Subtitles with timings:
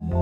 [0.00, 0.14] Hey,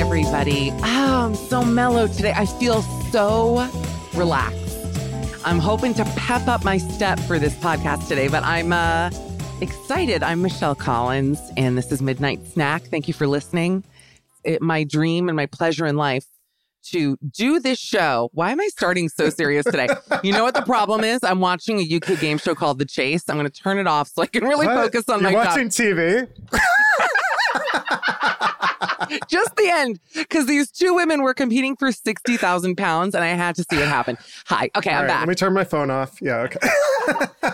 [0.00, 0.70] everybody.
[0.72, 2.32] Oh, I'm so mellow today.
[2.34, 2.80] I feel
[3.12, 3.68] so
[4.14, 4.56] relaxed.
[5.44, 9.10] I'm hoping to pep up my step for this podcast today, but I'm uh,
[9.60, 10.22] excited.
[10.22, 12.84] I'm Michelle Collins, and this is Midnight Snack.
[12.84, 13.84] Thank you for listening.
[14.44, 16.24] It, my dream and my pleasure in life
[16.90, 18.30] to do this show.
[18.32, 19.88] Why am I starting so serious today?
[20.22, 21.20] you know what the problem is?
[21.22, 23.24] I'm watching a UK game show called The Chase.
[23.28, 24.76] I'm going to turn it off so I can really What?
[24.92, 26.28] focus on You're my watching TV.
[29.28, 33.54] just the end because these two women were competing for 60,000 pounds and I had
[33.56, 34.16] to see it happen.
[34.46, 34.70] Hi.
[34.76, 35.20] Okay, All I'm right, back.
[35.20, 36.20] let me turn my phone off.
[36.20, 36.58] Yeah, okay.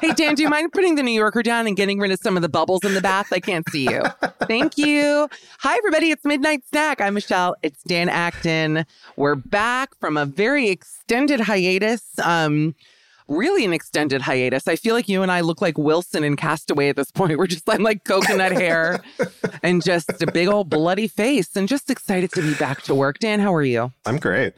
[0.00, 2.36] hey, Dan, do you mind putting the New Yorker down and getting rid of some
[2.36, 3.32] of the bubbles in the bath?
[3.32, 4.02] I can't see you.
[4.46, 5.28] Thank you.
[5.60, 6.10] Hi, everybody.
[6.10, 7.00] It's Midnight Snack.
[7.00, 7.56] I'm Michelle.
[7.62, 8.84] It's Dan Acton.
[9.16, 12.18] We're back from a very extended hiatus.
[12.22, 12.74] Um,
[13.28, 14.66] really an extended hiatus.
[14.68, 17.38] I feel like you and I look like Wilson and Castaway at this point.
[17.38, 19.00] We're just I'm like coconut hair
[19.62, 23.18] and just a big old bloody face and just excited to be back to work.
[23.18, 23.92] Dan, how are you?
[24.06, 24.54] I'm great.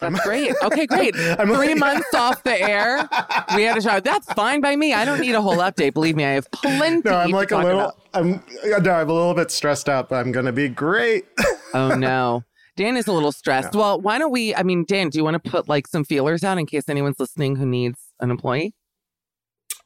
[0.00, 0.52] That's great.
[0.62, 1.14] Okay, great.
[1.16, 3.08] I'm Three like- months off the air.
[3.54, 4.00] We had a show.
[4.00, 4.92] That's fine by me.
[4.92, 5.94] I don't need a whole update.
[5.94, 7.02] Believe me, I have plenty.
[7.08, 7.80] No, I'm to like a little.
[7.80, 7.94] about.
[8.12, 8.42] I'm
[8.82, 11.24] no, I'm a little bit stressed out, but I'm gonna be great.
[11.72, 12.42] Oh no.
[12.76, 13.74] Dan is a little stressed.
[13.74, 14.54] Well, why don't we?
[14.54, 17.20] I mean, Dan, do you want to put like some feelers out in case anyone's
[17.20, 18.74] listening who needs an employee?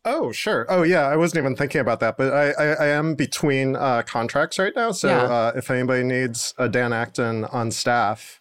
[0.04, 0.64] Oh, sure.
[0.70, 1.02] Oh, yeah.
[1.06, 4.72] I wasn't even thinking about that, but I, I, I am between uh, contracts right
[4.74, 4.92] now.
[4.92, 5.22] So Yeah.
[5.24, 8.40] uh, if anybody needs a Dan Acton on staff,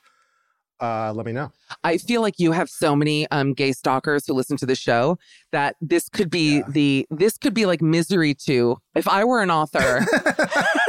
[0.80, 1.52] uh, let me know.
[1.84, 5.18] I feel like you have so many um, gay stalkers who listen to the show
[5.52, 6.64] that this could be Yeah.
[6.70, 10.06] the this could be like misery to if I were an author.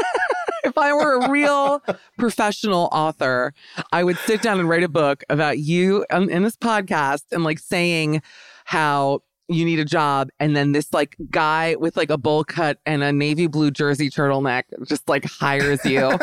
[0.78, 1.82] if I were a real
[2.18, 3.52] professional author,
[3.92, 7.42] I would sit down and write a book about you in, in this podcast and
[7.44, 8.22] like saying
[8.64, 12.78] how you need a job and then this like guy with like a bowl cut
[12.84, 16.00] and a navy blue jersey turtleneck just like hires you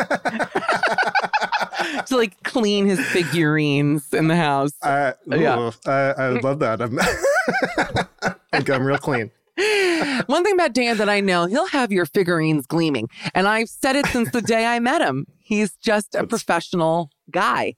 [2.06, 5.72] to like clean his figurines in the house I, Yeah.
[5.88, 6.84] I, I love that.
[6.84, 7.00] I'm,
[8.72, 9.32] I'm real clean.
[10.28, 13.96] one thing about dan that i know he'll have your figurines gleaming and i've said
[13.96, 17.76] it since the day i met him he's just a That's- professional guy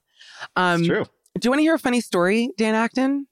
[0.56, 1.04] um true.
[1.38, 3.26] do you want to hear a funny story dan acton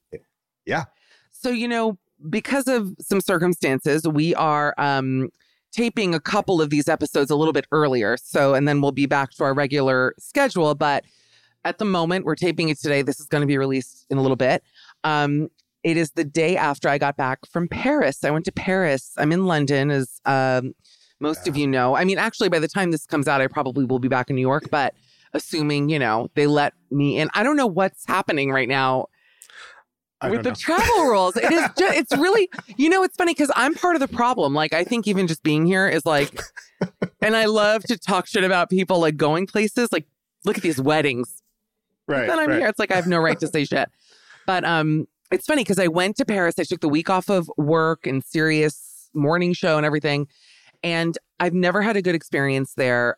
[0.65, 0.85] Yeah.
[1.31, 1.99] So, you know,
[2.31, 5.29] because of some circumstances, we are um,
[5.71, 8.17] taping a couple of these episodes a little bit earlier.
[8.17, 10.75] So, and then we'll be back to our regular schedule.
[10.75, 11.05] But
[11.65, 13.03] at the moment, we're taping it today.
[13.03, 14.65] This is going to be released in a little bit.
[15.05, 15.49] Um,
[15.87, 18.25] it is the day after I got back from Paris.
[18.25, 19.13] I went to Paris.
[19.19, 20.75] I'm in London, as um,
[21.21, 21.95] most of you know.
[21.95, 24.35] I mean, actually, by the time this comes out, I probably will be back in
[24.35, 24.65] New York.
[24.69, 24.95] But
[25.33, 29.07] assuming, you know, they let me in, I don't know what's happening right now
[30.21, 31.37] I with the travel rules.
[31.37, 34.55] It is just, it's really, you know, it's funny because I'm part of the problem.
[34.55, 36.41] Like, I think even just being here is like,
[37.23, 39.93] and I love to talk shit about people like going places.
[39.93, 40.09] Like,
[40.45, 41.45] look at these weddings.
[42.09, 42.27] right.
[42.27, 42.59] then I'm right.
[42.59, 42.67] here.
[42.67, 43.89] It's like I have no right to say shit.
[44.49, 46.55] But um, it's funny because I went to Paris.
[46.59, 50.27] I took the week off of work and serious morning show and everything,
[50.83, 53.17] and I've never had a good experience there.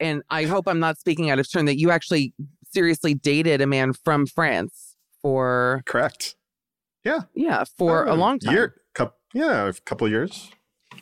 [0.00, 2.34] And I hope I'm not speaking out of turn that you actually
[2.72, 6.34] seriously dated a man from France for Correct.
[7.04, 7.64] yeah Yeah.
[7.78, 8.54] for a Oh, long time.
[8.54, 8.74] Year,
[9.34, 10.50] yeah, a couple of years.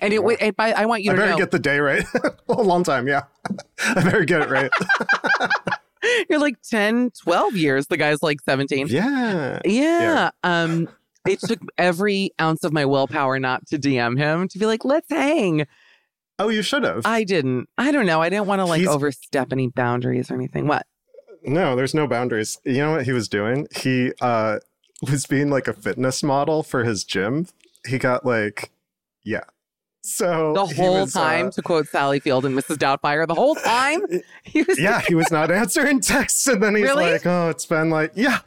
[0.03, 2.05] And it, and by, I want you I to better know get the day right.
[2.49, 3.23] a long time, yeah.
[3.85, 4.71] I better get it right.
[6.31, 7.87] you're like 10, 12 years.
[7.87, 8.89] The guy's like 17.
[8.89, 9.61] yeah.
[9.65, 10.31] Yeah.
[10.43, 10.89] Um,
[11.29, 15.09] it took every ounce of my willpower not to DM him to be like, let's
[15.11, 15.67] hang.
[16.39, 17.03] Oh, you should have.
[17.05, 17.69] I didn't.
[17.77, 18.23] I don't know.
[18.23, 20.67] I didn't want to like He's- overstep any boundaries or anything.
[20.67, 20.87] What?
[21.43, 22.59] No, there's no boundaries.
[22.65, 23.67] You know what he was doing?
[23.75, 24.59] He uh
[25.11, 27.47] was being like a fitness model for his gym.
[27.87, 28.71] He got like
[29.25, 29.45] yeah.
[30.03, 32.77] So The whole was, uh, time, to quote Sally Field and Mrs.
[32.77, 34.01] Doubtfire, the whole time
[34.45, 34.79] he was.
[34.81, 37.11] yeah, he was not answering texts and then he's Really?
[37.13, 38.39] like, "Oh, it's been like yeah."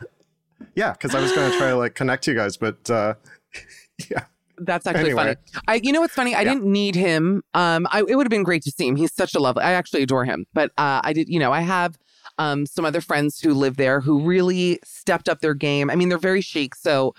[0.75, 3.13] Yeah, cuz I was going to try to like connect you guys, but uh
[4.09, 4.23] yeah.
[4.57, 5.35] That's actually Anyway.
[5.35, 5.35] funny.
[5.67, 6.35] I, you know what's funny?
[6.35, 6.53] I Yeah.
[6.53, 7.43] didn't need him.
[7.55, 8.95] Um, I, it would have been great to see him.
[8.95, 9.63] He's such a lovely.
[9.63, 10.45] I actually adore him.
[10.53, 11.27] But uh, I did.
[11.27, 11.97] You know, I have
[12.39, 15.89] um some other friends who live there who really stepped up their game.
[15.91, 16.75] I mean, they're very chic.
[16.75, 17.13] So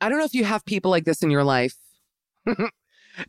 [0.00, 1.74] I don't know if you have people like this in your life.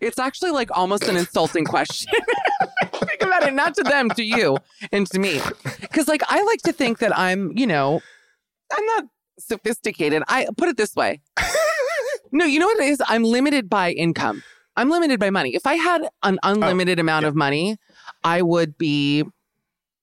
[0.01, 2.11] It's actually like almost an insulting question.
[2.93, 4.57] Think about it, not to them, to you,
[4.91, 5.41] and to me.
[5.81, 8.01] Because like I like to think that I'm, you know,
[8.71, 9.05] I'm not
[9.37, 10.23] sophisticated.
[10.27, 11.21] I put it this way.
[12.35, 13.01] No, you know what it is?
[13.07, 14.43] I'm limited by income.
[14.75, 15.55] I'm limited by money.
[15.55, 17.29] If I had an oh, unlimited amount yeah.
[17.29, 17.77] of money,
[18.25, 19.23] I would be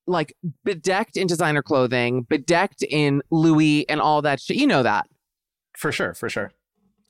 [0.07, 0.35] like
[0.65, 4.57] bedecked in designer clothing, bedecked in Louis and all that shit.
[4.57, 5.07] You know that.
[5.77, 6.53] For sure, for sure.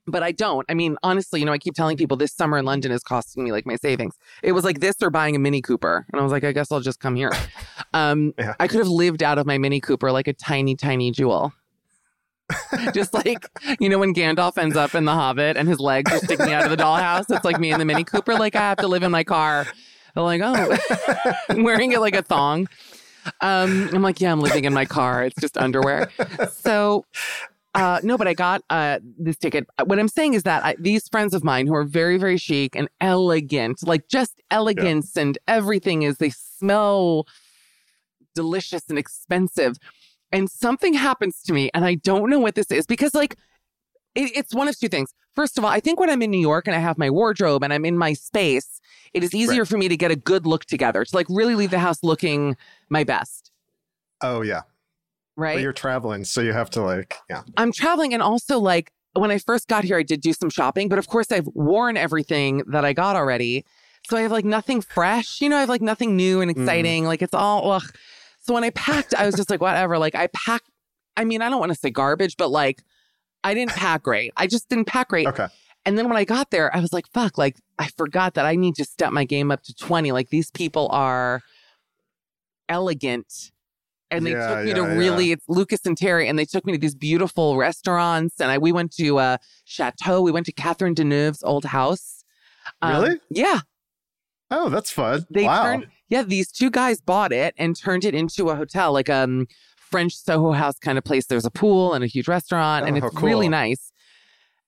[0.07, 0.67] But I don't.
[0.69, 3.45] I mean, honestly, you know, I keep telling people this summer in London is costing
[3.45, 4.15] me like my savings.
[4.43, 6.07] It was like this or buying a Mini Cooper.
[6.13, 7.33] And I was like, I guess I'll just come here.
[7.95, 8.55] Um, Yeah.
[8.59, 11.53] I could have lived out of my Mini Cooper like a tiny, tiny jewel.
[12.95, 13.47] just like,
[13.81, 16.65] you know, when Gandalf ends up in The Hobbit and his legs are sticking out
[16.65, 18.35] of the dollhouse, it's like me in the Mini Cooper.
[18.35, 19.67] Like, I have to live in my car.
[20.15, 20.77] They're like, oh,
[21.51, 22.67] I'm wearing it like a thong.
[23.41, 25.25] Um, I'm like, yeah, I'm living in my car.
[25.25, 26.11] It's just underwear.
[26.51, 27.05] So,
[27.75, 29.67] uh, no, but I got uh, this ticket.
[29.85, 32.77] What I'm saying is that I, these friends of mine who are very, very chic
[32.77, 37.27] and elegant, like just elegance and everything is, they smell
[38.35, 39.77] delicious and expensive.
[40.31, 43.37] And something happens to me, and I don't know what this is because, like,
[44.15, 45.13] it, it's one of two things.
[45.35, 47.63] First of all, I think when I'm in New York and I have my wardrobe
[47.65, 48.81] and I'm in my space,
[49.15, 49.69] it is easier Right.
[49.69, 52.57] for me to get a good look together, to like really leave the house looking
[52.91, 53.51] my best,
[54.23, 54.63] Oh yeah.
[55.37, 55.57] Right?
[55.57, 57.43] But you're traveling, so you have to like yeah.
[57.57, 60.89] I'm traveling and also like when I first got here, I did do some shopping,
[60.89, 63.65] but of course I've worn everything that I got already.
[64.09, 66.63] So I have like nothing fresh, you know, I have like nothing new and mm-hmm.
[66.63, 67.05] exciting.
[67.05, 67.85] Like it's all, ugh.
[68.41, 69.99] So when I packed, I was just like, whatever.
[69.99, 70.69] Like I packed,
[71.17, 72.83] I mean, I don't want to say garbage, but like
[73.45, 74.33] I didn't pack great.
[74.37, 75.27] I just didn't pack great.
[75.29, 75.47] Okay.
[75.85, 78.57] And then when I got there, I was like, fuck, like I forgot that I
[78.57, 80.13] need to step my game up to 20.
[80.13, 81.43] Like these people are
[82.69, 83.51] elegant.
[84.13, 84.95] And they Yeah, took me yeah, to yeah.
[84.97, 88.41] really, it's Lucas and Terry, and they took me to these beautiful restaurants.
[88.41, 90.21] And I, we went to uh, Chateau.
[90.23, 92.25] We went to Catherine Deneuve's old house.
[92.81, 93.21] Um, Really?
[93.31, 93.61] Yeah.
[94.51, 95.27] Oh, that's fun.
[95.31, 95.65] They wow.
[95.65, 99.25] turned, yeah, these two guys bought it and turned it into a hotel, like a
[99.25, 101.27] um, French Soho House kind of place.
[101.27, 103.91] There's a pool and a huge restaurant, and Oh, it's how really nice.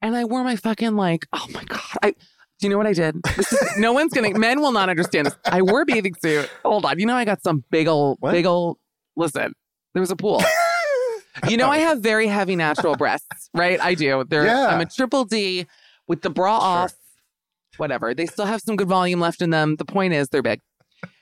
[0.01, 2.17] And I wore my fucking like, oh my god, I Do
[2.63, 3.17] you know what I did?
[3.37, 4.37] This is, no one's gonna.
[4.39, 5.37] Men will not understand this.
[5.45, 6.51] I wore a bathing suit.
[6.65, 6.99] Hold on.
[6.99, 8.33] You know I got some big old, What?
[8.33, 8.79] big old.
[9.17, 9.53] Listen,
[9.95, 10.43] there was a pool.
[11.49, 13.81] You know I have very heavy natural breasts, right?
[13.81, 14.23] I do.
[14.29, 14.69] They're, Yeah.
[14.69, 15.67] I'm a triple D
[16.07, 16.65] with the bra Sure.
[16.85, 16.95] off.
[17.77, 18.15] Whatever.
[18.15, 19.75] They still have some good volume left in them.
[19.75, 20.61] The point is, they're big.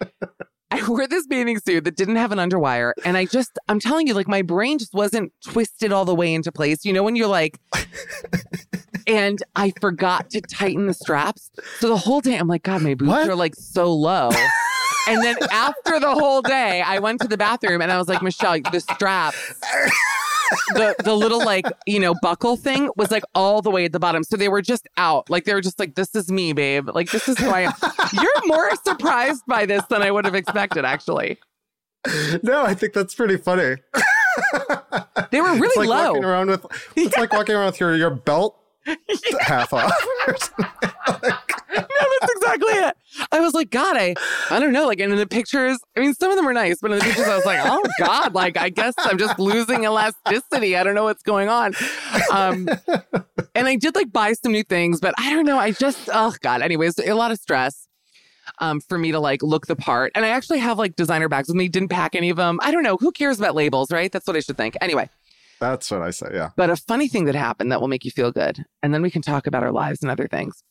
[0.71, 2.93] I wore this bathing suit that didn't have an underwire.
[3.07, 6.35] And I just, I'm telling you, like my brain just wasn't twisted all the way
[6.35, 6.85] into place.
[6.85, 7.59] You know, when you're like,
[9.07, 11.51] and I forgot to tighten the straps.
[11.79, 13.29] So the whole day, I'm like, God, my boobs What?
[13.31, 14.31] are like so low.
[15.09, 18.23] And then after the whole day, I went to the bathroom and I was like,
[18.23, 19.35] Michelle, the strap,
[20.75, 24.01] the the little like you know buckle thing was like all the way at the
[24.01, 24.23] bottom.
[24.25, 25.31] So they were just out.
[25.31, 26.89] Like they were just like, this is me, babe.
[26.95, 27.73] Like this is who I am.
[28.13, 31.39] You're more surprised by this than I would have expected, actually.
[32.43, 33.77] No, I think that's pretty funny.
[35.31, 36.09] They were it's really like low.
[36.09, 36.67] walking around with
[36.97, 38.59] it's like walking around with your, your belt
[39.41, 39.93] half off.
[40.59, 41.33] no,
[41.75, 42.97] that's exactly it.
[43.31, 44.15] I was like, God, I,
[44.51, 44.87] I don't know.
[44.87, 47.05] Like, and in the pictures, I mean, some of them are nice, but in the
[47.05, 50.77] pictures, I was like, oh God, like, I guess I'm just losing elasticity.
[50.77, 51.75] I don't know what's going on.
[52.33, 52.69] Um,
[53.55, 55.59] and I did like buy some new things, but I don't know.
[55.59, 56.63] I just, oh God.
[56.63, 57.87] Anyways, a lot of stress.
[58.59, 60.13] Um, for me to like look the part.
[60.17, 62.59] And I actually have like designer bags with me, didn't pack any of them.
[62.61, 62.97] I don't know.
[62.97, 64.11] Who cares about labels, right?
[64.11, 64.77] That's what I should think.
[64.81, 65.09] Anyway,
[65.61, 66.27] That's what I say.
[66.35, 66.51] Yeah.
[66.57, 69.13] but a funny thing that happened that will make you feel good, and then we
[69.13, 70.63] can talk about our lives and other things,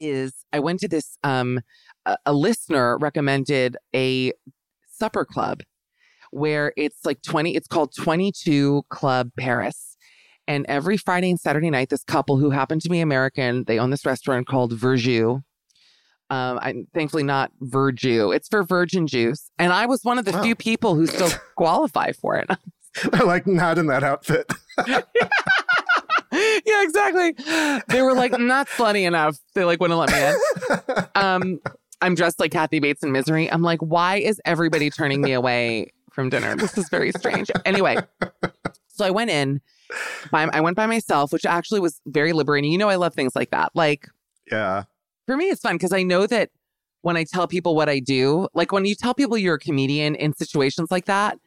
[0.00, 1.60] is I went to this, um,
[2.04, 4.32] a, a listener recommended a
[4.90, 5.62] supper club
[6.30, 9.96] where it's like 20, it's called 22 Club Paris.
[10.48, 13.90] And every Friday and Saturday night, this couple who happen to be American, they own
[13.90, 15.42] this restaurant called Verjus.
[16.28, 18.34] Um, I'm thankfully not Verju.
[18.34, 19.50] It's for virgin juice.
[19.58, 20.42] And I was one of the Wow.
[20.42, 22.48] few people who still qualify for it.
[23.24, 24.52] like not in that outfit.
[24.86, 25.02] yeah,
[26.66, 27.32] exactly.
[27.88, 29.38] They were like, not slutty enough.
[29.54, 31.06] They like wouldn't let me in.
[31.14, 31.60] Um,
[32.02, 33.50] I'm dressed like Kathy Bates in Misery.
[33.50, 36.54] I'm like, why is everybody turning me away from dinner?
[36.56, 37.50] This is very strange.
[37.64, 37.96] Anyway,
[38.88, 39.60] so I went in.
[40.30, 42.72] By, I went by myself, which actually was very liberating.
[42.72, 43.70] You know, I love things like that.
[43.74, 44.08] Like
[44.50, 44.84] yeah.
[45.26, 46.50] for me, it's fun because I know that
[47.02, 50.16] when I tell people what I do, like when you tell people you're a comedian
[50.16, 51.38] in situations like that,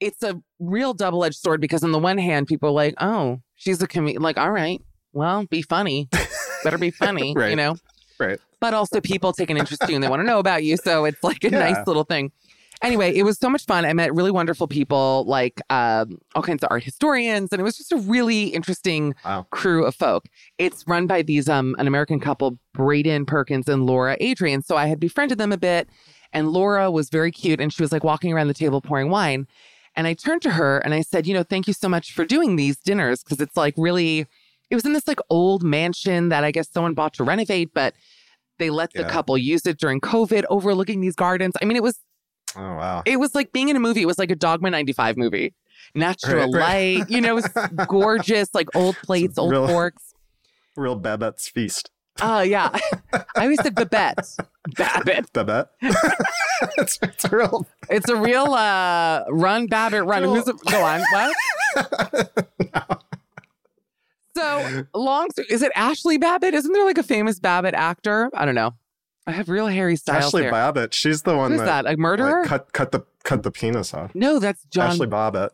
[0.00, 3.40] it's a real double edged sword because on the one hand, people are like, oh,
[3.62, 4.22] she's a comedian.
[4.22, 6.08] Like, all right, well, be funny.
[6.64, 7.76] Better be funny, you know?
[8.18, 8.38] Right.
[8.60, 10.76] But also, people take an interest in you and they want to know about you.
[10.76, 11.58] So it's like a Yeah.
[11.58, 12.32] nice little thing.
[12.82, 13.84] Anyway, it was so much fun.
[13.84, 17.76] I met really wonderful people, like um, all kinds of art historians, and it was
[17.76, 19.46] just a really interesting Wow.
[19.50, 20.26] crew of folk.
[20.58, 24.62] It's run by these um an American couple, Braden Perkins and Laura Adrian.
[24.62, 25.88] So I had befriended them a bit,
[26.32, 29.46] and Laura was very cute, and she was like walking around the table pouring wine.
[29.94, 32.24] And I turned to her and I said, you know, thank you so much for
[32.24, 34.26] doing these dinners because it's like really,
[34.70, 37.94] it was in this like old mansion that I guess someone bought to renovate, but
[38.58, 39.08] they let the Yeah.
[39.10, 41.54] couple use it during COVID, overlooking these gardens.
[41.60, 41.98] I mean, it was
[42.56, 43.02] Oh wow.
[43.06, 44.02] it was like being in a movie.
[44.02, 45.54] It was like a Dogma 95 movie.
[45.94, 46.98] Natural Right, right.
[47.00, 50.14] light, you know, it was gorgeous, like old plates, old real- forks.
[50.76, 51.90] Real Babette's feast.
[52.22, 52.70] Oh, yeah.
[53.12, 54.26] I always said Babette.
[54.76, 55.32] Babbitt.
[55.32, 55.68] Babette.
[56.78, 57.66] it's, it's a real.
[57.90, 60.22] It's a real uh run, Babbitt, run.
[60.22, 61.02] Who's a, go on?
[61.12, 63.02] What?
[64.34, 65.28] So long.
[65.50, 66.54] Is it Ashley Babbitt?
[66.54, 68.30] Isn't there like a famous Babbitt actor?
[68.32, 68.74] I don't know.
[69.26, 70.50] I have real Harry Styles Ashley here.
[70.50, 70.94] Babbitt.
[70.94, 71.94] She's the one Who's that, that?
[71.94, 72.40] A murderer?
[72.40, 74.14] like, cut cut the cut the penis off.
[74.14, 74.90] no, that's John.
[74.90, 75.52] Ashley Babbitt.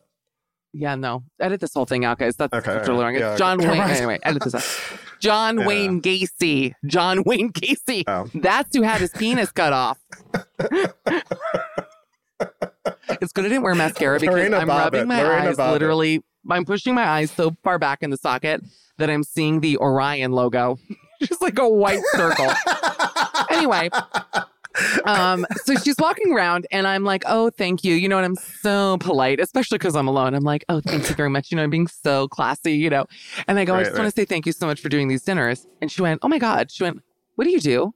[0.80, 1.24] Yeah, no.
[1.40, 2.36] Edit this whole thing out, guys.
[2.36, 3.12] That's Okay, such a long.
[3.14, 3.68] yeah, It's John okay.
[3.70, 3.80] Wayne.
[3.90, 5.00] Anyway, edit this out.
[5.20, 5.66] John Yeah.
[5.66, 6.74] Wayne Gacy.
[6.86, 8.04] John Wayne Gacy.
[8.06, 8.28] Oh.
[8.32, 9.98] That's who had his penis cut off.
[13.20, 14.78] it's good I didn't wear mascara because Lorena I'm Bobbitt.
[14.84, 15.72] rubbing my Lorena eyes Bobbitt.
[15.72, 16.22] literally.
[16.48, 18.62] I'm pushing my eyes so far back in the socket
[18.98, 20.78] that I'm seeing the Orion logo.
[21.20, 22.46] Just like a white circle.
[23.50, 23.90] anyway,
[25.04, 27.94] um, so she's walking around and I'm like, oh, thank you.
[27.94, 30.34] You know, and I'm so polite, especially because I'm alone.
[30.34, 31.50] I'm like, oh, thank you very much.
[31.50, 33.06] You know, I'm being so classy, you know.
[33.46, 35.08] And I go, I Right, just want to say thank you so much for doing
[35.08, 35.66] these dinners.
[35.80, 36.70] And she went, oh my God.
[36.70, 37.00] She went,
[37.36, 37.94] what do you do?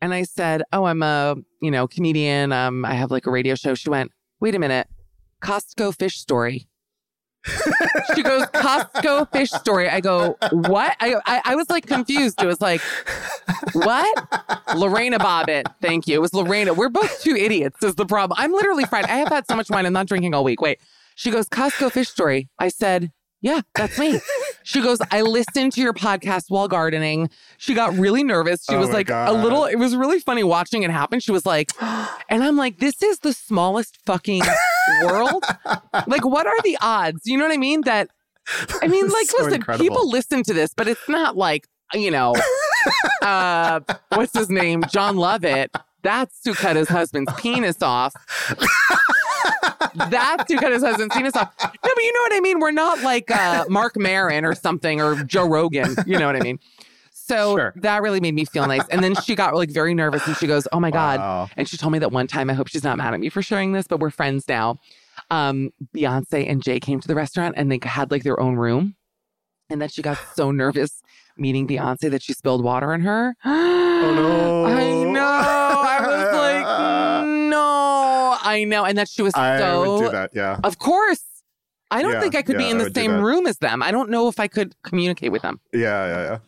[0.00, 2.52] And I said, oh, I'm a, you know, comedian.
[2.52, 3.74] Um, I have like a radio show.
[3.74, 4.88] She went, wait a minute,
[5.40, 6.68] Costco fish story.
[8.14, 9.88] She goes, Costco fish story.
[9.88, 10.96] I go, what?
[11.00, 12.42] I, I, I was like confused.
[12.42, 12.80] It was like,
[13.72, 14.74] what?
[14.76, 15.64] Lorena Bobbitt.
[15.80, 16.14] Thank you.
[16.14, 16.74] It was Lorena.
[16.74, 18.38] We're both two idiots, is the problem.
[18.40, 19.04] I'm literally fried.
[19.04, 19.86] I have had so much wine.
[19.86, 20.60] I'm not drinking all week.
[20.60, 20.80] Wait.
[21.16, 22.48] She goes, Costco fish story.
[22.58, 24.20] I said, yeah, that's me.
[24.62, 27.28] She goes, I listened to your podcast while gardening.
[27.58, 28.64] She got really nervous.
[28.64, 31.20] She Oh was like a little, it was really funny watching it happen.
[31.20, 34.42] She was like, and I'm like, this is the smallest fucking
[35.04, 35.44] world.
[36.06, 37.22] Like, what are the odds?
[37.24, 37.82] You know what I mean?
[37.82, 38.10] That,
[38.82, 39.84] I mean, like, so listen, incredible.
[39.84, 42.34] people listen to this, but it's not like, you know,
[43.22, 44.84] uh, what's his name?
[44.90, 45.70] John Lovett.
[46.02, 48.14] That's who cut his husband's penis off.
[49.94, 51.52] That's who cut his husband's penis off.
[51.62, 52.60] No, but you know what I mean?
[52.60, 55.96] We're not like uh, Mark Maron or something or Joe Rogan.
[56.06, 56.58] You know what I mean?
[57.26, 57.72] So Sure.
[57.76, 58.86] that really made me feel nice.
[58.90, 61.20] And then she got like very nervous and she goes, Oh my God.
[61.20, 61.48] Wow.
[61.56, 63.40] And she told me that one time, I hope she's not mad at me for
[63.40, 64.78] sharing this, but we're friends now.
[65.30, 68.94] Um, Beyonce and Jay came to the restaurant and they had like their own room.
[69.70, 71.00] And then she got so nervous
[71.38, 73.34] meeting Beyonce that she spilled water on her.
[73.96, 74.64] Oh no.
[74.66, 75.20] I know.
[75.22, 78.36] I was like, no.
[78.42, 78.84] I know.
[78.84, 79.40] And that she was so.
[79.40, 80.30] I would do that.
[80.34, 80.58] Yeah.
[80.62, 81.22] Of course.
[81.90, 83.82] I don't Yeah, think I could be in the same room as them.
[83.82, 85.80] I don't know if I could communicate with them, Yeah.
[85.80, 86.22] Yeah.
[86.24, 86.38] Yeah.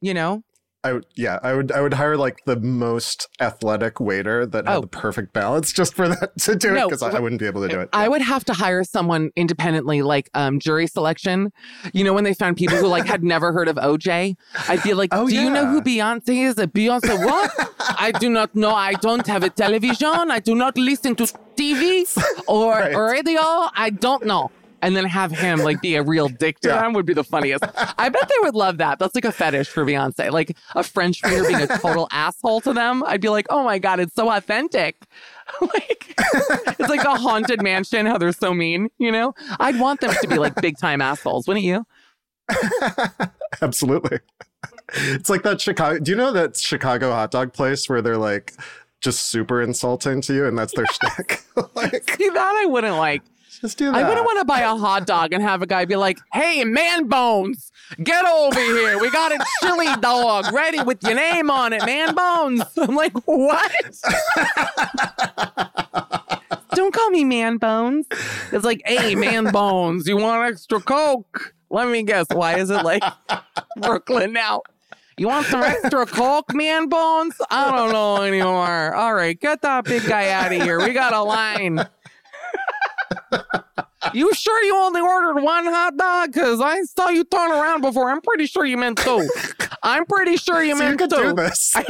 [0.00, 0.42] You know?
[0.84, 4.76] I would, yeah, I would, I would hire like the most athletic waiter that had
[4.76, 4.80] Oh.
[4.82, 7.62] the perfect balance just for that to do it because I, I wouldn't be able
[7.62, 7.88] to do it.
[7.92, 11.50] I would have to hire someone independently, like um, jury selection.
[11.92, 14.36] You know, when they found people who like had never heard of OJ,
[14.68, 17.50] I'd be like, Oh, "Do you know who Beyonce is?" Beyonce what?
[17.98, 18.72] I do not know.
[18.72, 20.30] I don't have a television.
[20.30, 21.24] I do not listen to
[21.56, 22.06] TV
[22.46, 22.94] or Right.
[22.96, 23.40] radio.
[23.74, 24.52] I don't know.
[24.80, 26.82] And then have him like be a real dick to Yeah.
[26.82, 27.64] them would be the funniest.
[27.98, 28.98] I bet they would love that.
[29.00, 30.30] That's like a fetish for Beyonce.
[30.30, 33.02] Like a French waiter being a total asshole to them.
[33.04, 35.02] I'd be like, oh my God, it's so authentic.
[35.60, 36.14] like
[36.78, 39.34] it's like a haunted mansion, how they're so mean, you know?
[39.58, 41.84] I'd want them to be like big time assholes, wouldn't you?
[43.62, 44.18] Absolutely.
[44.94, 45.98] It's like that Chicago.
[45.98, 48.54] Do you know that Chicago hot dog place where they're like
[49.00, 51.42] just super insulting to you, and that's their shtick?
[51.74, 53.22] like, See that I wouldn't like.
[53.60, 53.94] Just do that.
[53.94, 56.64] I wouldn't want to buy a hot dog and have a guy be like, hey,
[56.64, 57.72] man bones,
[58.02, 58.98] get over here.
[59.00, 62.62] We got a chili dog ready with your name on it, man bones.
[62.76, 63.72] I'm like, what?
[66.72, 68.06] Don't call me man bones.
[68.52, 71.54] It's like, hey, man bones, you want extra Coke?
[71.70, 72.26] Let me guess.
[72.30, 73.02] Why is it like
[73.80, 74.62] Brooklyn now?
[75.18, 77.34] You want some extra Coke, man bones?
[77.50, 78.94] I don't know anymore.
[78.94, 80.78] All right, get that big guy out of here.
[80.78, 81.84] We got a line.
[84.14, 86.32] You sure you only ordered one hot dog?
[86.32, 88.10] Because I saw you turn around before.
[88.10, 89.28] I'm pretty sure you meant two.
[89.82, 91.16] I'm pretty sure you So you meant could two.
[91.16, 91.74] do this.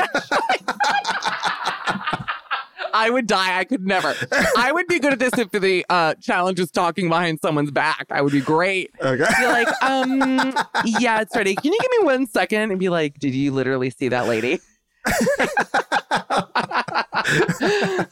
[2.94, 3.58] I would die.
[3.58, 4.14] I could never.
[4.56, 8.06] I would be good at this if the uh, challenge is talking behind someone's back.
[8.10, 8.90] I would be great.
[9.00, 9.26] okay.
[9.38, 10.54] Be like, um,
[10.86, 11.54] yeah, it's ready.
[11.54, 12.70] Can you give me one second?
[12.70, 14.60] And be like, did you literally see that lady?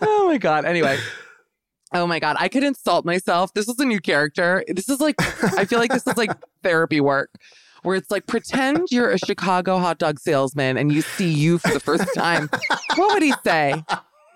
[0.02, 0.64] oh my god.
[0.66, 0.98] Anyway.
[1.96, 3.54] Oh my god, I could insult myself.
[3.54, 4.62] This is a new character.
[4.68, 5.14] This is like
[5.58, 6.30] I feel like this is like
[6.62, 7.30] therapy work.
[7.82, 11.72] Where it's like pretend you're a Chicago hot dog salesman and you see you for
[11.72, 12.50] the first time.
[12.96, 13.82] what would he say?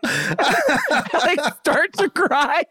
[0.04, 2.62] like start to cry.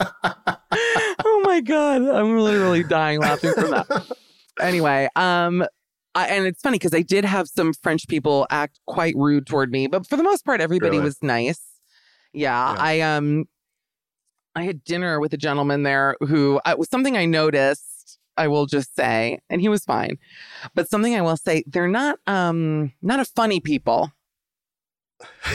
[0.24, 4.16] oh my god, I'm literally dying laughing from that.
[4.60, 5.64] Anyway, um
[6.14, 9.72] I, and it's funny because I did have some French people act quite rude toward
[9.72, 11.04] me, but for the most part, everybody Really?
[11.06, 11.60] was nice.
[12.32, 12.76] Yeah, Yeah.
[12.78, 13.46] I um,
[14.54, 18.18] I had dinner with a gentleman there who was something I noticed.
[18.36, 20.18] I will just say, and he was fine,
[20.74, 24.10] but something I will say, they're not um, not a funny people.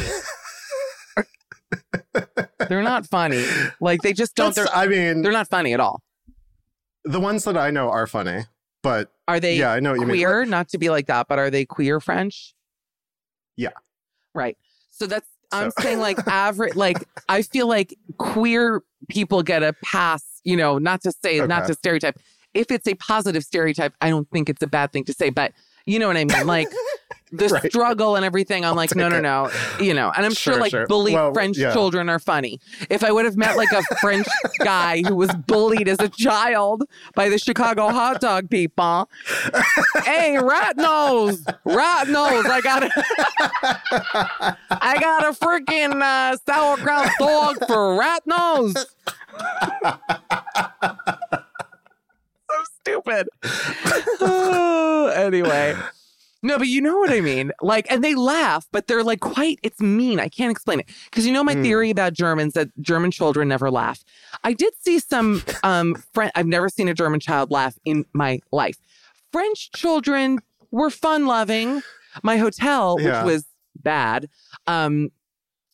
[2.69, 3.43] they're not funny.
[3.81, 4.55] Like they just don't.
[4.55, 6.01] They're I mean, they're not funny at all.
[7.03, 8.45] the ones that I know are funny,
[8.83, 10.15] but Are they yeah, I know what you mean.
[10.17, 10.45] queer?
[10.45, 12.53] Not to be like that, but are they queer French?
[13.57, 13.71] Yeah.
[14.33, 14.57] Right.
[14.89, 19.73] So that's I'm So- saying like average like I feel like queer people get a
[19.83, 22.17] pass, you know, not to say not to stereotype.
[22.53, 25.53] If it's a positive stereotype, I don't think it's a bad thing to say, but
[25.89, 26.45] you know what I mean?
[26.47, 26.67] Like
[27.31, 27.71] the Right.
[27.71, 29.51] struggle and everything, I'm like, no, no, no.
[29.79, 30.87] You know, and I'm sure, Sure, like sure.
[30.87, 31.71] bullied Well, French yeah.
[31.71, 32.59] children are funny.
[32.89, 34.25] If I would have met like a French
[34.63, 39.07] guy who was bullied as a child by the Chicago hot dog people,
[40.05, 42.89] hey, rat nose, rat nose, I got a,
[44.71, 48.87] I got a freaking uh, sauerkraut dog for rat nose.
[52.89, 53.29] stupid.
[54.21, 55.75] Oh, anyway.
[56.41, 57.51] No, but you know what I mean.
[57.61, 60.21] Like, and they laugh, but they're like quite, it's mean.
[60.21, 60.87] I can't explain it.
[61.09, 61.63] Because you know my Hmm.
[61.63, 64.03] theory about Germans that German children never laugh.
[64.45, 68.39] I did see some um French, I've never seen a German child laugh in my
[68.53, 68.77] life.
[69.33, 70.39] French children
[70.71, 71.81] were fun loving.
[72.23, 73.23] My hotel, which Yeah.
[73.23, 74.29] was bad,
[74.65, 75.09] um,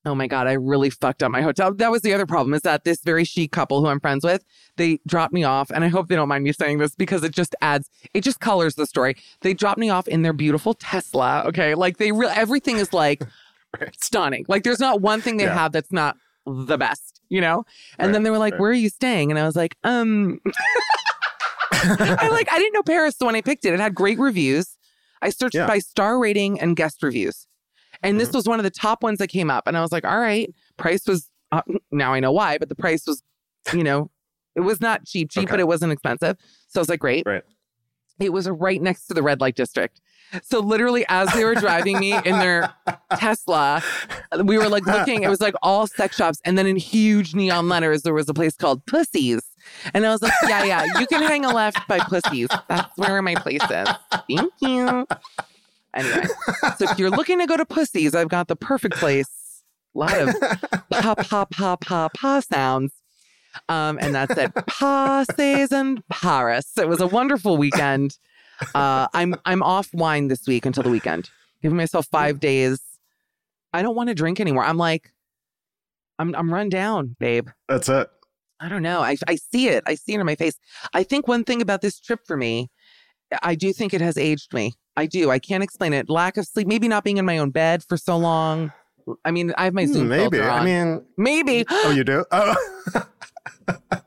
[0.06, 1.74] Oh my God, I really fucked up my hotel.
[1.74, 4.46] That was the other problem is that this very chic couple who I'm friends with,
[4.78, 5.72] they dropped me off.
[5.72, 8.39] And I hope they don't mind me saying this because it just adds, it just
[8.39, 9.15] colors the story.
[9.41, 11.44] They dropped me off in their beautiful Tesla.
[11.48, 11.74] Okay.
[11.74, 13.24] Like they real everything is like
[14.00, 14.46] stunning.
[14.48, 15.56] Like there's not one thing they Yeah.
[15.56, 17.65] have that's not the best, you know?
[17.98, 18.62] And Right, then they were like, right.
[18.62, 19.32] Where are you staying?
[19.32, 20.39] And I was like, um,
[21.72, 23.15] I like, I didn't know Paris.
[23.18, 24.78] So when I picked it, it had great reviews.
[25.22, 25.68] I searched Yeah.
[25.68, 27.48] by star rating and guest reviews.
[28.06, 29.68] And this was one of the top ones that came up.
[29.68, 32.76] And I was like, all right, price was, uh, now I know why, but the
[32.76, 33.24] price was,
[33.74, 34.10] you know,
[34.56, 35.52] it was not cheap, cheap, Okay.
[35.52, 36.38] but it wasn't expensive.
[36.68, 37.26] So I was like, great.
[37.26, 37.44] Right.
[38.20, 40.00] It was right next to the red light district.
[40.44, 42.74] So literally, as they were driving me in their
[43.18, 43.84] Tesla,
[44.44, 45.24] we were like looking.
[45.24, 48.34] It was like all sex shops, and then in huge neon letters, there was a
[48.34, 49.41] place called Pussies.
[49.94, 52.50] And I was like, yeah, yeah, you can hang a left by Pussies.
[52.68, 53.88] That's where my place is.
[54.30, 55.06] Thank you.
[55.96, 56.26] Anyway,
[56.78, 59.64] so if you're looking to go to Pussies, I've got the perfect place.
[59.96, 60.36] A lot of
[60.92, 62.92] pa pa pa pa pa sounds.
[63.70, 64.54] Um, and that's it.
[64.68, 66.78] Passes and Paris.
[66.78, 68.18] It was a wonderful weekend.
[68.74, 71.30] Uh, I'm I'm off wine this week until the weekend.
[71.62, 72.82] Giving myself five days.
[73.74, 74.64] I don't want to drink anymore.
[74.64, 75.12] I'm like,
[76.20, 77.50] I'm I'm run down, babe.
[77.68, 78.10] That's it.
[78.60, 79.02] I don't know.
[79.02, 79.84] I I see it.
[79.88, 80.58] I see it in my face.
[80.94, 82.70] I think one thing about this trip for me,
[83.42, 84.74] I do think it has aged me.
[84.98, 85.30] I do.
[85.30, 86.10] I can't explain it.
[86.10, 88.72] Lack of sleep, maybe not being in my own bed for so long.
[89.24, 90.38] I mean, I have my Zoom Hmm, Maybe.
[90.38, 90.62] filter on.
[90.62, 91.66] I mean, maybe.
[91.70, 92.26] oh, you do?
[92.32, 92.56] Oh,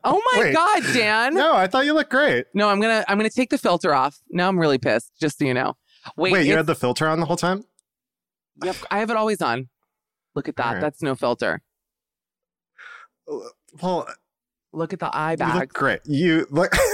[0.03, 0.53] Oh my Wait.
[0.53, 1.33] god, Dan.
[1.35, 2.45] no, I thought you looked great.
[2.53, 4.17] No, I'm gonna I'm gonna take the filter off.
[4.29, 5.11] Now I'm really pissed.
[5.19, 5.75] Just so you know.
[6.17, 7.65] Wait, Wait, you had the filter on the whole time?
[8.63, 9.67] Yep, I have it always on.
[10.35, 10.73] Look at that.
[10.73, 10.81] Right.
[10.81, 11.61] That's no filter.
[13.81, 14.07] Well,
[14.71, 15.99] Look at the eye you look great.
[16.05, 16.73] You look.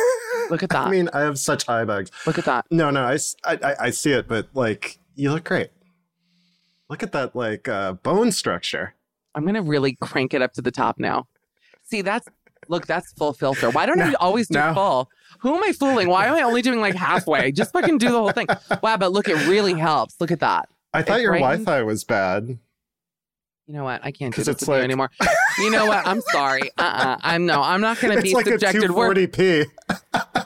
[0.50, 0.88] Look at that.
[0.88, 2.12] I mean, I have such eye bags.
[2.26, 2.66] Look at that.
[2.72, 5.70] No, no, I, I, I see it, but like, you look great.
[6.90, 8.94] Look at that, like, uh, bone structure.
[9.34, 11.28] I'm gonna really crank it up to the top now.
[11.84, 12.28] See, that's
[12.70, 13.70] look, that's full filter.
[13.70, 14.74] Why don't I always do no.
[14.74, 15.10] full?
[15.40, 16.08] Who am I fooling?
[16.08, 17.52] Why am I only doing like halfway?
[17.52, 18.48] Just fucking do the whole thing.
[18.82, 20.20] Wow, but look, it really helps.
[20.20, 20.70] Look at that.
[20.94, 22.58] I thought It your Wi-Fi was bad.
[23.67, 24.01] You know what?
[24.04, 25.10] I can't do this it's with you like- anymore.
[25.58, 26.06] You know what?
[26.06, 26.62] I'm sorry.
[26.78, 27.17] Uh-uh.
[27.21, 27.62] I'm no.
[27.62, 28.84] I'm not gonna It's be like subjected.
[28.91, 29.65] 240p.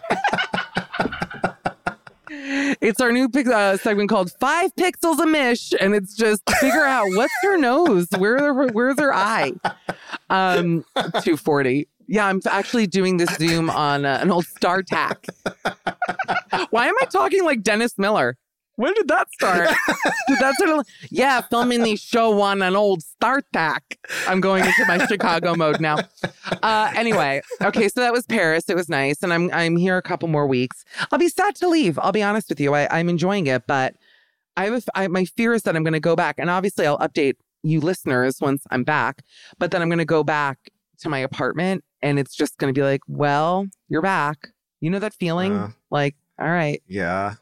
[2.82, 7.06] It's our new uh, segment called Five Pixels a Mish, and it's just figure out
[7.16, 9.54] what's her nose, where her, where's her eye.
[10.30, 10.86] Um,
[11.22, 11.88] two forty.
[12.08, 15.16] Yeah, I'm actually doing this Zoom on uh, an old StarTAC.
[16.70, 18.38] Why am I talking like Dennis Miller?
[18.80, 19.68] When did that start?
[20.30, 20.88] did that sort of?
[21.10, 23.80] Yeah, filming the show on an old StarTAC.
[24.26, 25.98] I'm going into my Chicago mode now.
[26.64, 28.70] Uh, anyway, okay, so that was Paris.
[28.70, 30.86] It was nice, and I'm I'm here a couple more weeks.
[31.12, 32.00] I'll be sad to leave.
[32.00, 32.74] I'll be honest with you.
[32.74, 33.96] I, I'm enjoying it, but
[34.56, 36.88] I have a I, my fear is that I'm going to go back, and obviously
[36.88, 39.24] I'll update you listeners once I'm back.
[39.58, 40.58] But then I'm going to go back
[41.00, 44.48] to my apartment, and it's just going to be like, well, you're back.
[44.80, 45.58] You know that feeling?
[45.58, 45.72] Uh.
[45.92, 46.82] like, all right.
[46.88, 47.36] Yeah.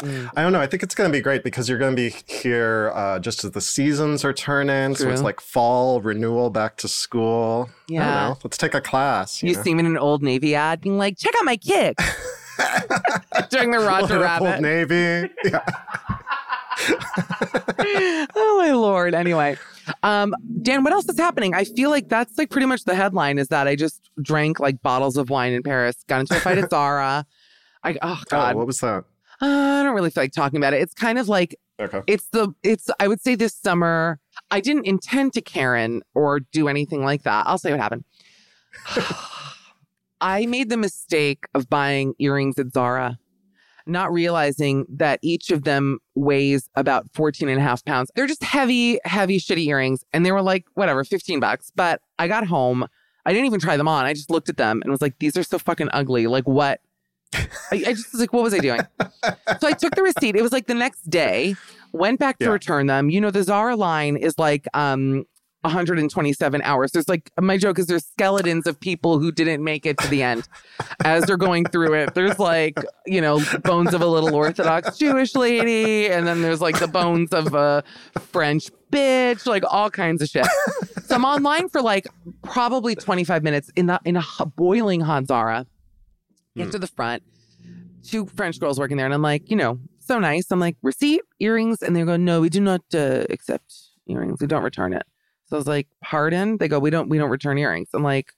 [0.00, 0.30] Mm.
[0.34, 0.60] I don't know.
[0.60, 3.44] I think it's going to be great because you're going to be here uh, just
[3.44, 4.94] as the seasons are turning.
[4.96, 7.68] So it's like fall renewal back to school.
[7.88, 8.34] Yeah.
[8.42, 9.42] Let's take a class.
[9.42, 9.62] You, You know?
[9.62, 11.98] see me in an old Navy ad being like, check out my kick.
[13.50, 15.30] during the Roger up Old Navy.
[15.44, 15.64] Yeah.
[18.34, 19.14] oh my lord.
[19.14, 19.56] Anyway,
[20.02, 21.54] um, Dan, what else is happening?
[21.54, 24.82] I feel like that's like pretty much the headline is that I just drank like
[24.82, 27.26] bottles of wine in Paris, got into a fight at Zara.
[27.82, 29.04] I oh god, Oh, what was that?
[29.42, 30.82] Uh, I don't really feel like talking about it.
[30.82, 32.02] It's kind of like Okay.
[32.06, 36.68] it's the it's I would say this summer I didn't intend to Karen or do
[36.68, 37.46] anything like that.
[37.46, 38.04] I'll say what happened.
[40.20, 43.18] I made the mistake of buying earrings at Zara,
[43.86, 48.10] not realizing that each of them weighs about 14 and a half pounds.
[48.14, 50.04] They're just heavy, heavy, shitty earrings.
[50.12, 51.72] And they were like, whatever, 15 bucks.
[51.74, 52.86] But I got home.
[53.24, 54.04] I didn't even try them on.
[54.04, 56.26] I just looked at them and was like, these are so fucking ugly.
[56.26, 56.80] Like, what?
[57.34, 58.80] I, I just was like, what was I doing?
[59.60, 60.36] so I took the receipt.
[60.36, 61.54] It was like the next day,
[61.92, 62.50] went back to Yeah.
[62.52, 63.10] return them.
[63.10, 65.24] You know, the Zara line is like um
[65.62, 66.90] 127 hours.
[66.92, 70.22] There's like my joke is there's skeletons of people who didn't make it to the
[70.22, 70.48] end
[71.04, 72.14] as they're going through it.
[72.14, 76.78] There's like, you know, bones of a little Orthodox Jewish lady, and then there's like
[76.78, 77.84] the bones of a
[78.18, 80.46] French bitch, like all kinds of shit.
[81.04, 82.06] So I'm online for like
[82.42, 84.22] probably 25 minutes in the in a
[84.56, 85.66] boiling hot Zara.
[86.56, 87.22] Get to the front,
[88.02, 90.50] two French girls working there, and I'm like, you know, so nice.
[90.50, 93.72] I'm like, receipt, earrings, and they go, no, we do not uh, accept
[94.08, 94.40] earrings.
[94.40, 95.04] We don't return it.
[95.46, 96.58] So I was like, pardon?
[96.58, 97.88] They go, we don't, we don't return earrings.
[97.94, 98.32] I'm like,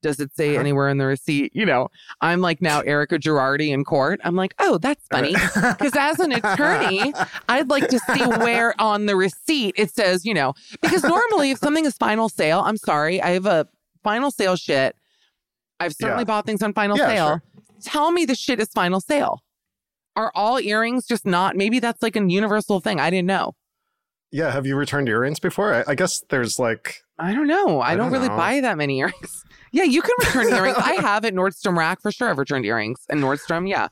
[0.00, 1.50] does it say anywhere in the receipt?
[1.54, 1.88] You know,
[2.20, 4.20] I'm like now Erika Girardi in court.
[4.24, 5.32] I'm like, oh, that's funny.
[5.32, 7.12] Because as an attorney,
[7.48, 11.58] I'd like to see where on the receipt it says, you know, because normally if
[11.58, 13.66] something is final sale, I'm sorry, I have a
[14.04, 14.94] final sale shit.
[15.80, 16.26] I've certainly Yeah.
[16.26, 17.26] bought things on final Yeah, sale.
[17.26, 17.42] sure.
[17.82, 19.40] Tell me the shit is final sale.
[20.16, 21.56] Are all earrings just not?
[21.56, 22.98] Maybe that's like a universal thing.
[23.00, 23.52] I didn't know.
[24.30, 24.50] Yeah.
[24.50, 25.72] Have you returned earrings before?
[25.74, 27.80] I, I guess there's like, I don't know.
[27.80, 28.36] I, I don't, don't really know.
[28.36, 29.44] buy that many earrings.
[29.70, 30.78] Yeah, you can return earrings.
[30.78, 32.30] I have at Nordstrom Rack for sure.
[32.30, 33.68] I've returned earrings and Nordstrom.
[33.68, 33.88] Yeah.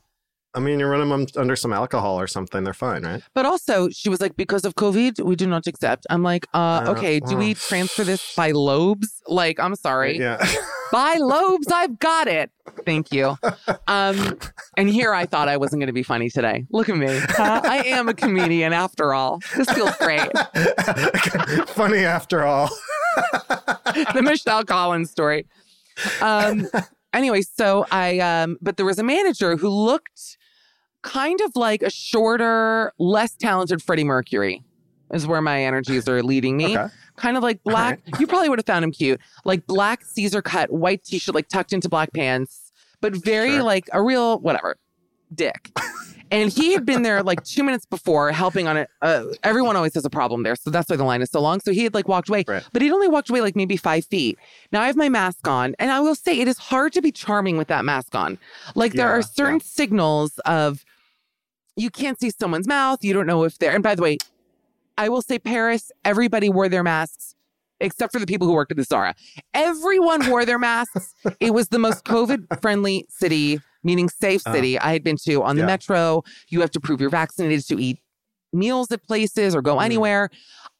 [0.55, 3.21] I mean, you run them under some alcohol or something, they're fine, right?
[3.35, 6.07] But also, she was like, because of COVID, we do not accept.
[6.09, 9.21] I'm like, uh, Uh, okay, do we transfer this by lobes?
[9.27, 10.17] Like, I'm sorry.
[10.17, 10.43] Yeah.
[10.91, 12.51] By lobes, I've got it.
[12.85, 13.37] Thank you.
[13.87, 14.37] Um,
[14.77, 16.65] and here I thought I wasn't going to be funny today.
[16.71, 17.07] Look at me.
[17.09, 17.61] Huh?
[17.65, 19.39] I am a comedian after all.
[19.55, 20.29] This feels great.
[21.69, 22.69] Funny after all.
[24.13, 25.45] the Michelle Collins story.
[26.21, 26.67] Um,
[27.13, 30.37] anyway, so I, um, but there was a manager who looked
[31.01, 34.63] kind of like a shorter, less talented Freddie Mercury,
[35.13, 36.77] is where my energies are leading me.
[36.77, 36.93] Okay.
[37.15, 40.71] Kind of like black, you probably would have found him cute, like black Caesar cut,
[40.71, 43.63] white t shirt, like tucked into black pants, but very Sure.
[43.63, 44.77] like a real, whatever,
[45.33, 45.71] dick.
[46.29, 48.89] And he had been there like two minutes before helping on it.
[49.01, 50.57] Uh, everyone always has a problem there.
[50.57, 51.61] So that's why the line is so long.
[51.61, 52.63] So he had like walked away, Right.
[52.73, 54.37] but he'd only walked away like maybe five feet.
[54.73, 55.73] Now I have my mask on.
[55.79, 58.37] And I will say it is hard to be charming with that mask on.
[58.75, 59.63] Like there are certain yeah.
[59.63, 60.83] signals of
[61.77, 63.05] you can't see someone's mouth.
[63.05, 64.17] You don't know if they're, and by the way,
[64.97, 67.33] I will say Paris, everybody wore their masks
[67.79, 69.13] except for the people who worked at the Zara.
[69.53, 71.13] Everyone wore their masks.
[71.39, 75.43] It was the most COVID friendly city, meaning safe Uh, city I had been to
[75.43, 75.67] on the yeah.
[75.67, 76.23] metro.
[76.49, 77.99] You have to prove you're vaccinated to eat
[78.53, 79.83] meals at places or go Mm.
[79.85, 80.29] anywhere.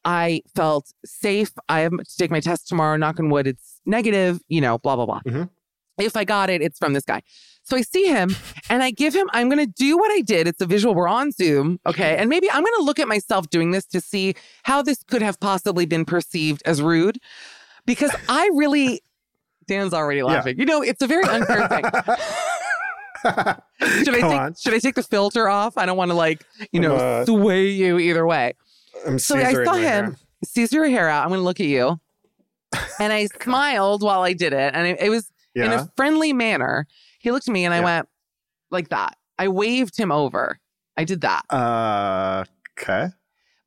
[0.04, 1.52] I felt safe.
[1.68, 2.96] I have to take my test tomorrow.
[2.96, 5.20] Knock on wood, it's negative, you know, blah, blah, blah.
[5.26, 5.50] Mhm.
[5.98, 7.22] If I got it, it's from this guy.
[7.64, 8.34] So I see him
[8.70, 10.48] and I give him, I'm going to do what I did.
[10.48, 10.94] It's a visual.
[10.94, 11.78] We're on Zoom.
[11.86, 12.16] Okay.
[12.16, 15.20] And maybe I'm going to look at myself doing this to see how this could
[15.20, 17.18] have possibly been perceived as rude
[17.84, 19.02] because I really,
[19.66, 20.58] Dan's already laughing.
[20.58, 21.84] You know, it's a very unfair thing.
[23.24, 24.54] Should I take on.
[24.54, 25.76] should I take the filter off?
[25.76, 28.54] I don't want to like, you know, Uh, sway you either way.
[29.06, 30.16] I'm So I saw him, hair.
[30.44, 31.22] Caesar your hair out.
[31.24, 32.00] I'm going to look at you.
[33.00, 34.74] And I smiled while I did it.
[34.74, 36.86] And it, it was in a friendly manner.
[37.20, 37.84] He looked at me and I Yeah.
[37.84, 38.08] went
[38.70, 39.16] like that.
[39.38, 40.58] I waved him over.
[40.96, 41.44] I did that.
[41.50, 42.44] Uh,
[42.78, 43.08] okay.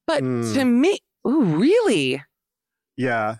[0.07, 0.53] But Mm.
[0.53, 2.23] to me, ooh, really?
[2.97, 3.37] Yeah.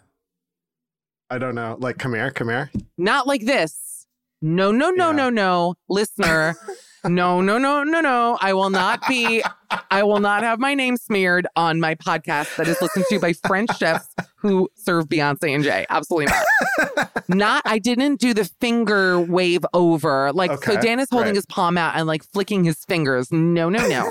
[1.29, 1.77] I don't know.
[1.79, 2.69] Like, come here, come here.
[2.97, 4.07] Not like this.
[4.41, 5.15] No, no, no, Yeah.
[5.15, 5.75] no, no.
[5.89, 6.55] Listener.
[7.05, 8.37] no, no, no, no, no.
[8.41, 9.43] I will not be,
[9.89, 13.33] I will not have my name smeared on my podcast that is listened to by
[13.33, 15.85] French chefs who serve Beyonce and Jay.
[15.89, 17.11] Absolutely not.
[17.27, 20.31] not, I didn't do the finger wave over.
[20.33, 21.35] Like, so Dan is holding right.
[21.35, 23.31] his palm out and like flicking his fingers.
[23.31, 24.09] No, no, no.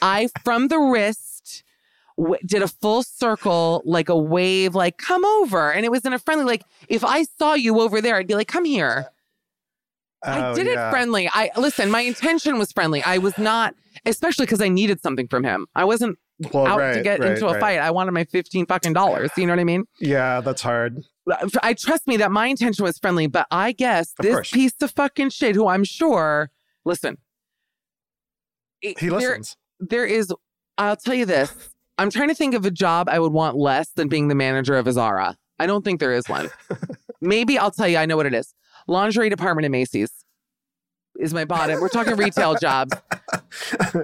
[0.00, 1.62] I, from the wrist,
[2.16, 5.72] w- did a full circle, like a wave, like come over.
[5.72, 8.34] And it was in a friendly, like if I saw you over there, I'd be
[8.34, 9.08] like, come here.
[10.24, 10.88] I Oh, did yeah.
[10.88, 11.28] it friendly.
[11.32, 13.02] I listen, my intention was friendly.
[13.02, 13.74] I was not,
[14.06, 15.66] especially because I needed something from him.
[15.74, 16.18] I wasn't
[16.52, 17.60] Well, out to get right, into a right.
[17.60, 17.78] fight.
[17.78, 19.30] I wanted my 15 fucking dollars.
[19.36, 19.84] You know what I mean?
[20.00, 21.04] Yeah, that's hard.
[21.62, 24.50] I trust me that my intention was friendly, but I guess Of this course.
[24.50, 26.50] piece of fucking shit, who I'm sure,
[26.84, 27.16] listen,
[28.80, 29.56] He there- listens.
[29.80, 30.32] there is
[30.76, 31.52] i'll tell you this
[31.98, 34.76] i'm trying to think of a job i would want less than being the manager
[34.76, 36.50] of a zara i don't think there is one
[37.20, 38.52] maybe i'll tell you i know what it is
[38.86, 40.10] lingerie department at macy's
[41.18, 41.80] is my bottom.
[41.80, 42.92] We're talking retail jobs.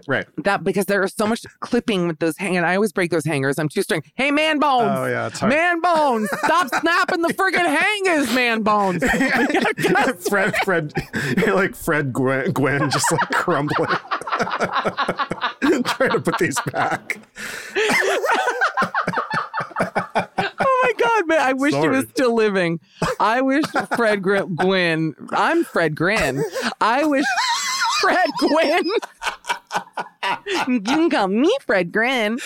[0.06, 0.26] Right.
[0.44, 3.24] that because there is so much clipping with those hang and i always break those
[3.24, 3.58] hangers.
[3.58, 4.92] I'm too strong hey man bones.
[4.96, 5.50] Oh, yeah, it's hard.
[5.52, 6.28] man bones.
[6.38, 9.02] Stop snapping the friggin' hangers man bones.
[10.28, 10.92] Fred, Fred,
[11.36, 13.88] you're like Fred Gwynne, Gwynne just like crumbling.
[15.84, 17.18] Trying to put these back.
[20.62, 21.39] Oh my God, man.
[21.50, 22.78] I wish he was still living.
[23.18, 23.64] I wish
[23.96, 26.44] Fred Gr- Gwynne, I'm Fred Grin.
[26.80, 27.24] I wish
[28.00, 28.90] Fred Gwynne.
[30.68, 32.38] you can call me Fred Grin.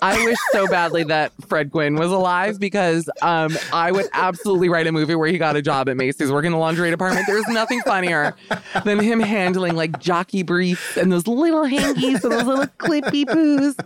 [0.00, 4.86] I wish so badly that Fred Gwynne was alive because um, I would absolutely write
[4.86, 7.26] a movie where he got a job at Macy's working in the laundry department.
[7.26, 8.36] There's nothing funnier
[8.84, 13.76] than him handling like jockey briefs and those little hangies and those little clippy poos.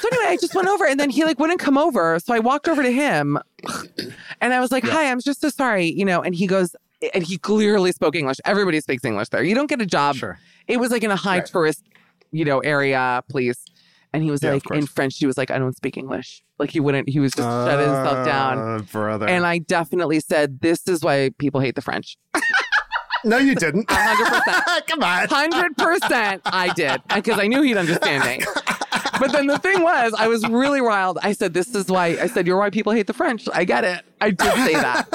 [0.00, 2.18] So anyway, I just went over and then he like wouldn't come over.
[2.20, 3.38] So I walked over to him
[4.40, 6.74] and I was like, Hi, I'm just so sorry, you know, and he goes,
[7.14, 8.36] and he clearly spoke English.
[8.44, 9.42] Everybody speaks English there.
[9.42, 10.16] You don't get a job.
[10.16, 10.38] Sure.
[10.68, 11.46] It was like in a high Right.
[11.46, 11.82] tourist,
[12.30, 13.64] you know, area place.
[14.12, 16.42] And he was Yeah, like in French, he was like, I don't speak English.
[16.58, 18.58] Like he wouldn't, he was just shut himself down.
[18.58, 19.26] Uh, brother.
[19.28, 22.18] And I definitely said, This is why people hate the French.
[23.24, 23.86] no, you didn't.
[23.88, 24.86] 100%.
[24.88, 25.28] Come on.
[25.28, 28.44] Hundred percent, I did because I knew he'd understand me.
[29.20, 31.18] But then the thing was, I was really wild.
[31.22, 33.84] I said, "This is why." I said, "You're why people hate the French." I get
[33.84, 34.02] it.
[34.20, 35.06] I did say that.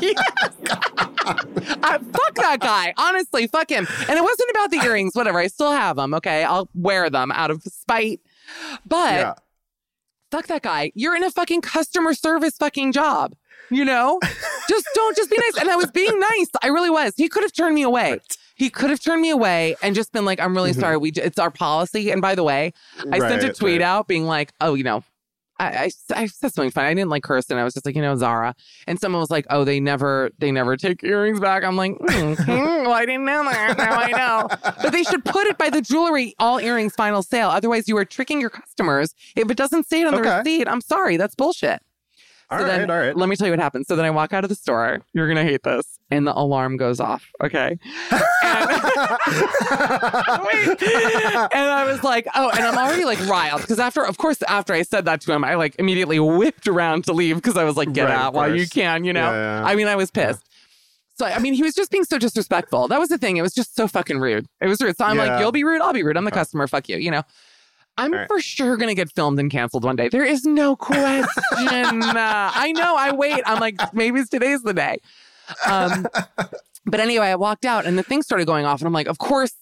[0.00, 0.24] yes.
[1.26, 2.92] I, fuck that guy.
[2.98, 3.86] Honestly, fuck him.
[4.08, 5.14] And it wasn't about the earrings.
[5.14, 5.38] Whatever.
[5.38, 6.14] I still have them.
[6.14, 8.20] Okay, I'll wear them out of spite.
[8.86, 9.34] But Yeah.
[10.30, 10.92] fuck that guy.
[10.94, 13.34] You're in a fucking customer service fucking job.
[13.70, 14.20] You know,
[14.68, 15.56] just don't just be nice.
[15.60, 16.48] And I was being nice.
[16.62, 17.14] I really was.
[17.16, 18.20] He could have turned me away.
[18.54, 20.96] He could have turned me away and just been like, "I'm really sorry.
[20.96, 22.72] We it's our policy." And by the way,
[23.12, 23.86] I sent a tweet right.
[23.86, 25.02] out being like, "Oh, you know."
[25.60, 26.88] I, I, I said something funny.
[26.88, 28.56] I didn't like curse, and I was just like, you know, Zara.
[28.88, 32.36] And someone was like, "Oh, they never, they never take earrings back." I'm like, mm,
[32.36, 32.50] hmm,
[32.84, 33.78] well, I didn't know that.
[33.78, 34.48] Now I know.
[34.82, 37.50] But they should put it by the jewelry, all earrings final sale.
[37.50, 39.14] Otherwise, you are tricking your customers.
[39.36, 40.38] If it doesn't say it on the Okay.
[40.38, 41.80] receipt, I'm sorry, that's bullshit.
[42.50, 43.16] All So right, then, all right.
[43.16, 43.86] Let me tell you what happened.
[43.86, 45.00] So then I walk out of the store.
[45.12, 47.26] You're gonna hate this, and the alarm goes off.
[47.42, 47.78] Okay.
[48.10, 48.20] Wait.
[51.54, 54.72] And I was like, oh, and I'm already like riled because after, of course, after
[54.72, 57.76] I said that to him, I like immediately whipped around to leave because I was
[57.76, 59.30] like, get Right, out while you can, you know?
[59.30, 59.66] Yeah, yeah.
[59.66, 60.42] I mean, I was pissed.
[61.16, 62.88] So, I mean, he was just being so disrespectful.
[62.88, 63.36] That was the thing.
[63.36, 64.46] It was just so fucking rude.
[64.60, 64.96] It was rude.
[64.96, 65.80] So I'm like, you'll be rude.
[65.80, 66.16] I'll be rude.
[66.16, 66.66] I'm the customer.
[66.66, 67.22] Fuck you, you know?
[67.96, 68.28] I'm right.
[68.28, 70.08] for sure to get filmed and canceled one day.
[70.08, 72.02] There is no question.
[72.02, 72.96] Uh, I know.
[72.96, 73.42] I wait.
[73.46, 74.98] I'm like, maybe it's today's the day.
[75.66, 76.06] Um,
[76.86, 79.18] but anyway, I walked out and the thing started going off, and I'm like, of
[79.18, 79.54] course,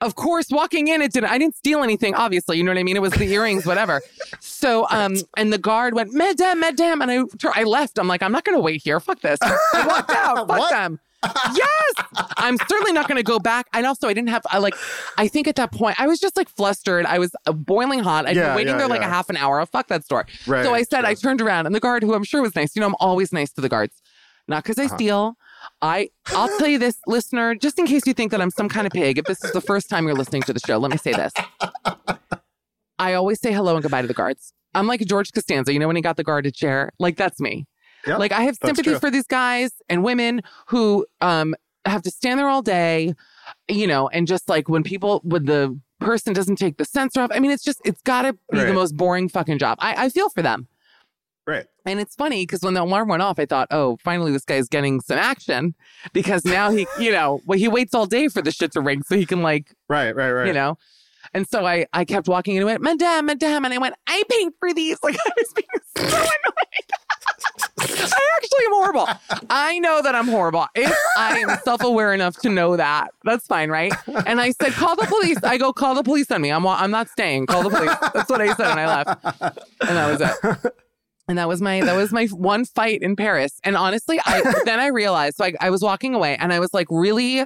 [0.00, 1.30] of course, walking in, it didn't.
[1.30, 2.56] I didn't steal anything, obviously.
[2.56, 2.96] You know what I mean?
[2.96, 4.00] It was the earrings, whatever.
[4.38, 7.98] So, um, and the guard went, Madame, Madame, and I, I left.
[7.98, 9.00] I'm like, I'm not to wait here.
[9.00, 9.38] Fuck this.
[9.42, 10.48] I walked out.
[10.48, 11.00] Fuck them.
[11.24, 11.92] Yes,
[12.36, 13.66] I'm certainly not going to go back.
[13.72, 14.42] And also, I didn't have.
[14.50, 14.74] I like.
[15.16, 17.06] I think at that point, I was just like flustered.
[17.06, 18.26] I was uh, boiling hot.
[18.26, 19.64] I'd been waiting yeah, there like a half an hour.
[19.66, 20.26] Fuck that store.
[20.46, 22.76] Right, so I said, I turned around, and the guard, who I'm sure was nice.
[22.76, 24.00] You know, I'm always nice to the guards,
[24.46, 24.96] not because I Uh-huh.
[24.96, 25.36] steal.
[25.82, 28.86] I I'll tell you this, listener, just in case you think that I'm some kind
[28.86, 29.18] of pig.
[29.18, 31.32] If this is the first time you're listening to the show, let me say this.
[32.98, 34.52] I always say hello and goodbye to the guards.
[34.74, 35.72] I'm like George Costanza.
[35.72, 36.90] You know when he got the guarded chair?
[36.98, 37.66] Like that's me.
[38.08, 42.38] Yeah, like I have sympathy for these guys and women who um have to stand
[42.38, 43.14] there all day,
[43.68, 47.30] you know, and just like when people when the person doesn't take the sensor off.
[47.32, 49.78] I mean, it's just it's gotta be the most boring fucking job.
[49.80, 50.68] I, I feel for them.
[51.46, 51.64] Right.
[51.86, 54.68] And it's funny because when the alarm went off, I thought, oh, finally this guy's
[54.68, 55.74] getting some action
[56.12, 59.02] because now he, you know, well, he waits all day for the shit to ring
[59.02, 60.46] so he can like, Right, right, right.
[60.46, 60.76] you know.
[61.32, 63.64] And so I, I kept walking and I went, Madame, Madame.
[63.64, 64.98] And I went, I paid for these.
[65.02, 65.66] Like I was being
[65.96, 66.97] so annoyed.
[67.80, 69.08] I actually am horrible.
[69.50, 70.66] I know that I'm horrible.
[70.74, 73.92] If I am self aware enough to know that, that's fine, right?
[74.26, 75.38] And I said, call the police.
[75.44, 76.50] I go, call the police on me.
[76.50, 77.46] I'm, I'm not staying.
[77.46, 77.94] Call the police.
[78.14, 79.24] That's what I said And I left.
[79.86, 80.20] And that was
[80.64, 80.72] it.
[81.28, 83.60] And that was my that was my one fight in Paris.
[83.62, 86.72] And honestly, I then I realized so I, I was walking away and I was
[86.72, 87.44] like really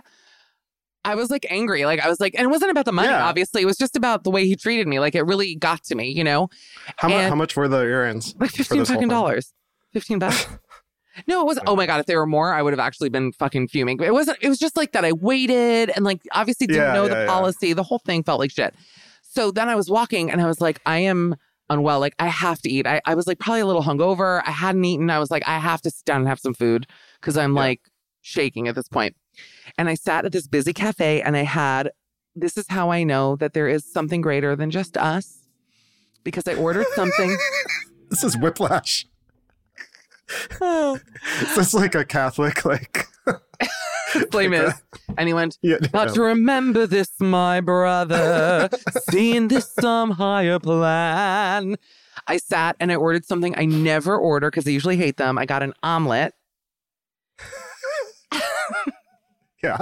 [1.04, 1.84] I was like angry.
[1.84, 3.26] Like I was like, and it wasn't about the money, Yeah.
[3.26, 3.60] obviously.
[3.60, 5.00] It was just about the way he treated me.
[5.00, 6.48] Like it really got to me, you know?
[6.96, 8.36] How, mu- And- how much were the earrings?
[8.38, 9.52] Like fifteen fucking dollars.
[9.92, 10.46] Fifteen bucks.
[11.26, 11.68] No, it wasn't.
[11.68, 12.00] Oh my god!
[12.00, 13.98] If there were more, I would have actually been fucking fuming.
[13.98, 14.38] But it wasn't.
[14.40, 15.04] It was just like that.
[15.04, 17.26] I waited and like obviously didn't Yeah, know yeah, the yeah.
[17.26, 17.74] policy.
[17.74, 18.74] The whole thing felt like shit.
[19.20, 21.36] So then I was walking and I was like, I am
[21.68, 22.00] unwell.
[22.00, 22.86] Like I have to eat.
[22.86, 24.40] I, I was like probably a little hungover.
[24.46, 25.10] I hadn't eaten.
[25.10, 26.86] I was like, I have to sit down and have some food
[27.20, 27.82] because I'm like
[28.22, 29.14] shaking at this point.
[29.76, 31.90] And I sat at this busy cafe and I had.
[32.34, 35.40] This is how I know that there is something greater than just us,
[36.24, 37.36] because I ordered something.
[38.08, 39.06] This is whiplash.
[41.42, 43.06] Is this like a Catholic like?
[44.30, 44.74] Blame is.
[45.16, 46.14] And he went, Yeah, But no.
[46.14, 48.68] to remember this, my brother,
[49.10, 51.76] seeing this some higher plan.
[52.26, 55.38] I sat and I ordered something I never order because I usually hate them.
[55.38, 56.34] I got an omelet.
[59.62, 59.78] yeah.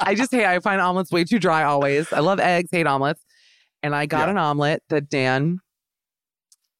[0.00, 2.12] I just hate, I find omelets way too dry always.
[2.12, 3.22] I love eggs, hate omelets.
[3.82, 4.32] And I got Yeah.
[4.32, 5.60] an omelet that Dan,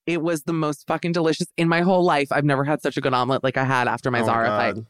[0.09, 2.29] it was the most fucking delicious in my whole life.
[2.33, 4.49] I've never had such a good omelet like I had after my Oh my Zara
[4.49, 4.85] fight.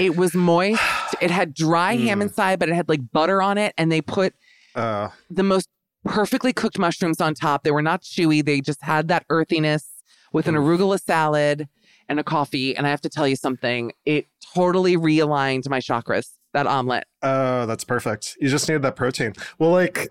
[0.00, 0.82] It was moist.
[1.22, 2.22] It had dry ham Mm.
[2.22, 3.72] inside, but it had like butter on it.
[3.78, 4.34] And they put
[4.74, 5.68] Uh, the most
[6.04, 7.62] perfectly cooked mushrooms on top.
[7.64, 8.44] They were not chewy.
[8.44, 9.84] They just had that earthiness
[10.32, 11.68] with an arugula salad
[12.08, 12.76] and a coffee.
[12.76, 17.04] And I have to tell you something, it totally realigned my chakras, that omelet.
[17.22, 18.36] oh, that's perfect.
[18.40, 19.32] You just needed that protein.
[19.58, 20.10] Well, like,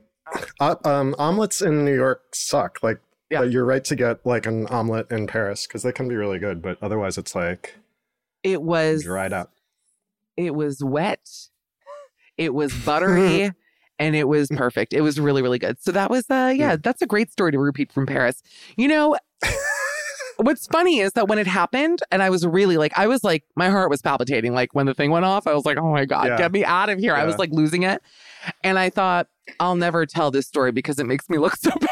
[0.60, 2.80] uh, um, omelets in New York suck.
[2.84, 3.40] Like, Yeah.
[3.42, 6.40] but you're right to get like an omelet in Paris because they can be really
[6.40, 6.62] good.
[6.62, 7.76] But otherwise, it's like
[8.44, 9.52] It was dried up.
[10.38, 11.28] It was wet.
[12.38, 13.52] It was buttery.
[14.00, 14.94] And it was perfect.
[14.94, 15.82] It was really, really good.
[15.82, 16.76] So that was, uh, yeah, Yeah.
[16.76, 18.44] that's a great story to repeat from Paris.
[18.76, 19.18] You know,
[20.38, 23.44] what's funny is that when it happened, and I was really like, I was like,
[23.56, 24.54] my heart was palpitating.
[24.54, 26.38] Like when the thing went off, I was like, oh my God, Yeah.
[26.38, 27.16] get me out of here.
[27.16, 28.04] I was like losing it.
[28.64, 31.90] And I thought, I'll never tell this story because it makes me look so bad.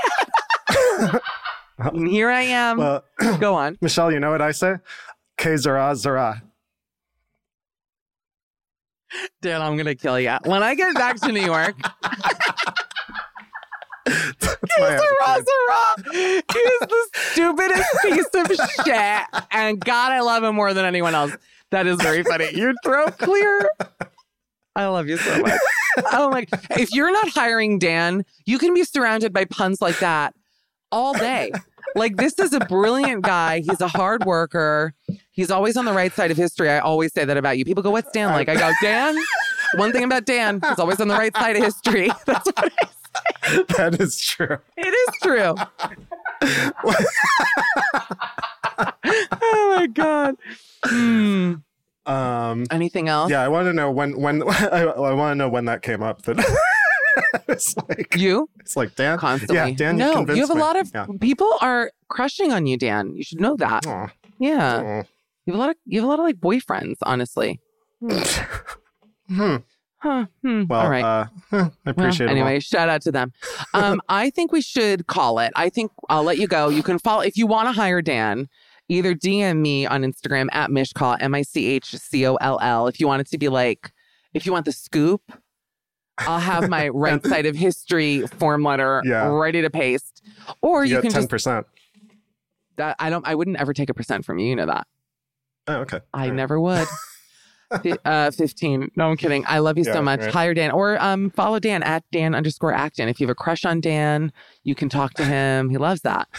[1.78, 2.78] And here I am.
[2.78, 3.04] Well,
[3.40, 3.78] Go on.
[3.82, 4.76] Michelle, you know what I say?
[5.38, 6.44] Que zara zara.
[9.42, 10.36] Dan, I'm going to kill you.
[10.44, 11.76] When I get back to New York,
[14.08, 15.44] my Sarah,
[16.14, 16.44] is
[16.82, 18.52] the stupidest piece of
[18.84, 19.22] shit.
[19.52, 21.32] And God, I love him more than anyone else.
[21.72, 22.50] That is very funny.
[22.54, 23.70] Your throat clear.
[24.76, 25.60] I love you so much.
[26.12, 26.46] oh my!
[26.72, 30.36] If you're not hiring Dan, you can be surrounded by puns like that
[30.96, 31.52] all day.
[31.96, 33.60] Like this is a brilliant guy.
[33.60, 34.94] He's a hard worker.
[35.32, 36.70] He's always on the right side of history.
[36.70, 37.66] I always say that about you.
[37.66, 39.16] People go, "What's Dan like?" I go, "Dan."
[39.76, 42.10] One thing about Dan, he's always on the right side of history.
[42.26, 42.88] That's what I
[43.50, 43.64] say.
[43.78, 44.58] That is true.
[44.78, 45.56] It is true.
[49.04, 50.36] oh my god.
[52.06, 53.32] Um, Anything else?
[53.32, 56.04] yeah, I want to know when when I, I want to know when that came
[56.04, 56.22] up.
[56.24, 56.38] That
[57.48, 59.18] it's like You it's like Dan.
[59.18, 59.56] constantly.
[59.58, 59.98] Yeah, Dan.
[59.98, 60.62] no, you have a me.
[60.62, 61.06] lot of Yeah.
[61.20, 63.16] people are crushing on you, Dan.
[63.16, 63.86] You should know that.
[63.88, 64.10] Aw,
[64.40, 64.82] Yeah.
[65.04, 65.04] aw.
[65.46, 67.60] You have a lot of you have a lot of like boyfriends, honestly.
[69.30, 69.56] Hmm.
[70.00, 70.26] Huh.
[70.44, 70.66] Hmm.
[70.70, 71.04] Well, All right.
[71.04, 72.32] uh, huh, I Well, appreciate it.
[72.32, 73.32] anyway, shout out to them.
[73.74, 75.52] Um, I think we should call it.
[75.56, 76.70] I think I'll let you go.
[76.70, 78.48] You can follow if you want to hire Dan.
[78.88, 82.86] Either DM me on Instagram at Michcoll, M I C H C O L L.
[82.88, 83.92] If you want it to be like,
[84.36, 85.22] if you want the scoop,
[86.20, 89.28] I'll have my right side of history form letter Yeah.
[89.28, 90.24] ready to paste.
[90.62, 91.68] Or you, you can get ten just percent.
[92.78, 94.48] that I don't I wouldn't ever take a percent from you.
[94.50, 94.88] You know that.
[95.68, 96.00] Oh, okay.
[96.14, 96.34] I right.
[96.34, 96.88] never would.
[98.06, 98.92] Uh, 15.
[98.96, 99.44] No, I'm kidding.
[99.48, 100.22] I love you so much.
[100.22, 100.32] right.
[100.32, 103.10] Hire Dan or um, follow Dan at Dan underscore Acton.
[103.10, 104.32] If you have a crush on Dan,
[104.64, 105.70] you can talk to him.
[105.70, 106.28] He loves that.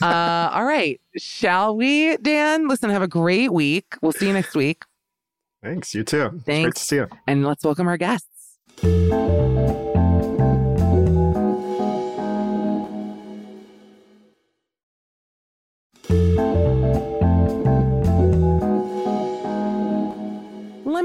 [0.00, 1.00] Uh, all right.
[1.16, 2.68] Shall we, Dan?
[2.68, 3.96] Listen, have a great week.
[4.00, 4.84] We'll see you next week.
[5.60, 5.92] Thanks.
[5.92, 6.26] You too.
[6.26, 6.78] It's Great Thanks.
[6.82, 7.08] to see you.
[7.26, 8.27] And let's welcome our guests.
[8.80, 8.90] Let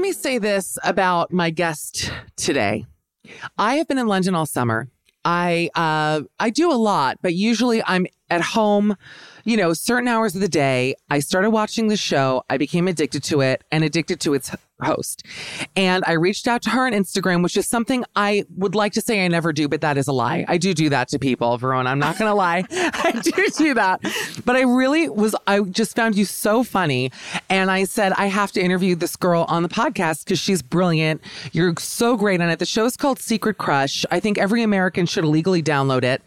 [0.00, 2.86] me say this about my guest today.
[3.58, 4.88] I have been in London all summer.
[5.24, 8.96] I uh, I do a lot, but usually I'm at home,
[9.44, 10.94] you know, certain hours of the day.
[11.10, 12.44] I started watching the show.
[12.48, 14.50] I became addicted to it and addicted to its
[14.82, 15.24] host.
[15.76, 19.00] And I reached out to her on Instagram, which is something I would like to
[19.00, 20.44] say I never do, but that is a lie.
[20.48, 21.90] I do do that to people, Verona.
[21.90, 22.64] I'm not going to lie.
[22.70, 24.00] I do do that.
[24.44, 27.12] But I really was, I just found you so funny.
[27.48, 31.20] And I said, I have to interview this girl on the podcast because she's brilliant.
[31.52, 32.58] You're so great on it.
[32.58, 34.04] The show is called Secret Crush.
[34.10, 36.22] I think every American should illegally download it.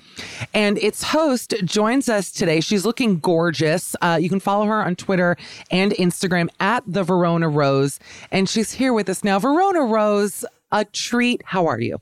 [0.54, 2.62] And its host joins us today.
[2.62, 3.95] She's looking gorgeous.
[4.02, 5.38] Uh, you can follow her on Twitter
[5.72, 8.00] and Instagram at the Verona Rose.
[8.32, 9.39] And she's here with us now.
[9.39, 11.41] Verona Rose, a treat.
[11.45, 11.99] How are you?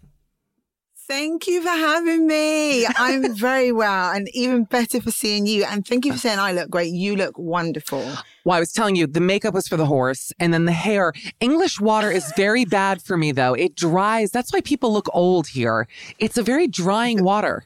[1.07, 2.87] Thank you for having me.
[2.87, 5.63] I'm very well and even better for seeing you.
[5.63, 6.91] And thank you for saying I look great.
[6.93, 8.03] You look wonderful.
[8.43, 11.13] Well, I was telling you, the makeup was for the horse and then the hair.
[11.39, 13.53] English water is very bad for me, though.
[13.53, 14.31] It dries.
[14.31, 15.87] That's why people look old here.
[16.17, 17.65] It's a very drying water.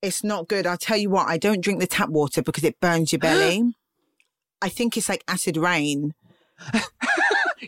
[0.00, 0.66] It's not good.
[0.66, 3.74] I'll tell you what, I don't drink the tap water because it burns your belly.
[4.62, 6.14] I think it's like acid rain.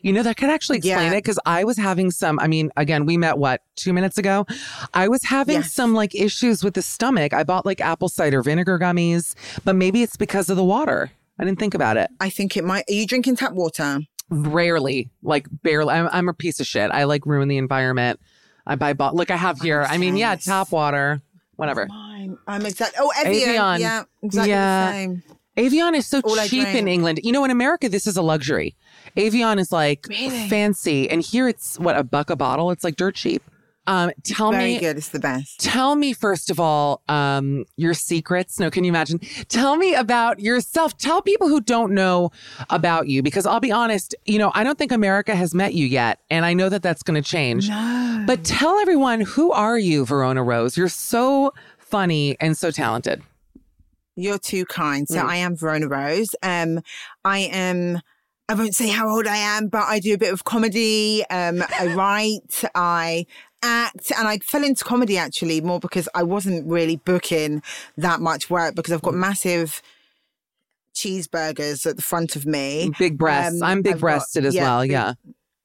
[0.03, 1.16] You know, that could actually explain Yeah.
[1.18, 2.39] it because I was having some.
[2.41, 4.47] I mean, again, we met what, two minutes ago?
[4.95, 5.72] I was having Yes.
[5.72, 7.32] some like issues with the stomach.
[7.32, 9.34] I bought like apple cider vinegar gummies,
[9.64, 11.11] but maybe it's because of the water.
[11.39, 12.11] I didn't think about it.
[12.20, 12.84] I think it might.
[12.89, 14.01] Are you drinking tap water?
[14.30, 15.95] Rarely, like barely.
[15.95, 16.91] I'm, I'm a piece of shit.
[16.91, 18.20] I like ruin the environment.
[18.66, 19.14] I buy bought.
[19.14, 19.86] Look, I have here.
[19.89, 21.22] I mean, yeah, tap water,
[21.57, 21.86] whatever.
[21.86, 22.36] Mine.
[22.47, 22.99] I'm exactly.
[23.01, 23.49] Oh, Evian.
[23.49, 23.80] Evian.
[23.80, 24.86] Yeah, exactly Yeah.
[24.86, 25.22] the same.
[25.57, 26.86] Evian is so All cheap in.
[26.86, 27.20] England.
[27.24, 28.76] You know, in America, this is a luxury.
[29.16, 30.48] Evian is like Really?
[30.48, 32.70] fancy, and here it's what a buck a bottle.
[32.70, 33.42] It's like dirt cheap.
[33.86, 34.98] Um, tell Very me, good.
[34.98, 35.61] It's the best.
[35.61, 38.61] tell me first of all, um, your secrets.
[38.61, 39.18] No, can you imagine?
[39.48, 40.98] Tell me about yourself.
[40.98, 42.30] Tell people who don't know
[42.68, 44.14] about you, because I'll be honest.
[44.26, 47.02] You know, I don't think America has met you yet, and I know that that's
[47.02, 47.70] going to change.
[47.70, 48.24] No.
[48.26, 50.76] But tell everyone who are you, Verona Rose?
[50.76, 53.22] You're so funny and so talented.
[54.16, 55.09] You're too kind.
[55.09, 55.28] So Mm.
[55.28, 56.34] I am Verona Rose.
[56.42, 56.80] Um,
[57.24, 58.00] I am.
[58.49, 61.22] I won't say how old I am, but I do a bit of comedy.
[61.28, 62.64] Um, I write.
[62.74, 63.26] I
[63.62, 67.62] act, and I fell into comedy actually more because I wasn't really booking
[67.99, 69.82] that much work because I've got massive
[70.94, 72.90] cheeseburgers at the front of me.
[72.99, 73.61] Big breasts.
[73.61, 74.82] Um, I'm big I've got- breasted as yeah, well.
[74.82, 75.12] big- Yeah.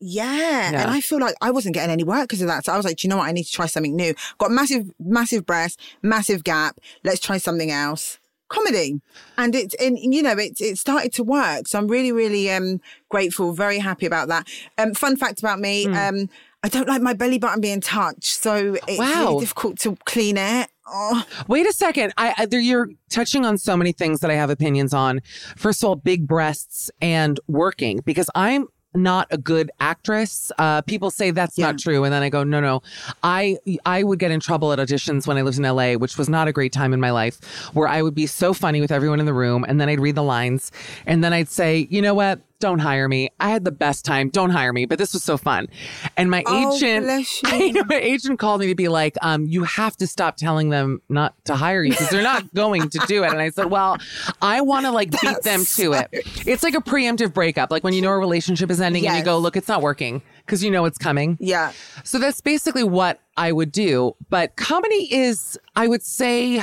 [0.05, 0.71] Yeah.
[0.71, 0.81] Yeah.
[0.81, 2.65] And I feel like I wasn't getting any work because of that.
[2.65, 3.29] So I was like, do you know what?
[3.29, 4.13] I need to try something new.
[4.37, 6.77] Got massive, massive breasts, massive gap.
[7.05, 8.19] Let's try something else.
[8.53, 9.01] Comedy.
[9.37, 11.67] And it's, and you know, it, it started to work.
[11.67, 12.79] So I'm really, really um,
[13.09, 14.47] grateful, very happy about that.
[14.77, 15.93] Um, fun fact about me, Hmm.
[15.95, 16.29] um,
[16.65, 18.35] I don't like my belly button being touched.
[18.41, 19.25] So it's Wow.
[19.25, 20.69] really difficult to clean it.
[20.87, 22.13] Oh, Wait a second.
[22.17, 25.21] I, I you're touching on so many things that I have opinions on.
[25.57, 30.51] First of all, big breasts and working because I'm not a good actress.
[30.57, 31.67] Uh, people say that's Yeah.
[31.67, 32.81] not true, and then I go, no, no.
[33.23, 36.29] I I would get in trouble at auditions when I lived in LA, which was
[36.29, 37.39] not a great time in my life,
[37.73, 40.15] where I would be so funny with everyone in the room, and then I'd read
[40.15, 40.71] the lines,
[41.05, 42.39] and then I'd say, you know what?
[42.59, 43.29] Don't hire me.
[43.39, 44.29] I had the best time.
[44.29, 44.85] Don't hire me.
[44.85, 45.67] But this was so fun.
[46.15, 47.05] And my Oh, agent.
[47.45, 50.69] I know, my agent called me to be like, um, you have to stop telling
[50.69, 53.31] them not to hire you because they're not going to do it.
[53.31, 53.97] And I said, well,
[54.41, 56.07] I want to like beat them to it.
[56.47, 57.69] It's like a preemptive breakup.
[57.69, 60.21] Like when you know a relationship is ending and you go, look, it's not working
[60.45, 61.37] because you know it's coming.
[61.41, 61.73] Yeah.
[62.05, 64.15] So that's basically what I would do.
[64.29, 66.61] But comedy is, I would say,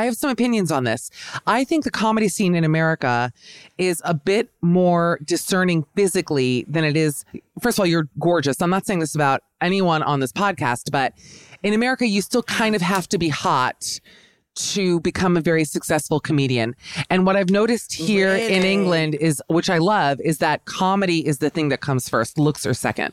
[0.00, 1.10] I have some opinions on this.
[1.46, 3.34] I think the comedy scene in America
[3.76, 7.26] is a bit more discerning physically than it is.
[7.60, 8.62] First of all, you're gorgeous.
[8.62, 11.12] I'm not saying this about anyone on this podcast, but
[11.62, 14.00] in America, you still kind of have to be hot
[14.54, 16.76] to become a very successful comedian.
[17.10, 21.40] And what I've noticed here in England is, which I love, is that comedy is
[21.40, 23.12] the thing that comes first, looks are second.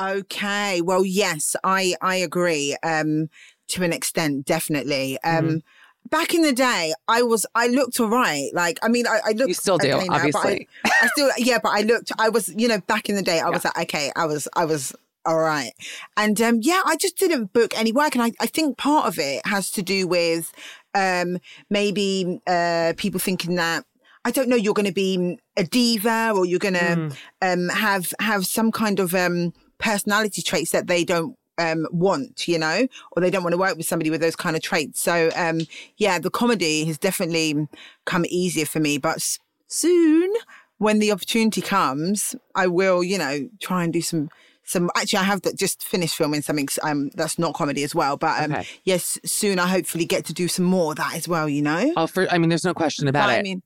[0.00, 0.80] Okay.
[0.80, 2.74] Well, yes, I I agree.
[2.82, 3.28] Um,
[3.70, 5.18] to an extent, definitely.
[5.22, 6.08] Um, Mm-hmm.
[6.08, 8.52] back in the day, I was I looked alright.
[8.54, 9.48] Like, I mean, I, I looked.
[9.48, 10.68] You still do, okay now, obviously.
[10.84, 12.12] I, I still, yeah, but I looked.
[12.18, 14.64] I was, you know, back in the day, I was like, okay, I was, I
[14.64, 14.94] was.
[15.26, 15.72] All right.
[16.16, 18.14] And um, yeah, I just didn't book any work.
[18.14, 20.50] And I, I think part of it has to do with
[20.94, 21.36] um,
[21.68, 23.84] maybe uh, people thinking that
[24.24, 27.16] I don't know, you're going to be a diva or you're going to Mm.
[27.42, 32.58] um, have have some kind of um, personality traits that they don't um, want, you
[32.58, 35.00] know, or they don't want to work with somebody with those kind of traits.
[35.00, 35.60] So um,
[35.96, 37.68] yeah, the comedy has definitely
[38.06, 40.32] come easier for me, but s- soon
[40.78, 44.30] when the opportunity comes, I will, you know, try and do some.
[44.62, 48.16] Some actually, I have just finished filming something um, that's not comedy as well.
[48.16, 48.66] But um, Okay.
[48.84, 51.48] yes, soon I hopefully get to do some more of that as well.
[51.48, 53.38] You know, Oh, for, I mean, there's no question about But it.
[53.38, 53.62] I mean,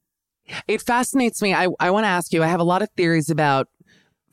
[0.67, 1.53] it fascinates me.
[1.53, 3.69] I, I want to ask you, I have a lot of theories about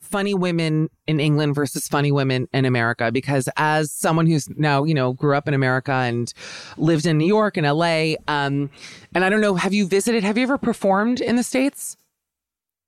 [0.01, 4.93] funny women in England versus funny women in America because as someone who's now, you
[4.93, 6.33] know, grew up in America and
[6.77, 8.69] lived in New York and LA, um,
[9.13, 11.97] and I don't know, have you visited, have you ever performed in the States?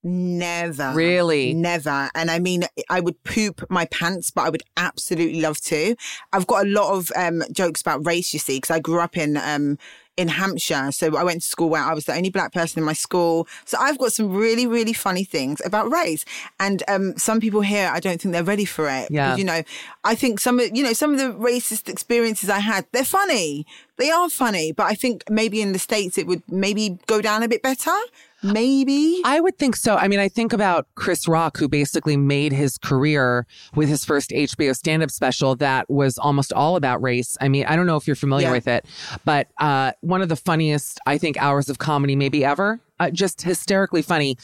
[0.05, 0.91] Never.
[0.93, 1.53] Really?
[1.53, 2.09] Never.
[2.13, 5.95] And I mean, I would poop my pants, but I would absolutely love to.
[6.33, 9.17] I've got a lot of um, jokes about race, you see, because I grew up
[9.17, 9.37] in.
[9.37, 9.77] Um,
[10.15, 10.91] in Hampshire.
[10.91, 13.47] So I went to school where I was the only black person in my school.
[13.65, 16.23] So I've got some really, really funny things about race.
[16.59, 19.09] And um, some people here, I don't think they're ready for it.
[19.09, 19.29] Yeah.
[19.29, 19.63] Because, you know,
[20.03, 23.65] I think some of, you know, some of the racist experiences I had, they're funny.
[23.97, 24.71] They are funny.
[24.71, 27.95] But I think maybe in the States it would maybe go down a bit better.
[28.43, 29.21] Maybe.
[29.23, 29.95] I would think so.
[29.95, 34.31] I mean, I think about Chris Rock, who basically made his career with his first
[34.31, 37.37] HBO stand up special that was almost all about race.
[37.41, 38.51] I mean, I don't know if you're familiar Yeah.
[38.53, 38.85] with it,
[39.23, 42.79] but uh, one of the funniest, I think, hours of comedy maybe ever.
[42.99, 44.37] Uh, just hysterically funny.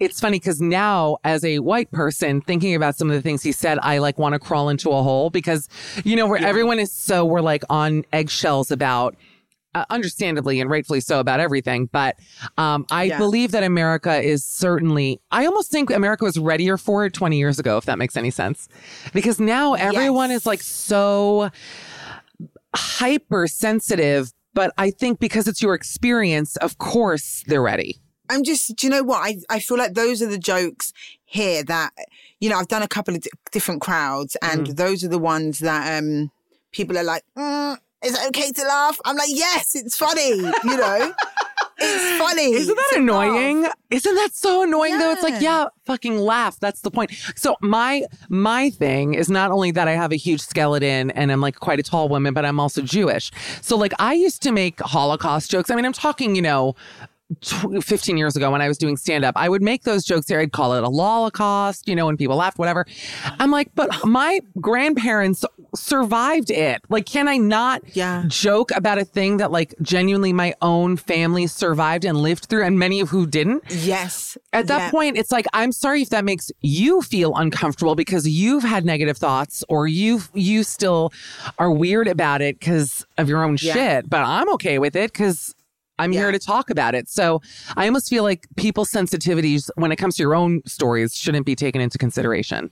[0.00, 3.52] It's funny because now, as a white person, thinking about some of the things he
[3.52, 5.68] said, I like want to crawl into a hole because,
[6.02, 9.14] you know, where everyone is so, we're like on eggshells about
[9.74, 11.86] uh, understandably and rightfully so about everything.
[11.86, 12.16] But
[12.58, 13.18] um, I Yeah.
[13.18, 17.58] believe that America is certainly, I almost think America was readier for it 20 years
[17.58, 18.68] ago, if that makes any sense.
[19.12, 20.40] Because now everyone Yes.
[20.42, 21.50] is like so
[22.74, 24.32] hypersensitive.
[24.54, 28.00] But I think because it's your experience, of course they're ready.
[28.28, 29.18] I'm just, do you know what?
[29.24, 30.92] I, I feel like those are the jokes
[31.24, 31.90] here that,
[32.40, 34.76] you know, I've done a couple of di- different crowds and Mm.
[34.76, 36.30] those are the ones that um
[36.72, 38.98] people are like, mm, is it okay to laugh?
[39.04, 41.12] I'm like, yes, it's funny, you know?
[41.78, 42.52] it's funny.
[42.54, 43.62] Isn't that annoying?
[43.62, 43.74] laugh.
[43.90, 45.10] Isn't that so annoying though?
[45.10, 45.62] It's like, Yeah.
[45.62, 46.60] yeah, fucking laugh.
[46.60, 47.10] That's the point.
[47.36, 51.40] So my my thing is not only that I have a huge skeleton and I'm
[51.40, 53.32] like quite a tall woman, but I'm also Jewish.
[53.62, 55.70] So like I used to make Holocaust jokes.
[55.70, 56.76] I mean, I'm talking, you know,
[57.42, 60.40] 15 years ago when I was doing stand up, I would make those jokes there.
[60.40, 62.86] I'd call it a Holocaust, you know, when people laughed, whatever.
[63.38, 66.80] I'm like, but my grandparents survived it.
[66.88, 68.24] Like, can I not Yeah.
[68.26, 72.78] joke about a thing that like genuinely my own family survived and lived through and
[72.78, 73.62] many of who didn't?
[73.70, 74.36] Yes.
[74.52, 74.90] At that Yeah.
[74.90, 79.16] point, it's like, I'm sorry if that makes you feel uncomfortable because you've had negative
[79.18, 81.12] thoughts or you you still
[81.58, 83.72] are weird about it because of your own Yeah.
[83.74, 84.10] shit.
[84.10, 85.54] But I'm okay with it because
[86.00, 87.08] I'm here to talk about it.
[87.08, 87.40] So
[87.76, 91.54] I almost feel like people's sensitivities when it comes to your own stories shouldn't be
[91.54, 92.70] taken into consideration.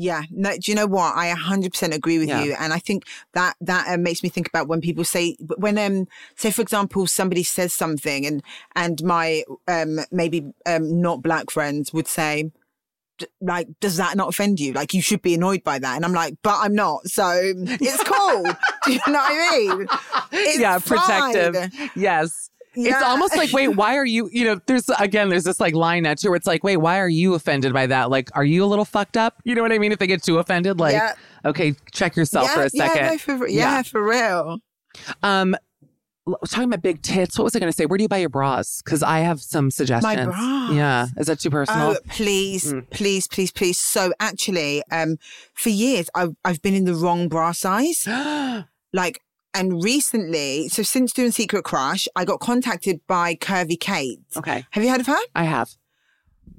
[0.00, 0.52] Yeah, no.
[0.52, 1.16] Do you know what?
[1.16, 2.44] I 100% agree with Yeah.
[2.44, 5.76] you, and I think that that um, makes me think about when people say when
[5.76, 8.40] um say for example somebody says something and
[8.76, 12.50] and my um maybe um not black friends would say "D-
[13.40, 16.12] like does that not offend you like you should be annoyed by that and i'm
[16.12, 18.42] like but i'm not so it's cool
[18.84, 19.86] do you know what i mean
[20.32, 21.32] it's yeah, fine.
[21.32, 21.90] protective.
[21.96, 22.50] Yes.
[22.80, 26.04] It's almost like, wait, why are you, you know, there's again, there's this like line
[26.04, 28.08] now too where it's like, wait, why are you offended by that?
[28.08, 29.34] Like, are you a little fucked up?
[29.42, 29.90] You know what I mean?
[29.90, 31.14] If they get too offended, like, Yeah.
[31.44, 32.96] okay, check yourself yeah, for a second.
[32.96, 34.58] yeah, no, for, yeah, for real
[35.24, 35.56] Um,
[36.48, 37.38] talking about big tits.
[37.38, 37.86] What was I going to say?
[37.86, 38.80] Where do you buy your bras?
[38.84, 40.16] Because I have some suggestions.
[40.16, 40.72] My bras?
[40.72, 41.90] Yeah, is that too personal?
[41.92, 42.88] Oh, please, Mm.
[42.90, 43.78] please, please, please.
[43.78, 45.16] So actually, um,
[45.54, 48.06] for years I've I've been in the wrong bra size.
[48.92, 49.20] Like,
[49.52, 54.20] and recently, so since doing Secret Crush, I got contacted by Curvy Kate.
[54.36, 55.18] okay, Have you heard of her?
[55.34, 55.70] I have.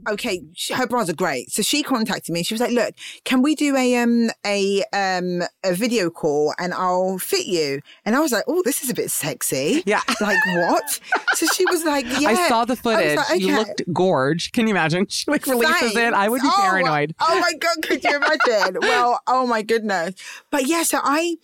[0.07, 1.51] Okay, she, her bras are great.
[1.51, 2.43] So she contacted me.
[2.43, 6.73] She was like, "Look, can we do a um a um a video call and
[6.73, 10.01] I'll fit you?" And I was like, "Oh, this is a bit sexy." Yeah.
[10.21, 10.99] Like what?
[11.35, 13.15] so she was like, "Yeah." I saw the footage.
[13.17, 14.51] like, You looked gorge.
[14.51, 15.05] Can you imagine?
[15.19, 16.13] She like releases it.
[16.13, 17.15] I would be Oh, paranoid.
[17.19, 18.77] Oh, my god, could you imagine?
[18.81, 20.15] well, oh my goodness.
[20.51, 21.35] But yeah, so I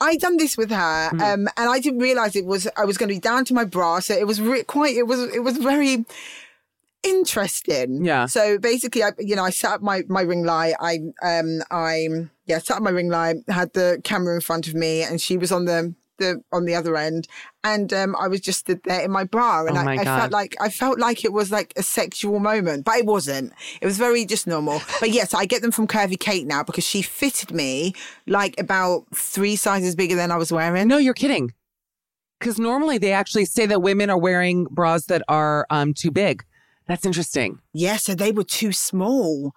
[0.00, 0.74] I done this with her,
[1.10, 1.20] Mm-hmm.
[1.20, 3.64] um, and I didn't realize it was I was going to be down to my
[3.64, 4.00] bra.
[4.00, 4.96] So it was re- quite.
[4.96, 6.04] It was it was very
[7.04, 8.04] interesting.
[8.04, 8.26] Yeah.
[8.26, 10.74] So basically, I you know I set up my my ring light.
[10.80, 12.08] I um I
[12.46, 13.36] yeah set up my ring light.
[13.48, 15.94] Had the camera in front of me, and she was on the.
[16.18, 17.26] The, on the other end,
[17.64, 20.04] and um, I was just stood there in my bra, and Oh I, my I
[20.04, 20.20] God.
[20.20, 23.52] felt like I felt like it was like a sexual moment, but it wasn't.
[23.80, 24.80] It was very just normal.
[25.00, 27.94] But yes, I get them from Curvy Kate now because she fitted me
[28.28, 30.86] like about three sizes bigger than I was wearing.
[30.86, 31.52] No, you're kidding.
[32.38, 36.44] Because normally they actually say that women are wearing bras that are um, too big.
[36.86, 37.60] That's interesting.
[37.72, 39.52] Yeah, so they were too small.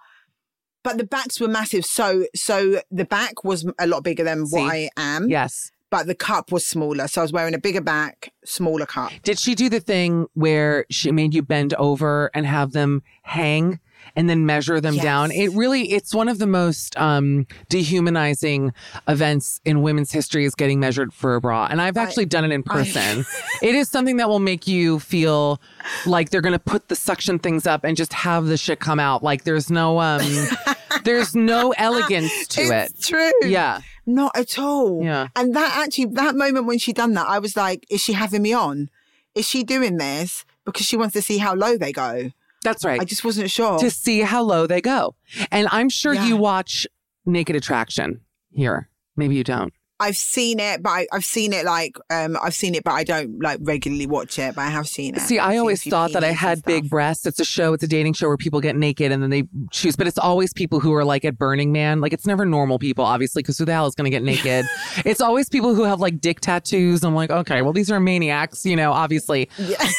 [0.82, 1.84] But the backs were massive.
[1.84, 5.28] So so the back was a lot bigger than what I am.
[5.28, 5.70] Yes.
[5.90, 7.08] But the cup was smaller.
[7.08, 9.10] So I was wearing a bigger back, smaller cup.
[9.22, 13.80] Did she do the thing where she made you bend over and have them hang
[14.16, 15.02] and then measure them Yes.
[15.04, 15.30] down?
[15.30, 18.72] It really, it's one of the most um, dehumanizing
[19.06, 21.66] events in women's history is getting measured for a bra.
[21.70, 23.24] And I've actually done it in person.
[23.62, 25.60] it is something that will make you feel
[26.06, 29.00] like they're going to put the suction things up and just have the shit come
[29.00, 29.22] out.
[29.22, 30.22] Like there's no, um,
[31.04, 32.92] there's no elegance to it.
[33.02, 33.30] true.
[33.44, 33.80] Yeah.
[34.06, 35.02] Not at all.
[35.04, 35.28] Yeah.
[35.36, 38.42] And that actually, that moment when she done that, I was like, is she having
[38.42, 38.90] me on?
[39.34, 42.30] Is she doing this because she wants to see how low they go?
[42.64, 43.00] That's right.
[43.00, 43.78] I just wasn't sure.
[43.78, 45.14] to see how low they go.
[45.50, 46.26] And I'm sure Yeah.
[46.26, 46.86] you watch
[47.26, 48.88] Naked Attraction here.
[49.16, 49.72] Maybe you don't.
[50.00, 53.04] I've seen it, but I, I've seen it like um I've seen it, but I
[53.04, 54.54] don't like regularly watch it.
[54.54, 55.20] But I have seen it.
[55.20, 57.26] See, I've I a always thought that I had big breasts.
[57.26, 59.96] It's a show, it's a dating show where people get naked and then they choose,
[59.96, 62.00] but it's always people who are like at Burning Man.
[62.00, 64.66] Like it's never normal people, obviously, because who the hell is going to get naked?
[65.04, 67.02] it's always people who have like dick tattoos.
[67.02, 69.48] I'm like, okay, well, these are maniacs, you know, obviously.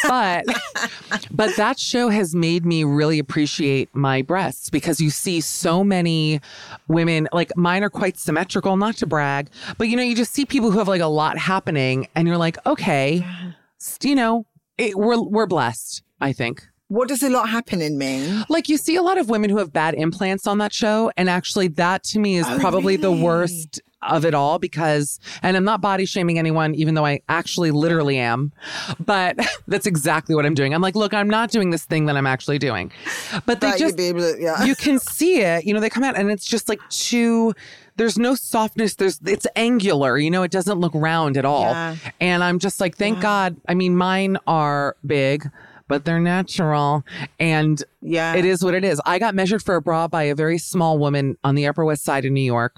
[0.04, 0.46] But,
[1.32, 6.40] but that show has made me really appreciate my breasts because you see so many
[6.88, 10.46] women, like mine are quite symmetrical, not to brag, but you know, you just see
[10.46, 13.26] people who have like a lot happening and you're like, okay,
[14.02, 14.46] you know,
[14.78, 16.64] it, we're, we're blessed, I think.
[16.90, 18.46] What does a lot happening mean?
[18.50, 21.12] Like you see a lot of women who have bad implants on that show.
[21.18, 25.58] And actually that to me is Oh, probably the worst of it all because, and
[25.58, 28.54] I'm not body shaming anyone, even though I actually literally am,
[29.00, 29.38] but
[29.68, 30.74] that's exactly what I'm doing.
[30.74, 32.92] I'm like, look, I'm not doing this thing that I'm actually doing,
[33.46, 34.64] but they That just, you'd be able to, yeah.
[34.64, 37.54] you can see it, you know, they come out and it's just like too,
[38.00, 38.96] there's no softness.
[38.96, 41.70] There's, it's angular, you know, it doesn't look round at all.
[41.72, 41.96] Yeah.
[42.20, 43.58] And I'm just like, thank God.
[43.68, 45.48] I mean, mine are big,
[45.88, 47.04] but they're natural.
[47.40, 48.36] And Yeah.
[48.36, 49.02] it is what it is.
[49.06, 52.04] I got measured for a bra by a very small woman on the Upper West
[52.04, 52.78] Side of New York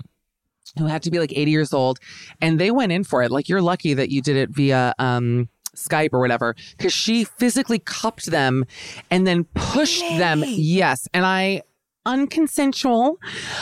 [0.78, 2.00] who had to be like 80 years old.
[2.42, 3.30] And they went in for it.
[3.32, 7.80] Like, you're lucky that you did it via, um, Skype or whatever, because she physically
[7.80, 8.66] cupped them
[9.10, 10.44] and then pushed them.
[10.46, 11.08] Yes.
[11.14, 11.62] And I,
[12.06, 13.16] unconsensual.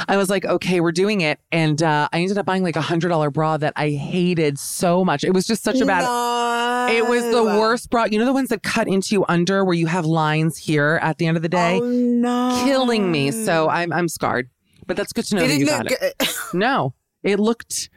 [0.07, 1.39] I was like, okay, we're doing it.
[1.51, 5.03] And uh, I ended up buying like a hundred dollar bra that I hated so
[5.05, 5.23] much.
[5.23, 6.03] It was just such a bad.
[6.03, 6.87] No.
[6.95, 8.05] It was the worst bra.
[8.05, 11.17] You know the ones that cut into you under where you have lines here at
[11.17, 11.79] the end of the day?
[11.81, 12.61] Oh no.
[12.63, 13.31] Killing me.
[13.31, 14.49] So I'm I'm scarred.
[14.87, 16.35] But that's good to know Did that you look got it.
[16.53, 16.93] No.
[17.23, 17.89] It looked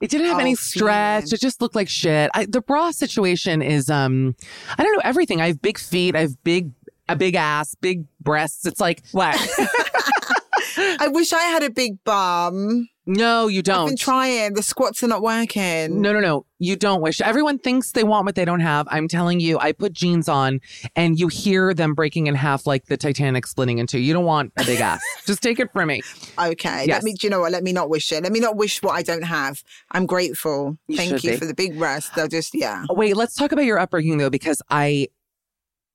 [0.00, 1.22] it didn't have Oh, any stretch.
[1.24, 1.34] feeling.
[1.34, 2.28] It just looked like shit.
[2.34, 4.34] I, the bra situation is um
[4.78, 5.40] I don't know everything.
[5.40, 6.70] I have big feet, I have big
[7.08, 8.66] a big ass, big breasts.
[8.66, 9.36] It's like what?
[10.76, 12.88] I wish I had a big bum.
[13.04, 13.82] no, you don't.
[13.82, 14.54] I've been trying.
[14.54, 16.00] The squats are not working.
[16.00, 16.46] No, no, no.
[16.58, 17.20] You don't wish.
[17.20, 18.86] Everyone thinks they want what they don't have.
[18.90, 20.60] I'm telling you, I put jeans on
[20.94, 23.98] and you hear them breaking in half like the Titanic splitting in two.
[23.98, 25.02] You don't want a big ass.
[25.26, 26.02] Just take it from me.
[26.38, 26.84] Okay.
[26.86, 26.88] Yes.
[26.88, 27.14] Let me.
[27.14, 27.52] Do you know what?
[27.52, 28.22] Let me not wish it.
[28.22, 29.62] Let me not wish what I don't have.
[29.90, 30.78] I'm grateful.
[30.86, 31.36] You Thank you be.
[31.36, 32.16] for the big rest.
[32.16, 32.84] I just yeah.
[32.90, 35.08] Wait, let's talk about your upbringing though, because I,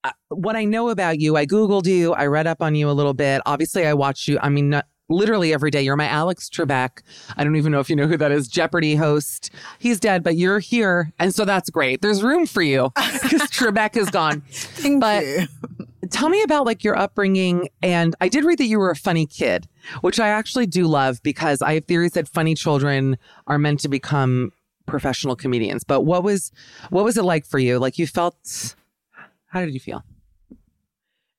[0.07, 2.93] Uh, what I know about you, I Googled you, I read up on you a
[2.93, 3.41] little bit.
[3.45, 5.81] Obviously, I watched you, I mean, not, literally every day.
[5.81, 7.01] You're my Alex Trebek.
[7.37, 9.51] I don't even know if you know who that is, Jeopardy host.
[9.79, 11.11] He's dead, but you're here.
[11.19, 12.01] And so that's great.
[12.01, 14.41] There's room for you because Trebek is gone.
[14.51, 15.47] Thank But- you.
[16.09, 17.67] Tell me about like your upbringing.
[17.83, 19.67] And I did read that you were a funny kid,
[19.99, 23.89] which I actually do love because I have theories that funny children are meant to
[23.89, 24.53] become
[24.85, 25.83] professional comedians.
[25.83, 26.53] But what was
[26.91, 27.77] what was it like for you?
[27.77, 28.37] Like you felt
[29.47, 30.03] how did you feel?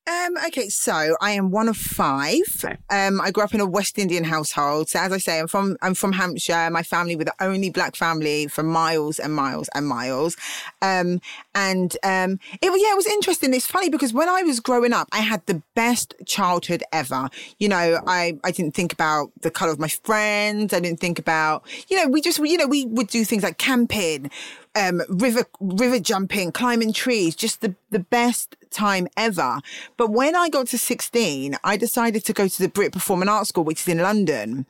[0.09, 2.65] Um, okay, so I am one of five.
[2.65, 2.79] Okay.
[2.89, 4.89] Um, I grew up in a West Indian household.
[4.89, 6.71] So as I say, I'm from I'm from Hampshire.
[6.71, 10.35] My family were the only black family for miles and miles and miles.
[10.81, 11.21] Um,
[11.55, 13.53] and um, it yeah, it was interesting.
[13.53, 17.29] It's funny because when I was growing up, I had the best childhood ever.
[17.59, 20.73] You know, I I didn't think about the color of my friends.
[20.73, 23.59] I didn't think about you know we just you know we would do things like
[23.59, 24.31] camping
[24.79, 29.59] um, river river jumping, climbing trees, just the, the best time ever.
[29.97, 33.49] But when I got to 16, I decided to go to the Brit Performing Arts
[33.49, 34.67] School, which is in London.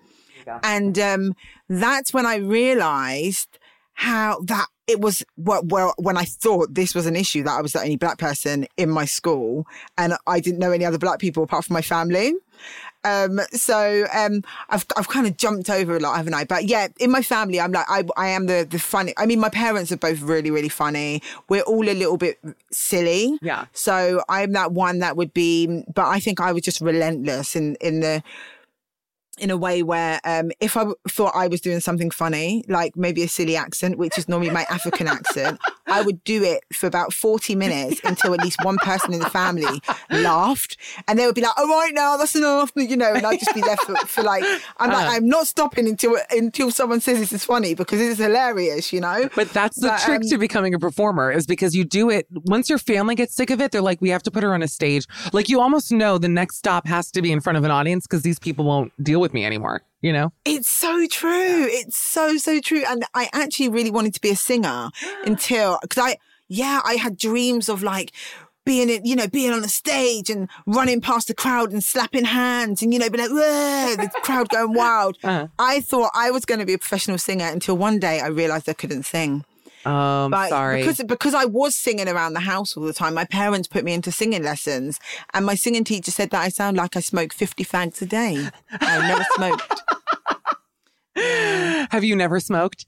[0.62, 1.34] And um,
[1.68, 3.58] that's when I realized
[3.92, 7.60] how that it was well, well when I thought this was an issue that I
[7.60, 9.66] was the only black person in my school
[9.98, 12.32] and I didn't know any other black people apart from my family.
[13.04, 16.44] Um, so um, I've I've kind of jumped over a lot, haven't I?
[16.44, 19.14] But yeah, in my family, I'm like I I am the the funny.
[19.16, 21.22] I mean, my parents are both really really funny.
[21.48, 22.38] We're all a little bit
[22.70, 23.38] silly.
[23.40, 23.66] Yeah.
[23.72, 27.76] So I'm that one that would be, but I think I was just relentless in
[27.76, 28.22] in the
[29.38, 33.22] in a way where um, if I thought I was doing something funny, like maybe
[33.22, 37.12] a silly accent, which is normally my African accent, I would do it for about
[37.12, 39.80] 40 minutes until at least one person in the family
[40.10, 40.76] laughed.
[41.06, 43.54] And they would be like, all right, now that's enough, you know, and I'd just
[43.54, 44.44] be there for, for like,
[44.78, 45.12] I'm like, Uh.
[45.12, 49.00] I'm not stopping until until someone says this is funny because this is hilarious, you
[49.00, 49.28] know?
[49.34, 52.26] But that's the But, trick um, to becoming a performer is because you do it
[52.44, 54.62] once your family gets sick of it, they're like, we have to put her on
[54.62, 55.06] a stage.
[55.32, 58.06] Like you almost know the next stop has to be in front of an audience
[58.06, 59.82] because these people won't deal with me anymore.
[60.00, 60.32] You know?
[60.44, 61.66] It's so true.
[61.68, 62.84] It's so, so true.
[62.86, 64.90] And I actually really wanted to be a singer
[65.24, 66.16] until, because I,
[66.48, 68.12] yeah, I had dreams of like,
[68.68, 72.26] being in, you know, being on the stage and running past the crowd and slapping
[72.26, 75.16] hands and, you know, being like, the crowd going wild.
[75.24, 75.46] Uh-huh.
[75.58, 78.68] I thought I was going to be a professional singer until one day I realized
[78.68, 79.44] I couldn't sing.
[79.88, 80.80] Um, But sorry.
[80.80, 83.92] because because I was singing around the house all the time, my parents put me
[83.94, 85.00] into singing lessons,
[85.32, 88.48] and my singing teacher said that I sound like I smoke fifty fags a day.
[88.80, 89.82] I never smoked,
[91.92, 92.86] Have you never smoked?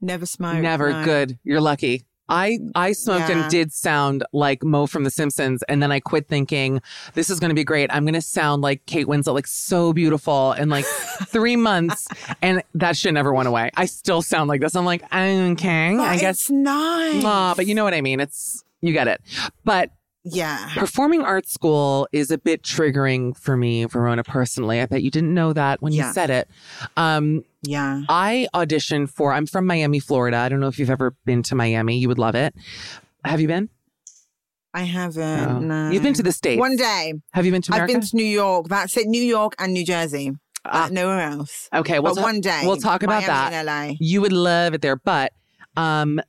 [0.00, 0.60] never smoked.
[0.62, 0.90] Never.
[0.90, 1.04] no.
[1.04, 1.38] Good.
[1.44, 2.04] You're lucky.
[2.28, 3.42] I I smoked Yeah.
[3.42, 6.80] and did sound like Moe from The Simpsons, and then I quit thinking
[7.14, 7.92] this is going to be great.
[7.92, 10.84] I'm going to sound like Kate Winslet, like so beautiful in like
[11.26, 12.08] three months,
[12.40, 13.70] and that shit never went away.
[13.76, 14.74] I still sound like this.
[14.76, 16.40] I'm like okay, But I guess.
[16.40, 17.22] it's nice.
[17.56, 18.20] But you know what I mean.
[18.20, 19.20] It's you get it.
[19.64, 19.90] But
[20.24, 20.70] yeah.
[20.74, 24.80] performing arts school is a bit triggering for me, Verona, personally.
[24.80, 26.48] I bet you didn't know that when you said it.
[26.96, 28.02] Um, Yeah.
[28.08, 30.36] I auditioned for, I'm from Miami, Florida.
[30.38, 31.98] I don't know if you've ever been to Miami.
[31.98, 32.54] You would love it.
[33.24, 33.68] Have you been?
[34.74, 35.18] I haven't.
[35.46, 35.58] No.
[35.58, 35.90] No.
[35.90, 36.58] You've been to the States.
[36.58, 37.12] One day.
[37.32, 38.68] Have you been to I've been to New York.
[38.68, 39.06] That's it.
[39.06, 40.32] New York and New Jersey.
[40.64, 40.86] Ah.
[40.86, 41.68] Uh, nowhere else.
[41.74, 42.62] okay, we'll but ta- one day.
[42.64, 43.66] We'll talk about Miami that.
[43.66, 43.94] LA.
[43.98, 44.96] You would love it there.
[44.96, 45.32] But
[45.76, 46.20] um,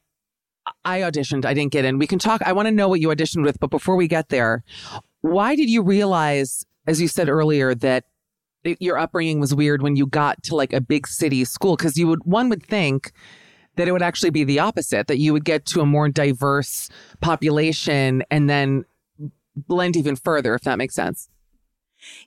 [0.86, 1.46] I auditioned.
[1.46, 1.98] I didn't get in.
[1.98, 2.42] We can talk.
[2.46, 3.60] I want to know what you auditioned with.
[3.60, 4.64] But before we get there,
[5.22, 8.06] why did you realize, as you said earlier, that
[8.64, 11.76] your upbringing was weird when you got to like a big city school?
[11.76, 13.12] Because you would, one would think
[13.76, 16.90] that it would actually be the opposite, that you would get to a more diverse
[17.22, 18.86] population and then
[19.56, 21.30] blend even further, if that makes sense.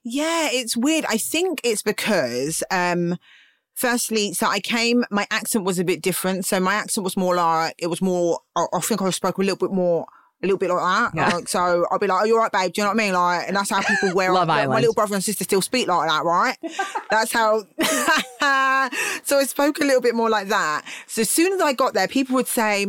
[0.03, 1.05] Yeah, it's weird.
[1.09, 3.16] I think it's because, um,
[3.77, 6.45] firstly, so I came, my accent was a bit different.
[6.45, 9.43] So my accent was more like, it was more, I, I think I spoke a
[9.43, 10.07] little bit more,
[10.43, 11.14] a little bit like that.
[11.14, 11.37] Yeah.
[11.37, 12.72] Like, so I'll be like, oh, you're right, babe.
[12.72, 13.12] Do you know what I mean?
[13.14, 15.89] Like, and that's how people wear Love like, My little brother and sister still speak
[15.89, 16.57] like that, right?
[17.11, 17.61] that's how.
[19.24, 20.85] so I spoke a little bit more like that.
[21.07, 22.87] So as soon as I got there, people would say,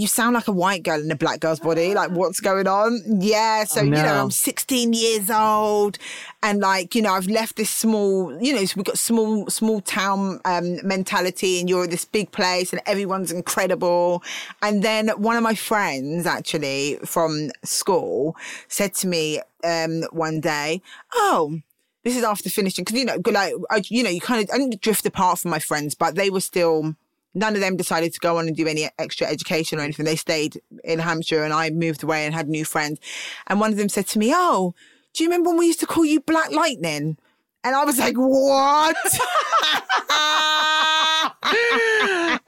[0.00, 1.92] you sound like a white girl in a black girl's body.
[1.94, 3.02] Like, what's going on?
[3.06, 3.64] Yeah.
[3.64, 4.22] So, Oh, you know.
[4.22, 5.98] I'm 16 years old
[6.42, 9.80] and like you know i've left this small you know so we've got small small
[9.82, 14.22] town um, mentality and you're in this big place and everyone's incredible
[14.62, 18.36] and then one of my friends actually from school
[18.68, 20.80] said to me um, one day
[21.14, 21.58] oh
[22.04, 24.58] this is after finishing because you know like I, you know you kind of I
[24.58, 26.96] didn't drift apart from my friends but they were still
[27.34, 30.04] none of them decided to go on and do any extra education or anything.
[30.06, 32.98] They stayed in Hampshire and I moved away and had new friends.
[33.46, 34.74] And one of them said to me, Oh,
[35.14, 37.16] do you remember when we used to call you Black Lightning?
[37.62, 38.96] And I was like, What?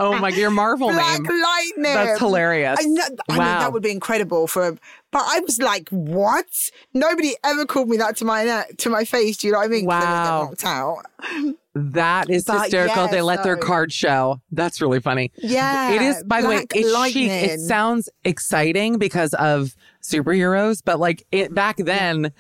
[0.01, 1.43] Oh my, your Marvel Black name.
[1.43, 1.83] Lightning.
[1.95, 2.79] That's hilarious.
[2.81, 3.59] I know, I mean, Wow.
[3.61, 4.73] that would be incredible for a,
[5.11, 6.47] but I was like, what?
[6.95, 9.39] Nobody ever called me that to my to my face.
[9.39, 9.91] Do you know what I mean?
[9.91, 10.51] I Wow.
[10.51, 11.55] get knocked out.
[11.75, 13.05] That is But hysterical.
[13.05, 14.41] yeah, they let their card show.
[14.51, 15.33] That's really funny.
[15.39, 15.93] Yeah.
[15.93, 17.31] It is, by the way, it's chic.
[17.31, 22.33] It sounds exciting because of superheroes, but like it, back then,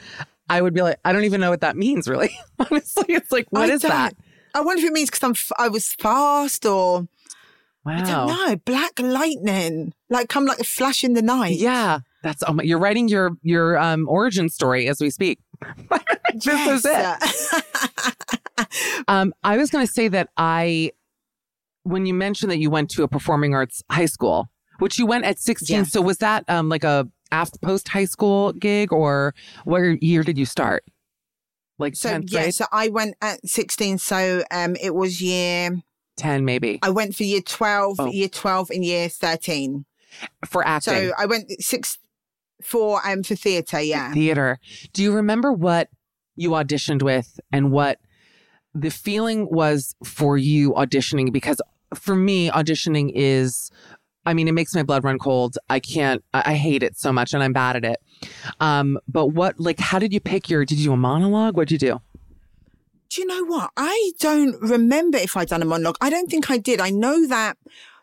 [0.51, 2.31] I would be like, I don't even know what that means, really.
[2.59, 4.15] Honestly, it's like, what I is that?
[4.55, 7.09] I wonder if it means because I'm f- I was fast or
[7.85, 7.95] Wow.
[7.97, 8.57] I don't know.
[8.65, 11.57] Black lightning, like come like a flash in the night.
[11.59, 12.01] Yeah.
[12.23, 15.41] That's oh my, you're writing your your um origin story as we speak.
[16.35, 18.39] this is it.
[19.09, 20.93] Um, I was going to say that I,
[21.83, 24.49] when you mentioned that you went to a performing arts high school,
[24.79, 25.77] which you went at 16.
[25.77, 25.91] Yes.
[25.93, 29.35] So was that um, like a after post high school gig or
[29.65, 30.85] what year did you start?
[31.79, 33.99] Like So 10th yeah, so I went at 16.
[33.99, 35.83] So um, it was year.
[36.19, 38.07] 10 maybe I went for year 12, Oh.
[38.13, 39.85] year 12, and year 13.
[40.47, 40.93] for acting.
[40.95, 41.99] So I went six
[42.63, 43.81] for um for theatre.
[43.81, 44.13] Yeah.
[44.13, 44.59] theater.
[44.93, 45.89] Do you remember what
[46.37, 47.99] you auditioned with and what
[48.75, 51.33] the feeling was for you auditioning?
[51.33, 51.61] Because
[51.95, 53.71] for me, auditioning is,
[54.25, 55.59] I mean, it makes my blood run cold.
[55.69, 57.99] I can't, I, hate it so much and I'm bad at it.
[58.61, 61.57] Um, but what, like, how did you pick your, did you do a monologue?
[61.57, 62.01] What'd you do?
[63.11, 63.71] Do you know what?
[63.77, 65.99] I don't remember if I'd done a monologue.
[66.01, 66.81] I don't think I did.
[66.81, 67.59] I know that.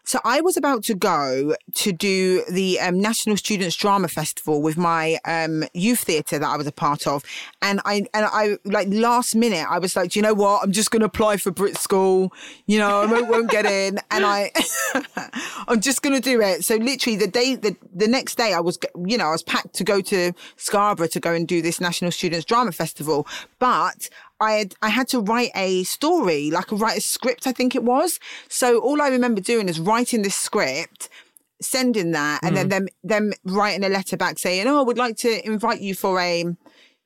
[0.10, 4.76] So I was about to go to do the um, National Students Drama Festival with
[4.76, 7.24] my um, youth theatre that I was a part of,
[7.62, 10.64] and I and I like last minute I was like, do you know what?
[10.64, 12.34] I'm just going to apply for Brit School.
[12.66, 14.51] You know, I won't, won't get in, and I
[15.68, 16.66] I'm just going to do it.
[16.66, 19.76] So literally the day the the next day I was you know I was packed
[19.76, 23.28] to go to Scarborough to go and do this National Students Drama Festival,
[23.60, 24.10] but
[24.42, 27.76] I had I had to write a story, like a write a script, I think
[27.76, 28.20] it was.
[28.48, 31.10] So all I remember doing is writing this script,
[31.62, 35.18] sending that, and then them them writing a letter back saying, "Oh, I would like
[35.18, 36.46] to invite you for a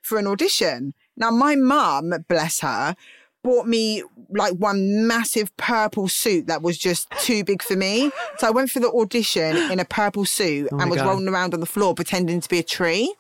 [0.02, 2.96] for an audition." Now my mum, bless her,
[3.44, 8.12] bought me like one massive purple suit that was just too big for me.
[8.38, 11.10] So I went for the audition in a purple suit Oh and was God.
[11.10, 13.14] rolling around on the floor pretending to be a tree.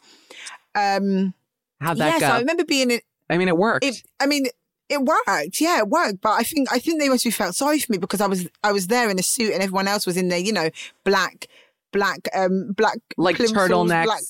[0.75, 1.33] Um,
[1.81, 2.27] How'd that yeah, go?
[2.27, 3.85] so I remember being in, I mean, it worked.
[3.85, 4.45] it, I mean,
[4.89, 5.59] it worked.
[5.61, 6.21] Yeah, it worked.
[6.21, 8.47] But I think I think they must have felt sorry for me because I was
[8.63, 10.69] I was there in a suit and everyone else was in their, you know,
[11.03, 11.47] black,
[11.91, 14.03] black, um, black like turtlenecks.
[14.05, 14.21] black-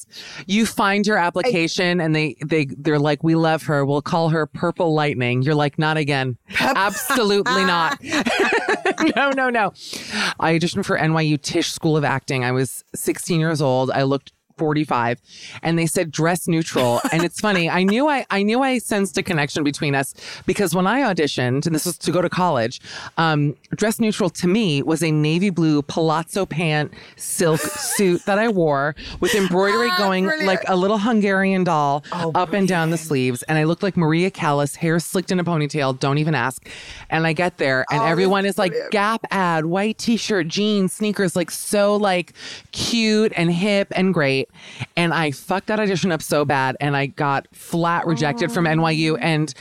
[0.48, 3.84] You find your application and they they they're like, we love her.
[3.84, 5.42] We'll call her Purple Lightning.
[5.42, 6.38] You're like, not again.
[6.60, 7.98] Absolutely not.
[9.16, 9.74] no, no, no.
[10.40, 12.44] I auditioned for NYU Tisch School of Acting.
[12.46, 13.92] I was 16 years old.
[13.92, 15.22] I looked 45
[15.62, 17.02] and they said dress neutral.
[17.14, 20.16] And it's funny i knew i i knew i sensed a connection between us
[20.48, 22.82] because when i auditioned and this was to go to college
[23.18, 27.60] um dress neutral to me was a navy blue palazzo pant silk
[27.96, 30.48] suit that i wore with embroidery going brilliant.
[30.48, 33.44] like a little hungarian doll up and down the sleeves.
[33.44, 36.68] And i looked like maria callas hair slicked in a ponytail don't even ask.
[37.10, 41.52] And i get there and everyone is like gap ad white t-shirt jeans sneakers like
[41.52, 42.34] so like
[42.72, 44.43] cute and hip and great
[44.96, 48.70] and i fucked that audition up so bad and i got flat rejected from oh.
[48.70, 49.54] nyu and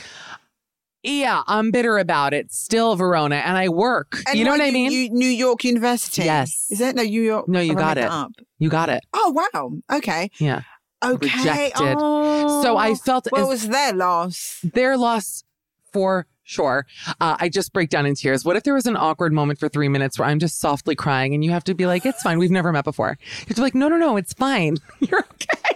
[1.03, 4.71] yeah i'm bitter about it still verona and i work And you know what, i
[4.71, 6.23] mean U- New York University.
[6.23, 6.67] Yes.
[6.71, 7.47] Is it no New York?
[7.47, 8.05] No, you I got it.
[8.05, 8.31] Up?
[8.57, 9.71] you got it Oh wow.
[9.97, 10.29] Okay.
[10.39, 10.61] yeah
[11.03, 11.27] Okay.
[11.37, 11.95] Rejected.
[11.97, 12.61] Oh.
[12.63, 12.95] So I oh.
[12.95, 14.59] felt What as- was their loss?
[14.63, 15.43] their loss
[15.91, 16.85] for sure.
[17.19, 18.45] Uh, I just break down in tears.
[18.45, 21.33] What if there was an awkward moment for three minutes where I'm just softly crying
[21.33, 22.39] and you have to be like, it's fine.
[22.39, 23.17] We've never met before.
[23.19, 24.77] You have to be like, no, no, no, it's fine.
[24.99, 25.72] You're okay.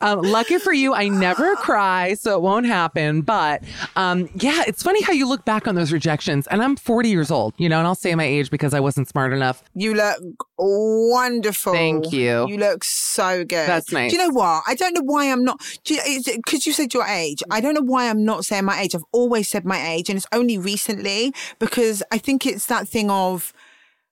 [0.00, 3.22] Um, lucky for you, I never cry, so it won't happen.
[3.22, 3.62] But
[3.96, 6.46] um, yeah, it's funny how you look back on those rejections.
[6.46, 9.08] And I'm 40 years old, you know, and I'll say my age because I wasn't
[9.08, 9.62] smart enough.
[9.74, 10.18] You look
[10.58, 11.72] wonderful.
[11.72, 12.46] Thank you.
[12.48, 13.68] You look so good.
[13.68, 14.10] That's nice.
[14.10, 14.62] Do you know what?
[14.66, 15.60] I don't know why I'm not.
[15.86, 17.42] Because you said your age.
[17.50, 18.94] I don't know why I'm not saying my age.
[18.94, 23.10] I've always said my age, and it's only recently because I think it's that thing
[23.10, 23.52] of.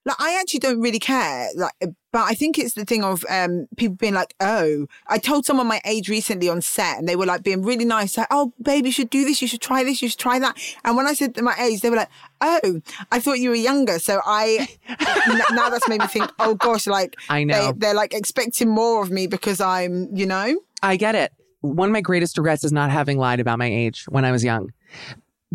[0.06, 1.74] Like I actually don't really care, like,
[2.12, 5.66] but I think it's the thing of um, people being like, "Oh, I told someone
[5.66, 8.88] my age recently on set, and they were like being really nice, like, "Oh, baby,
[8.88, 11.14] you should do this, you should try this, you should try that." And when I
[11.14, 12.80] said my age, they were like, "Oh,
[13.12, 16.86] I thought you were younger." So I n- now that's made me think, "Oh gosh,
[16.86, 17.72] like I know.
[17.72, 21.32] they, they're like expecting more of me because I'm, you know." I get it.
[21.60, 24.42] One of my greatest regrets is not having lied about my age when I was
[24.42, 24.72] young.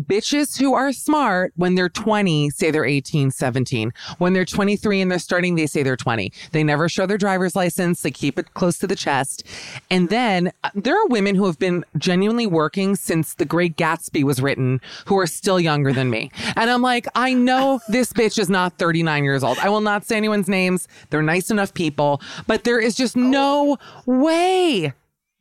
[0.00, 3.92] Bitches who are smart when they're 20 say they're 18, 17.
[4.18, 6.30] When they're 23 and they're starting, they say they're 20.
[6.52, 8.02] They never show their driver's license.
[8.02, 9.44] They keep it close to the chest.
[9.90, 14.22] And then uh, there are women who have been genuinely working since The Great Gatsby
[14.22, 16.30] was written who are still younger than me.
[16.56, 19.56] And I'm like, I know this bitch is not 39 years old.
[19.58, 20.88] I will not say anyone's names.
[21.08, 24.92] They're nice enough people, but there is just no way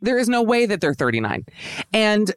[0.01, 1.45] there is no way that they're 39.
[1.91, 2.32] And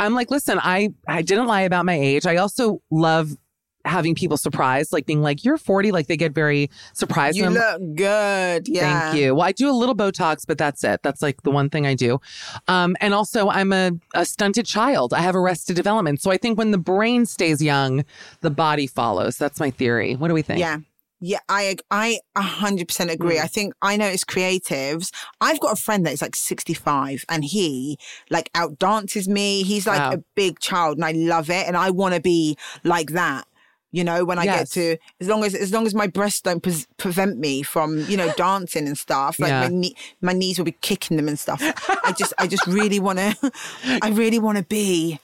[0.00, 2.26] I'm like, listen, I, I didn't lie about my age.
[2.26, 3.36] I also love
[3.84, 7.36] having people surprised, like being like, "You're 40," like they get very surprised.
[7.36, 8.66] You look good.
[8.68, 9.10] Yeah.
[9.10, 9.34] Thank you.
[9.34, 11.02] Well, I do a little Botox, but that's it.
[11.02, 12.20] That's like the one thing I do.
[12.68, 15.12] Um, and also, I'm a, a stunted child.
[15.12, 16.20] I have arrested development.
[16.20, 18.04] So I think when the brain stays young,
[18.40, 19.36] the body follows.
[19.36, 20.14] That's my theory.
[20.16, 20.60] What do we think?
[20.60, 20.78] Yeah.
[21.20, 23.36] Yeah, I I a hundred percent agree.
[23.36, 23.44] Mm.
[23.44, 25.10] I think I know it's creatives.
[25.40, 27.98] I've got a friend that is like sixty five, and he
[28.30, 29.62] like out dances me.
[29.62, 30.12] He's like Wow.
[30.12, 31.66] a big child, and I love it.
[31.66, 33.46] And I want to be like that.
[33.92, 34.58] You know, when I Yes.
[34.58, 38.00] get to as long as as long as my breasts don't pre- prevent me from
[38.08, 39.38] you know dancing and stuff.
[39.38, 39.60] Like Yeah.
[39.60, 41.60] my knee, my knees will be kicking them and stuff.
[42.04, 43.52] I just I just really want to.
[44.02, 45.20] I really want to be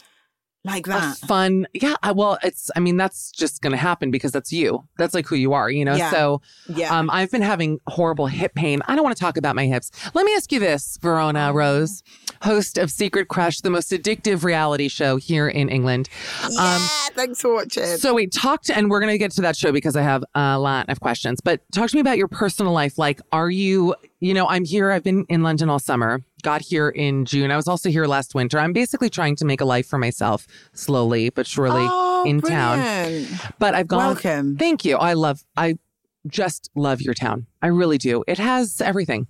[0.64, 1.16] like A that.
[1.18, 1.94] fun, yeah.
[2.14, 2.70] Well, it's.
[2.76, 4.86] I mean, that's just going to happen because that's you.
[4.98, 5.94] That's like who you are, you know.
[5.94, 6.10] Yeah.
[6.10, 6.96] So, Yeah.
[6.98, 8.82] um, I've been having horrible hip pain.
[8.86, 9.90] I don't want to talk about my hips.
[10.14, 11.08] Let me ask you this, Oh.
[11.08, 12.02] Verona Rose,
[12.42, 16.08] host of Secret Crush, the most addictive reality show here in England.
[16.50, 16.78] yeah.
[17.14, 17.84] thanks for watching.
[17.84, 20.24] Um, So we talked and we're going to get to that show because I have
[20.34, 22.98] a lot of questions, but talk to me about your personal life.
[22.98, 26.88] Like, are you, you know, I'm here, I've been in London all summer, got here
[26.90, 27.50] in June.
[27.50, 28.58] I was also here last winter.
[28.58, 33.26] I'm basically trying to make a life for myself slowly but surely Oh, in town.
[33.58, 34.56] But I've gone, Welcome.
[34.56, 34.96] thank you.
[34.96, 35.78] I love, I
[36.26, 37.46] just love your town.
[37.62, 38.22] I really do.
[38.28, 39.26] It has everything.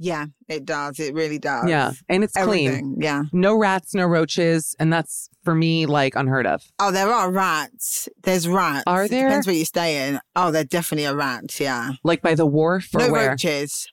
[0.00, 1.00] Yeah, it does.
[1.00, 1.68] It really does.
[1.68, 1.92] Yeah.
[2.08, 2.96] And it's clean.
[3.00, 3.24] Yeah.
[3.32, 4.76] No rats, no roaches.
[4.78, 6.62] And that's for me, like unheard of.
[6.78, 8.08] Oh, there are rats.
[8.22, 8.84] There's rats.
[8.86, 9.28] Are It there?
[9.28, 10.20] Depends where you stay in.
[10.36, 11.58] Oh, there definitely are rats.
[11.60, 11.92] Yeah.
[12.04, 13.30] Like by the wharf or no where?
[13.30, 13.88] roaches.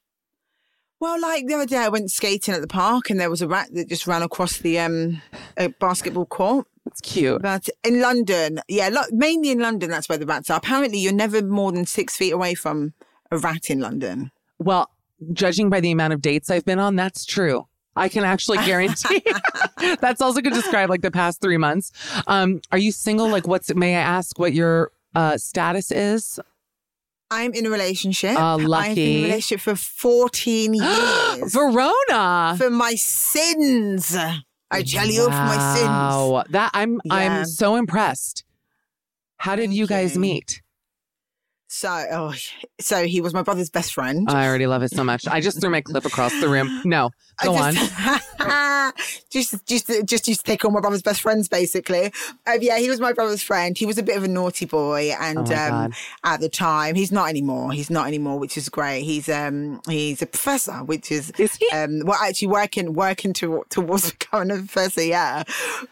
[1.00, 3.48] Well, like the other day, I went skating at the park, and there was a
[3.48, 5.22] rat that just ran across the um
[5.80, 6.68] basketball court.
[6.86, 7.42] That's cute.
[7.42, 10.58] But in London, yeah, lo- mainly in London, that's where the rats are.
[10.58, 12.94] Apparently, you're never more than six feet away from
[13.32, 14.32] a rat in London.
[14.60, 14.90] Well,
[15.34, 17.68] judging by the amount of dates I've been on, that's true.
[17.96, 19.24] I can actually guarantee.
[20.02, 21.92] that's also could describe like the past three months.
[22.28, 23.30] Um, are you single?
[23.30, 23.74] Like, what's?
[23.74, 26.40] May I ask what your uh, status is?
[27.32, 28.36] I'm in a relationship.
[28.38, 29.20] Oh, I've been in lucky.
[29.22, 31.54] a relationship for 14 years.
[31.54, 32.56] Verona.
[32.58, 34.16] for my sins.
[34.72, 35.88] I tell you, for my sins.
[35.88, 37.14] Wow, that I'm Yeah.
[37.14, 38.44] I'm so impressed.
[39.38, 40.22] How did Thank you guys you.
[40.22, 40.62] meet?
[41.76, 42.34] So, oh,
[42.80, 44.30] so he was my brother's best friend.
[44.30, 45.28] I already love it so much.
[45.28, 46.82] I just threw my clip across the room.
[46.86, 47.10] No,
[47.42, 47.74] I go on.
[49.30, 49.30] just,
[49.68, 52.14] just, just, just used to take all my brother's best friends, basically.
[52.48, 53.78] Um, yeah, he was my brother's friend.
[53.78, 57.12] He was a bit of a naughty boy, and Oh um, at the time, he's
[57.12, 57.74] not anymore.
[57.74, 59.02] He's not anymore, which is great.
[59.02, 61.70] He's um, he's a professor, which is Is he?
[61.72, 65.04] um, well, actually working working to, towards becoming a professor.
[65.04, 65.44] Yeah,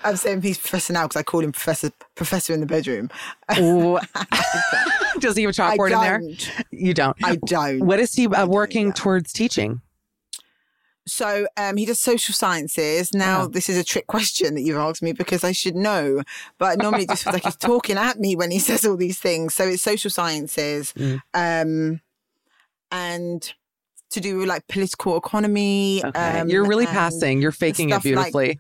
[0.05, 3.09] I'm saying he's professor now because I call him professor professor in the bedroom.
[3.57, 3.99] Ooh.
[5.19, 6.21] Does he have a chalkboard in there?
[6.71, 7.15] You don't.
[7.23, 7.85] I don't.
[7.85, 8.93] What is he uh, working yeah.
[8.93, 9.81] towards teaching?
[11.05, 13.13] So um, he does social sciences.
[13.13, 13.47] Now, Oh.
[13.47, 16.23] this is a trick question that you've asked me because I should know.
[16.57, 19.19] But normally it just feels like he's talking at me when he says all these
[19.19, 19.53] things.
[19.53, 21.21] So it's social sciences Mm.
[21.33, 22.01] um,
[22.91, 23.53] and
[24.11, 26.01] to do with like political economy.
[26.05, 26.39] Okay.
[26.39, 27.41] um, You're really passing.
[27.41, 28.59] You're faking it stuff like- beautifully.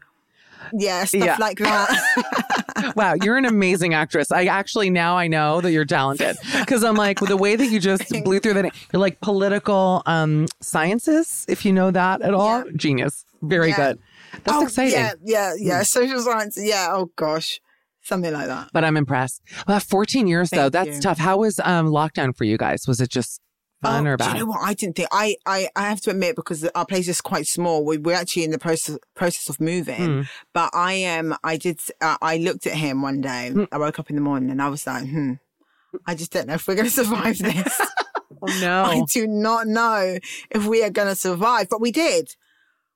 [0.71, 1.37] Yeah, stuff Yeah.
[1.39, 2.93] like that.
[2.95, 4.31] wow, you're an amazing actress.
[4.31, 7.79] I actually now I know that you're talented because I'm like the way that you
[7.79, 8.73] just blew through that.
[8.91, 12.65] You're like political um sciences, if you know that at all.
[12.65, 12.71] Yeah.
[12.75, 13.25] Genius.
[13.41, 13.75] Very Yeah.
[13.75, 13.99] good.
[14.43, 14.93] That's oh, exciting.
[14.93, 15.83] Yeah, yeah, yeah.
[15.83, 16.63] Social sciences.
[16.65, 16.87] Yeah.
[16.91, 17.59] Oh, gosh.
[18.01, 18.69] Something like that.
[18.73, 19.41] But I'm impressed.
[19.67, 21.01] Well, 14 years though, that's you.
[21.01, 21.17] tough.
[21.19, 22.85] How was um lockdown for you guys?
[22.87, 23.39] Was it just
[23.83, 24.33] fun Oh, or Do bad?
[24.33, 24.61] you know what?
[24.63, 25.09] I didn't think.
[25.11, 27.85] I, I, I have to admit because our place is quite small.
[27.85, 30.05] We, we're actually in the process process of moving.
[30.05, 30.21] Hmm.
[30.53, 31.35] But I am.
[31.43, 31.79] I did.
[32.01, 33.51] Uh, I looked at him one day.
[33.51, 33.63] Hmm.
[33.71, 35.33] I woke up in the morning and I was like, hmm.
[36.07, 37.81] I just don't know if we're going to survive this.
[38.41, 40.17] oh I do not know
[40.49, 42.35] if we are going to survive, but we did.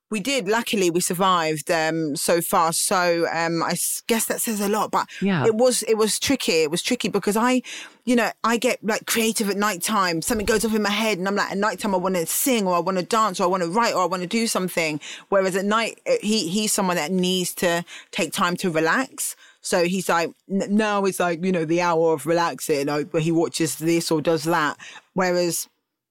[0.09, 0.47] We did.
[0.47, 2.71] Luckily, we survived um, so far.
[2.71, 3.75] So um, I
[4.07, 4.89] guess that says a lot.
[4.89, 5.45] But Yeah.
[5.45, 6.63] it was it was tricky.
[6.63, 7.61] It was tricky because I,
[8.05, 10.21] you know, I get like creative at night time.
[10.21, 12.25] Something goes off in my head, and I'm like, at night time, I want to
[12.25, 14.27] sing, or I want to dance, or I want to write, or I want to
[14.27, 15.01] do something.
[15.29, 19.35] Whereas at night, uh, he he's someone that needs to take time to relax.
[19.59, 23.33] So he's like, now it's like, you know, the hour of relaxing, like, where he
[23.33, 24.77] watches this or does that.
[25.13, 25.67] Whereas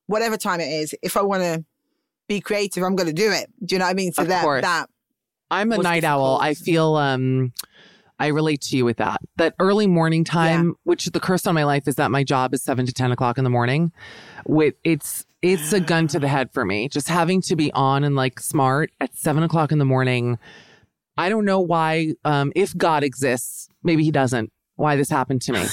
[0.09, 1.65] whatever time it is, if I want to
[2.29, 3.51] be creative, I'm going to do it.
[3.65, 4.13] Do you know what I mean?
[4.13, 4.63] So Of that, course.
[4.63, 4.89] that,
[5.51, 6.39] I'm a night owl.
[6.41, 7.53] I feel um
[8.19, 9.21] I relate to you with that.
[9.37, 12.63] That early morning time, which the curse on my life is that my job is
[12.63, 13.93] seven to ten o'clock in the morning.
[14.47, 16.89] With it's it's a gun to the head for me.
[16.89, 20.39] Just having to be on and like smart at seven o'clock in the morning.
[21.19, 22.15] I don't know why.
[22.25, 24.51] Um, if God exists, maybe He doesn't.
[24.77, 25.65] Why this happened to me,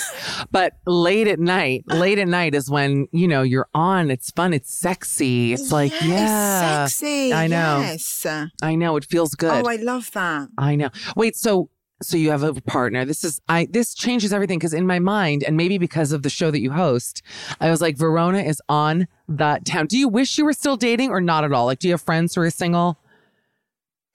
[0.51, 4.10] but late at night, late at night is when you know you're on.
[4.10, 4.54] It's fun.
[4.54, 5.51] It's sexy.
[5.51, 7.34] It's like yeah, sexy.
[7.34, 7.82] I know.
[7.82, 8.26] Yes.
[8.62, 8.95] I know.
[8.95, 9.66] It feels good.
[9.66, 10.47] Oh, I love that.
[10.58, 10.89] I know.
[11.18, 11.70] Wait, so
[12.04, 13.06] so you have a partner.
[13.06, 16.30] This is I this changes everything because in my mind, and maybe because of the
[16.30, 17.22] show that you host,
[17.60, 19.88] I was like, Verona is on that town.
[19.88, 21.66] Do you wish you were still dating or not at all?
[21.66, 22.99] Like, do you have friends who are single?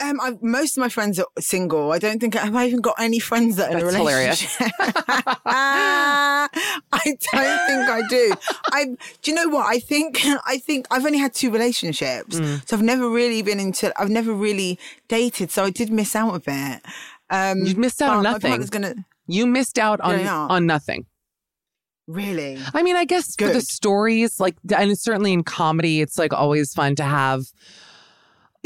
[0.00, 1.90] Um, I, most of my friends are single.
[1.90, 3.96] I don't think I have I even got any friends that are in a That's
[3.96, 4.60] hilarious.
[4.60, 4.72] relationship.
[5.46, 6.48] I
[7.04, 7.20] don't
[7.66, 8.32] think I do.
[8.72, 8.84] I
[9.22, 9.66] do you know what?
[9.66, 12.68] I think I think I've only had two relationships, Mm.
[12.68, 13.92] so I've never really been into.
[14.00, 14.78] I've never really
[15.08, 16.82] dated, so I did miss out a bit.
[17.30, 18.60] Um, You missed out on nothing.
[18.66, 18.94] gonna
[19.26, 21.06] You missed out on on nothing.
[22.06, 22.58] really.
[22.72, 26.72] I mean, I guess for the stories, like, and certainly in comedy, it's like always
[26.72, 27.42] fun to have,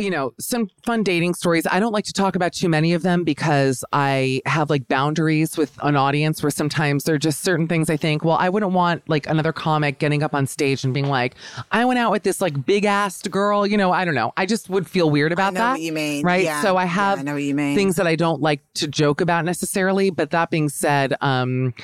[0.03, 1.67] you know, some fun dating stories.
[1.71, 5.57] I don't like to talk about too many of them because I have like boundaries
[5.57, 8.73] with an audience where sometimes there are just certain things I think, well, I wouldn't
[8.73, 11.37] want like another comic getting up on stage and being like,
[11.71, 13.67] I went out with this like big assed girl.
[13.67, 14.33] You know, I don't know.
[14.37, 15.71] I just would feel weird about know that.
[15.73, 16.25] what you mean.
[16.25, 16.45] Right.
[16.45, 16.63] Yeah.
[16.63, 17.77] So I Yeah, have I you mean.
[17.77, 20.11] things that I don't like to joke about necessarily.
[20.11, 21.75] But that being said, um,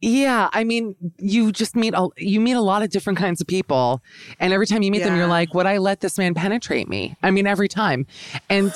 [0.00, 3.48] yeah, I mean, you just meet a you meet a lot of different kinds of
[3.48, 4.00] people,
[4.38, 7.16] and every time you meet them, you're like, "Would I let this man penetrate me?"
[7.22, 8.06] I mean, every time,
[8.48, 8.72] and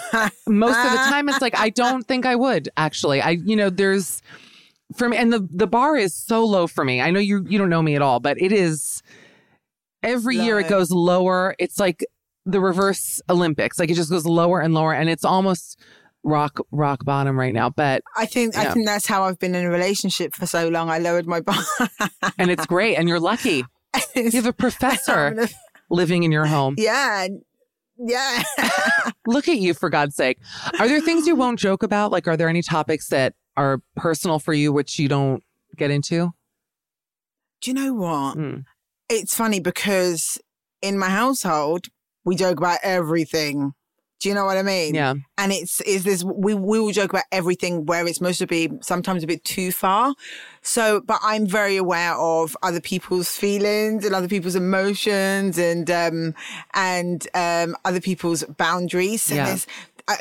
[0.49, 3.23] most of the time, it's like I don't think I would actually.
[3.23, 4.21] I, you know, there's
[4.97, 7.01] for me, and the the bar is so low for me.
[7.01, 9.01] I know you you don't know me at all, but it is
[10.03, 11.55] every year it goes lower.
[11.61, 12.05] It's like
[12.45, 15.79] the reverse Olympics, like it just goes lower and lower, and it's almost
[16.25, 17.71] rock rock bottom right now.
[17.71, 18.57] But I think.
[18.57, 20.91] I think that's how I've been in a relationship for so long.
[20.91, 21.63] I lowered my bar.
[22.39, 23.65] and it's great, and you're lucky.
[24.15, 25.49] You have a professor
[25.91, 26.77] living in your home.
[26.79, 27.27] yeah,
[27.99, 28.43] yeah.
[29.27, 30.39] Look at you, for God's sake.
[30.79, 32.11] Are there things you won't joke about?
[32.11, 35.43] Like, are there any topics that are personal for you which you don't
[35.77, 36.31] get into?
[37.61, 38.35] Do you know what?
[38.35, 38.55] Hmm.
[39.11, 40.39] It's funny because
[40.81, 41.87] in my household
[42.25, 43.73] we joke about everything.
[44.23, 44.95] Do you know what I mean?
[44.95, 45.15] Yeah.
[45.37, 48.71] And it's is this we we will joke about everything where it's supposed to be
[48.81, 50.15] sometimes a bit too far.
[50.63, 56.35] So, but I'm very aware of other people's feelings and other people's emotions and um
[56.73, 59.29] and um other people's boundaries.
[59.29, 59.45] And Yeah.
[59.47, 59.67] there's
[60.07, 60.17] uh,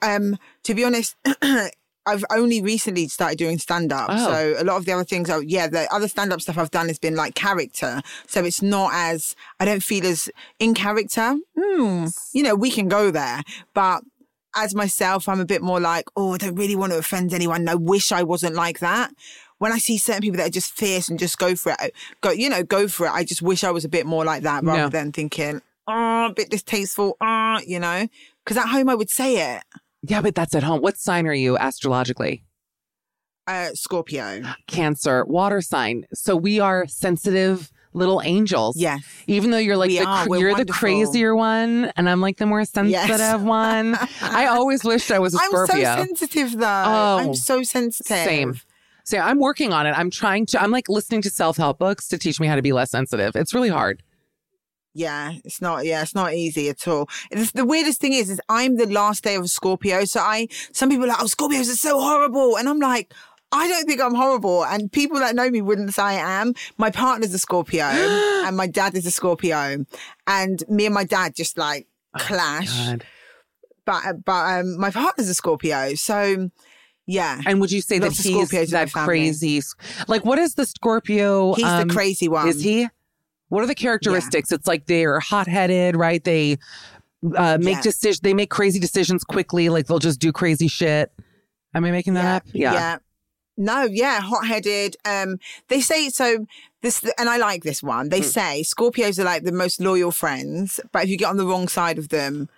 [0.00, 1.16] um to be honest.
[2.06, 4.08] I've only recently started doing stand up.
[4.10, 4.24] Oh.
[4.24, 6.70] So a lot of the other things are, yeah, the other stand up stuff I've
[6.70, 8.00] done has been like character.
[8.26, 10.28] So it's not as, I don't feel as
[10.58, 11.36] in character.
[11.58, 13.42] Hmm, you know, we can go there.
[13.74, 14.02] But
[14.56, 17.68] as myself, I'm a bit more like, oh, I don't really want to offend anyone.
[17.68, 19.12] I wish I wasn't like that.
[19.58, 22.30] When I see certain people that are just fierce and just go for it, go,
[22.30, 23.10] you know, go for it.
[23.12, 24.88] I just wish I was a bit more like that rather Yeah.
[24.88, 28.08] than thinking, oh, a bit distasteful, oh, you know,
[28.42, 29.62] because at home I would say it.
[30.02, 30.80] Yeah, but that's at home.
[30.80, 32.44] What sign are you astrologically?
[33.46, 34.42] Uh, Scorpio.
[34.66, 36.06] Cancer, water sign.
[36.14, 38.76] So we are sensitive little angels.
[38.76, 39.02] Yes.
[39.26, 40.26] Even though you're like the, are.
[40.38, 43.96] you're the crazier one, and I'm like the more sensitive one.
[44.22, 45.96] I always wished I was a I'm Scorpio.
[45.96, 46.84] so sensitive though.
[46.86, 48.24] Oh, I'm so sensitive.
[48.24, 48.60] Same.
[49.04, 49.92] So I'm working on it.
[49.98, 50.62] I'm trying to.
[50.62, 53.34] I'm like listening to self help books to teach me how to be less sensitive.
[53.34, 54.02] It's really hard.
[54.94, 55.84] Yeah, it's not.
[55.84, 57.08] Yeah, it's not easy at all.
[57.30, 60.04] It's, the weirdest thing is, is I'm the last day of Scorpio.
[60.04, 63.14] So I, some people are like, oh, Scorpios are so horrible, and I'm like,
[63.52, 64.64] I don't think I'm horrible.
[64.64, 66.54] And people that know me wouldn't say I am.
[66.78, 67.84] My partner's a Scorpio,
[68.46, 69.84] and my dad is a Scorpio,
[70.26, 71.86] and me and my dad just like
[72.18, 72.68] clash.
[72.72, 72.96] Oh
[73.86, 76.50] but but um, my partner's a Scorpio, so
[77.06, 79.60] yeah, And would you say that Lots of he's Scorpios that crazy?
[80.06, 81.54] Like, what is the Scorpio?
[81.54, 82.46] he's um, the crazy one.
[82.46, 82.88] Is he?
[83.50, 84.50] What are the characteristics?
[84.52, 86.22] It's like they're hot headed, right?
[86.24, 86.56] They
[87.36, 87.82] uh, make Yeah.
[87.82, 88.20] decisions.
[88.20, 89.68] They make crazy decisions quickly.
[89.68, 91.12] Like they'll just do crazy shit.
[91.74, 92.24] Am I making that
[92.54, 92.74] yeah, up?
[92.74, 92.98] Yeah.
[93.56, 94.96] No, yeah, hot headed.
[95.04, 95.38] Um,
[95.68, 96.46] they say so.
[96.82, 98.08] This and I like this one.
[98.08, 101.44] They say Scorpios are like the most loyal friends, but if you get on the
[101.44, 102.48] wrong side of them,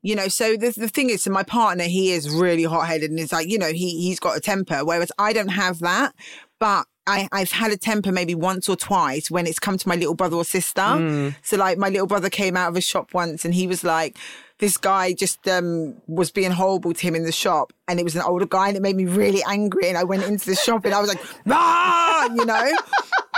[0.00, 0.28] you know.
[0.28, 3.32] So the the thing is, so my partner, he is really hot headed, and it's
[3.32, 6.14] like you know he he's got a temper, whereas I don't have that,
[6.60, 6.86] but.
[7.06, 10.14] I, I've had a temper maybe once or twice when it's come to my little
[10.14, 10.80] brother or sister.
[10.80, 11.36] Mm.
[11.42, 14.16] So like my little brother came out of a shop once and he was like,
[14.58, 18.14] this guy just um, was being horrible to him in the shop, and it was
[18.14, 19.88] an older guy, and it made me really angry.
[19.88, 22.72] And I went into the shop, and I was like, "Rah!" you know,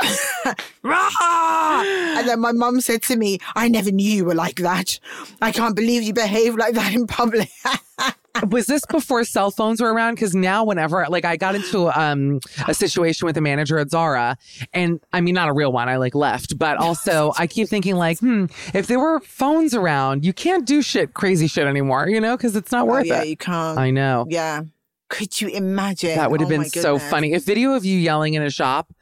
[0.83, 1.83] "Rah!"
[2.19, 4.99] And then my mum said to me, "I never knew you were like that.
[5.41, 7.51] I can't believe you behave like that in public."
[8.49, 10.15] Was this before cell phones were around?
[10.15, 14.37] Because now, whenever like I got into um, a situation with a manager at Zara,
[14.73, 17.97] and I mean not a real one, I like left, but also I keep thinking
[17.97, 22.21] like, hmm, if there were phones around, you can't do shit, crazy shit anymore, you
[22.21, 23.29] know, because it's not oh worth yeah, it.
[23.29, 23.79] you can't.
[23.79, 24.27] I know.
[24.29, 24.63] yeah.
[25.09, 26.17] Could you imagine?
[26.17, 27.33] That would have Oh been so funny.
[27.33, 28.93] If video of you yelling in a shop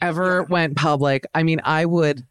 [0.00, 2.24] ever went public, I mean, I would,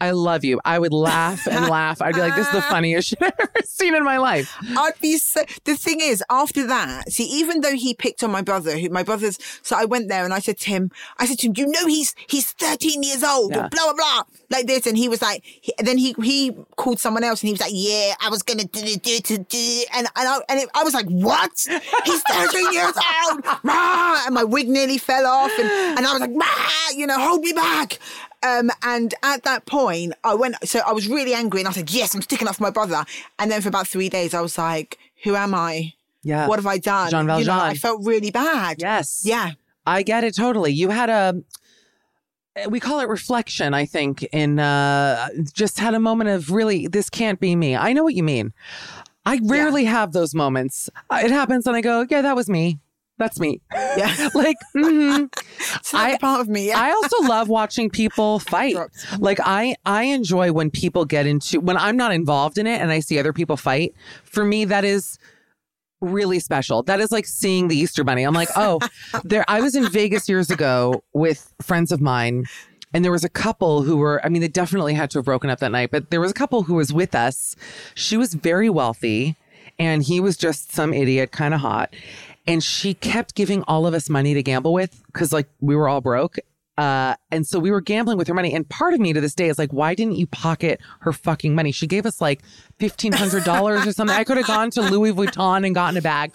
[0.00, 0.60] I love you.
[0.64, 2.00] I would laugh and laugh.
[2.00, 4.54] I'd be like, this is the funniest shit I've ever seen in my life.
[4.76, 5.42] I'd be so.
[5.64, 9.02] The thing is, after that, see, even though he picked on my brother, who my
[9.02, 11.66] brother's, so I went there and I said to him, I said to him, you
[11.66, 13.68] know, he's he's 13 years old, Yeah.
[13.68, 17.24] blah blah blah, like this, and he was like, he, then he he called someone
[17.24, 20.28] else and he was like, yeah, I was gonna do do it, do and and
[20.28, 21.52] I, and it, I was like, what?
[22.04, 22.94] He's 13 years
[23.28, 24.22] old, Rah!
[24.26, 25.68] and my wig nearly fell off, and
[25.98, 26.96] and I was like, Rah!
[26.96, 27.98] you know, hold me back.
[28.44, 31.90] Um, and at that point, I went, so I was really angry and I said,
[31.90, 33.04] yes, I'm sticking up for my brother.
[33.38, 35.94] And then for about three days, I was like, who am I?
[36.22, 36.46] Yeah.
[36.46, 37.10] What have I done?
[37.10, 37.54] Jean You know, Valjean.
[37.54, 38.76] I felt really bad.
[38.80, 39.22] Yes.
[39.24, 39.52] Yeah.
[39.86, 40.72] I get it totally.
[40.72, 41.42] You had a
[42.68, 47.10] we call it reflection, I think, in uh just had a moment of really this
[47.10, 47.76] can't be me.
[47.76, 48.52] I know what you mean.
[49.26, 50.90] I rarely have those moments.
[51.10, 52.78] It happens and I go, yeah, that was me.
[53.16, 53.60] That's me.
[53.72, 54.28] Yeah.
[54.34, 55.32] like, mhm.
[55.92, 56.68] Not I- part of me.
[56.68, 56.80] Yeah.
[56.80, 58.76] I also love watching people fight.
[59.18, 62.90] Like I I enjoy when people get into when I'm not involved in it and
[62.90, 63.94] I see other people fight.
[64.24, 65.18] For me that is
[66.00, 66.82] really special.
[66.82, 68.24] That is like seeing the Easter bunny.
[68.24, 68.80] I'm like, "Oh,
[69.22, 72.44] there I was in Vegas years ago with friends of mine
[72.92, 75.50] and there was a couple who were I mean they definitely had to have broken
[75.50, 77.54] up that night, but there was a couple who was with us.
[77.94, 79.36] She was very wealthy
[79.78, 81.94] and he was just some idiot, kind of hot.
[82.46, 85.88] And she kept giving all of us money to gamble with because like we were
[85.88, 86.38] all broke.
[86.76, 88.52] Uh, and so we were gambling with her money.
[88.52, 91.54] And part of me to this day is like, why didn't you pocket her fucking
[91.54, 91.70] money?
[91.70, 92.42] She gave us like
[92.80, 94.16] $1,500 or something.
[94.16, 96.32] I could have gone to Louis Vuitton and gotten a bag.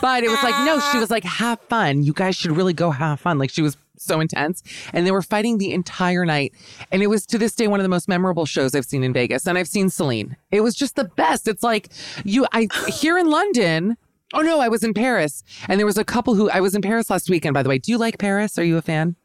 [0.00, 2.04] But it was like, no, she was like, have fun.
[2.04, 3.38] You guys should really go have fun.
[3.38, 4.62] Like she was so intense.
[4.92, 6.54] And they were fighting the entire night.
[6.92, 9.12] And it was to this day one of the most memorable shows I've seen in
[9.12, 9.46] Vegas.
[9.46, 10.36] And I've seen Celine.
[10.50, 11.48] It was just the best.
[11.48, 11.88] It's like
[12.24, 13.96] you, I, here in London,
[14.32, 15.42] Oh no, I was in Paris.
[15.68, 17.78] And there was a couple who I was in Paris last weekend, by the way.
[17.78, 18.58] Do you like Paris?
[18.58, 19.16] Are you a fan?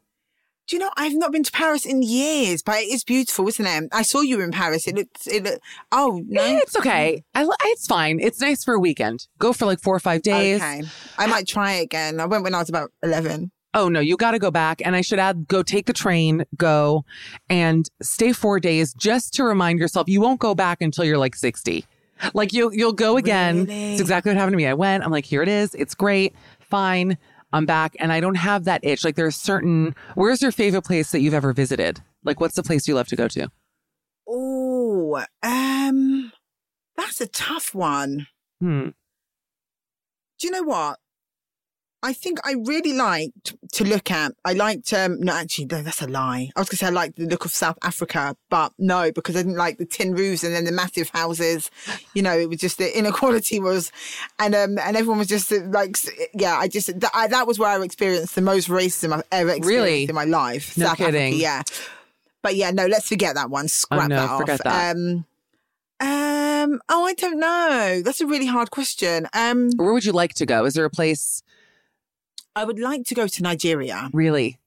[0.68, 3.68] Do you know, I've not been to Paris in years, but it is beautiful, isn't
[3.68, 3.90] it?
[3.94, 4.88] I saw you in Paris.
[4.88, 5.60] It looked, it looked,
[5.92, 6.42] oh, no.
[6.42, 7.24] Eh, It's okay.
[7.36, 8.20] I, it's fine.
[8.20, 9.28] It's nice for a weekend.
[9.38, 10.60] Go for like four or five days.
[10.60, 10.82] Okay.
[11.20, 12.20] I might try it again.
[12.20, 13.52] I went when I was about 11.
[13.76, 14.82] Oh no, you got to go back.
[14.84, 17.06] And I should add, go take the train, go
[17.48, 21.36] and stay four days just to remind yourself you won't go back until you're like
[21.36, 21.86] 60.
[22.34, 23.66] Like you'll, you'll go again.
[23.66, 23.92] Really?
[23.94, 24.68] It's exactly what happened to me.
[24.68, 25.76] I went, I'm like, here it is.
[25.76, 26.34] It's great.
[26.60, 27.18] Fine.
[27.54, 27.96] I'm back.
[28.00, 29.04] And I don't have that itch.
[29.04, 32.02] Like there's certain, where's your favorite place that you've ever visited?
[32.24, 33.50] Like what's the place you love to go to?
[34.28, 36.32] Oh, um,
[36.98, 38.28] that's a tough one.
[38.60, 38.90] Hmm.
[40.40, 41.00] Do you know what?
[42.04, 44.34] I think I really liked to look at.
[44.46, 46.52] I liked, um, no, actually, no, that's a lie.
[46.56, 49.36] I was going to say I liked the look of South Africa, but no, because
[49.36, 51.72] I didn't like the tin roofs and then the massive houses.
[52.14, 53.92] You know, it was just the inequality was,
[54.38, 55.98] and um, and everyone was just uh, like,
[56.34, 59.50] yeah, I just that, I, that was where I experienced the most racism I've ever
[59.50, 60.04] experienced Really?
[60.10, 60.78] in my life.
[60.78, 61.34] No South kidding.
[61.34, 61.64] Africa, yeah.
[62.44, 63.68] But yeah, no, let's forget that one.
[63.68, 64.40] Scrap no, that off.
[64.42, 64.96] forget that.
[64.96, 65.26] Um,
[66.00, 68.02] um, oh, I don't know.
[68.04, 69.28] That's a really hard question.
[69.34, 70.66] Um, Where would you like to go?
[70.66, 71.42] Is there a place
[72.56, 74.10] I would like to go to Nigeria.
[74.14, 74.60] really?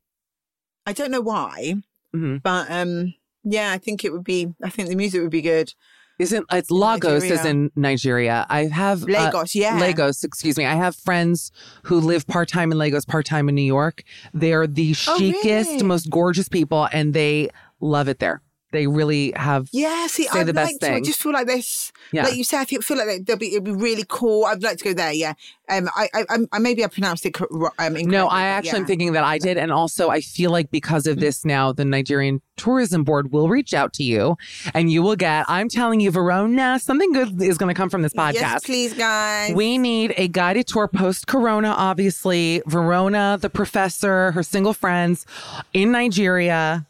[0.87, 1.75] I don't know why,
[2.15, 2.43] Mhm.
[2.43, 4.49] but um, yeah, I think it would be.
[4.63, 5.75] I think the music would be good.
[6.19, 8.45] Isn't it's Lagos is in Nigeria.
[8.49, 9.79] I have uh, Lagos, yeah.
[9.79, 10.65] Lagos, excuse me.
[10.65, 11.53] I have friends
[11.85, 14.03] who live part time in Lagos, part time in New York.
[14.35, 15.83] They're the Oh, chicest, really?
[15.85, 17.51] most gorgeous people, and they
[17.81, 18.43] love it there.
[18.71, 19.69] They really have.
[19.73, 20.97] Yeah, see, Say I'd the best like to.
[20.97, 21.91] I just feel like this.
[22.13, 22.25] Yeah.
[22.25, 23.53] Like you said, I think, feel like they- they'll be.
[23.53, 24.45] It'd be really cool.
[24.45, 25.13] I'd like to go there.
[25.13, 25.33] Yeah.
[25.71, 25.89] Um.
[25.97, 26.09] I.
[26.15, 26.25] I.
[26.31, 27.35] I'm- maybe I pronounced it.
[27.79, 27.95] Um.
[27.95, 29.57] No, I actually am thinking that I did.
[29.57, 33.73] And also, I feel like because of this now, the Nigerian Tourism Board will reach
[33.73, 34.37] out to you
[34.75, 38.03] and you will get, I'm telling you, Verona, something good is going to come from
[38.03, 38.35] this podcast.
[38.35, 39.55] Yes, please, guys.
[39.55, 42.63] We need a guided tour post Corona, obviously.
[42.67, 45.25] Verona, the professor, her single friends
[45.73, 46.85] in Nigeria.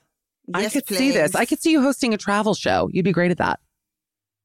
[0.54, 1.34] I Yes, could see this.
[1.34, 2.88] I could see you hosting a travel show.
[2.92, 3.60] You'd be great at that.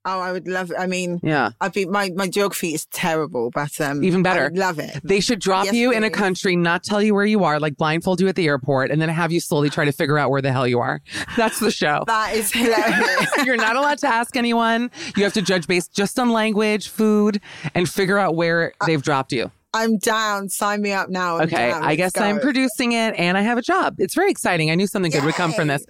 [0.06, 0.70] Oh, I would love.
[0.72, 0.76] It.
[0.78, 1.52] I mean, Yeah.
[1.62, 1.86] I'd be.
[1.86, 4.52] My my geography is terrible, but um, Even better.
[4.54, 5.00] I love it.
[5.02, 7.78] They should drop Yes, you in a country, not tell you where you are, like
[7.78, 10.42] blindfold you at the airport, and then have you slowly try to figure out where
[10.42, 11.00] the hell you are.
[11.38, 12.04] That's the show.
[12.06, 13.30] That is hilarious.
[13.46, 14.92] You're not allowed to ask anyone.
[15.16, 17.40] You have to judge based just on language, food,
[17.74, 19.52] and figure out where they've dropped you.
[19.74, 20.50] I'm down.
[20.50, 21.38] Sign me up now.
[21.38, 21.84] I'm Okay, down.
[21.84, 23.96] I guess I'm producing it and I have a job.
[23.98, 24.70] It's very exciting.
[24.72, 25.86] I knew something good would come from this.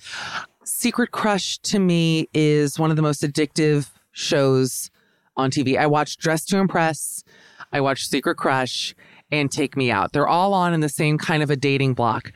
[0.63, 4.89] Secret Crush to me is one of the most addictive shows
[5.35, 5.77] on TV.
[5.77, 7.23] I watch Dress to Impress,
[7.71, 8.95] I watch Secret Crush,
[9.31, 10.13] and Take Me Out.
[10.13, 12.31] They're all on in the same kind of a dating block.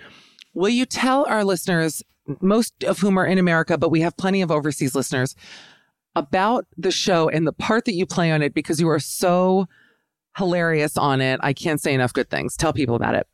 [0.53, 2.01] Will you tell our listeners,
[2.41, 5.35] most of whom are in America, but we have plenty of overseas listeners,
[6.15, 9.67] about the show and the part that you play on it because you are so
[10.37, 11.39] hilarious on it.
[11.43, 12.55] I can't say enough good things.
[12.55, 13.27] Tell people about it.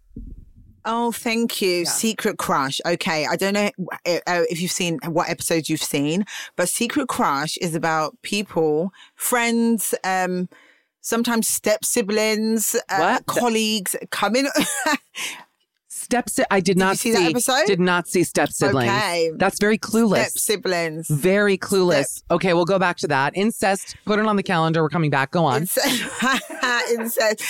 [0.86, 1.86] Oh, thank you.
[1.86, 2.82] Secret Crush.
[2.86, 3.26] Okay.
[3.26, 3.72] I don't know
[4.06, 6.26] uh, uh, if you've seen what episodes you've seen,
[6.58, 10.50] but Secret Crush is about people, friends, um,
[11.00, 14.48] sometimes step siblings, uh, colleagues coming.
[16.14, 17.66] Step si- I did not you see that episode?
[17.66, 18.88] Did not see step siblings.
[18.88, 19.32] Okay.
[19.36, 20.28] That's very clueless.
[20.28, 21.08] step siblings.
[21.08, 22.22] Very clueless.
[22.30, 23.36] Okay, we'll go back to that.
[23.36, 23.96] Incest.
[24.06, 24.84] Put it on the calendar.
[24.84, 25.32] We're coming back.
[25.32, 25.62] Go on.
[25.62, 26.04] Incest.
[26.92, 27.42] Incest.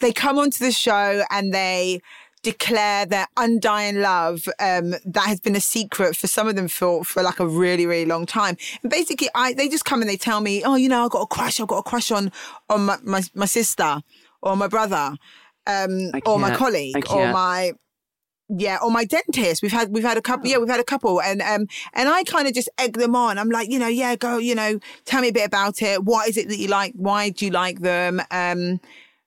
[0.00, 2.00] They come onto the show and they
[2.42, 7.04] declare their undying love um, that has been a secret for some of them for,
[7.04, 8.56] for like a really, really long time.
[8.82, 11.20] And basically, I they just come and they tell me, oh, you know, I've got
[11.20, 11.60] a crush.
[11.60, 12.32] I've got a crush on
[12.70, 14.00] on my, my, my sister
[14.40, 15.16] or my brother
[15.66, 17.72] um, or my colleague or my
[18.48, 19.62] yeah, or my dentist.
[19.62, 20.48] We've had we've had a couple.
[20.48, 23.38] Yeah, we've had a couple, and um, and I kind of just egg them on.
[23.38, 26.04] I'm like, you know, yeah, go, you know, tell me a bit about it.
[26.04, 26.92] What is it that you like?
[26.94, 28.22] Why do you like them?
[28.30, 28.80] Um,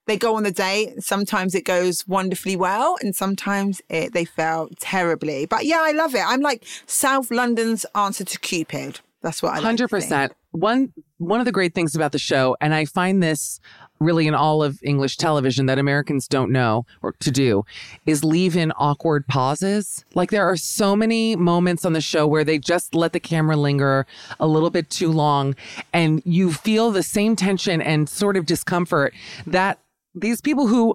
[0.06, 1.02] they go on the date.
[1.02, 5.46] Sometimes it goes wonderfully well, and sometimes it they fail terribly.
[5.46, 6.22] But yeah, I love it.
[6.26, 9.00] I'm like South London's answer to Cupid.
[9.22, 9.64] That's what I like.
[9.64, 10.02] Hundred think.
[10.02, 10.32] percent.
[10.52, 13.60] One one of the great things about the show, and I find this
[14.00, 17.64] really in all of English television that Americans don't know or to do,
[18.06, 20.04] is leave in awkward pauses.
[20.14, 23.56] Like there are so many moments on the show where they just let the camera
[23.56, 24.06] linger
[24.38, 25.54] a little bit too long,
[25.92, 29.14] and you feel the same tension and sort of discomfort
[29.46, 29.78] that
[30.14, 30.94] these people who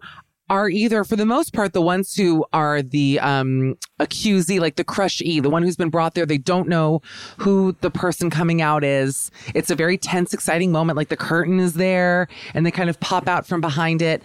[0.50, 4.84] are either for the most part the ones who are the um accusee like the
[4.84, 7.02] crushee the one who's been brought there they don't know
[7.38, 11.60] who the person coming out is it's a very tense exciting moment like the curtain
[11.60, 14.22] is there and they kind of pop out from behind it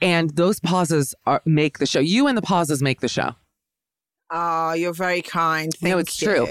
[0.00, 3.30] and those pauses are, make the show you and the pauses make the show
[4.32, 5.72] Oh, you're very kind.
[5.74, 6.28] Thank no it's you.
[6.28, 6.46] true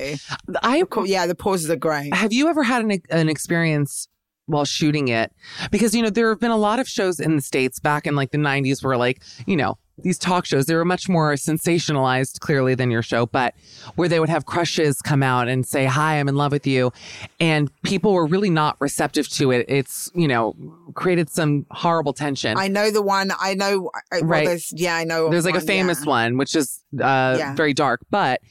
[0.63, 0.83] i.
[1.05, 2.13] Yeah, the pauses are great.
[2.13, 4.09] have you ever had an, an experience
[4.49, 5.31] while shooting it?
[5.71, 8.15] Because, you know, there have been a lot of shows in the States back in
[8.15, 12.39] like the 90s where, like, you know, these talk shows, they were much more sensationalized
[12.39, 13.53] clearly than your show, but
[13.95, 16.91] where they would have crushes come out and say, Hi, I'm in love with you.
[17.39, 19.65] And people were really not receptive to it.
[19.67, 20.55] It's, you know,
[20.93, 22.57] created some horrible tension.
[22.57, 23.31] I know the one.
[23.39, 23.91] I know.
[24.11, 24.61] Well, Right.
[24.71, 25.29] Yeah, I know.
[25.29, 26.09] There's like a famous yeah.
[26.09, 27.55] one, which is uh, Yeah.
[27.55, 27.99] very dark.
[28.09, 28.41] But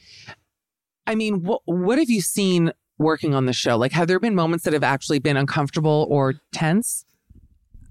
[1.07, 3.77] I mean, what what have you seen working on the show?
[3.77, 7.05] Like, have there been moments that have actually been uncomfortable or tense?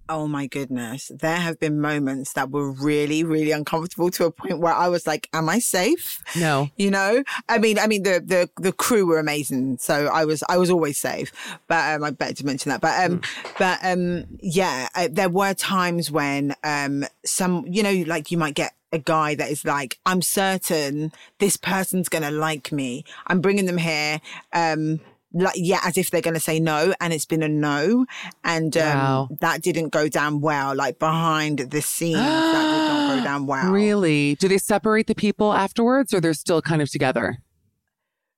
[0.09, 1.11] Oh my goodness.
[1.13, 5.05] There have been moments that were really, really uncomfortable to a point where I was
[5.05, 6.23] like, am I safe?
[6.35, 6.69] No.
[6.77, 7.23] You know?
[7.49, 9.79] I mean, I mean, the, the, the crew were amazing.
[9.79, 11.31] So I was, I was always safe,
[11.67, 12.81] but, um, I better to mention that.
[12.81, 13.21] But, um,
[13.57, 18.53] but, um, yeah, uh, there were times when, um, some, you know, like you might
[18.53, 23.03] get a guy that is like, I'm certain this person's going to like me.
[23.27, 24.21] I'm bringing them here.
[24.53, 24.99] Um,
[25.33, 28.05] like yeah, as if they're going to say no, and it's been a no,
[28.45, 29.29] and um, Wow.
[29.41, 30.73] that didn't go down well.
[30.73, 33.69] Like behind the scenes, that did not go down well.
[33.71, 34.35] Really?
[34.35, 37.39] Do they separate the people afterwards or they're still kind of together?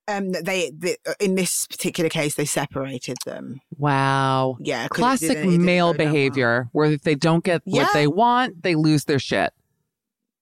[0.07, 3.61] Um, they, they in this particular case, they separated them.
[3.77, 4.57] Wow.
[4.59, 6.07] Yeah, 'cause it Classic didn't- it didn't male down well.
[6.13, 7.83] behavior where if they don't get Yeah.
[7.83, 9.53] what they want, they lose their shit.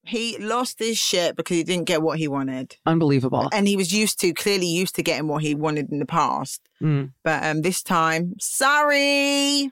[0.07, 3.49] He lost his shit because he didn't get what he wanted, Unbelievable.
[3.51, 6.61] and he was used to clearly used to getting what he wanted in the past.
[6.81, 7.11] Mm.
[7.23, 9.71] But um, this time, sorry.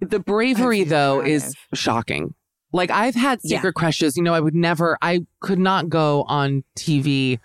[0.00, 2.34] The bravery, though, kind is shocking.
[2.72, 3.58] Like I've had Yeah.
[3.58, 4.16] secret crushes.
[4.16, 7.38] You know, I would never, I could not go on TV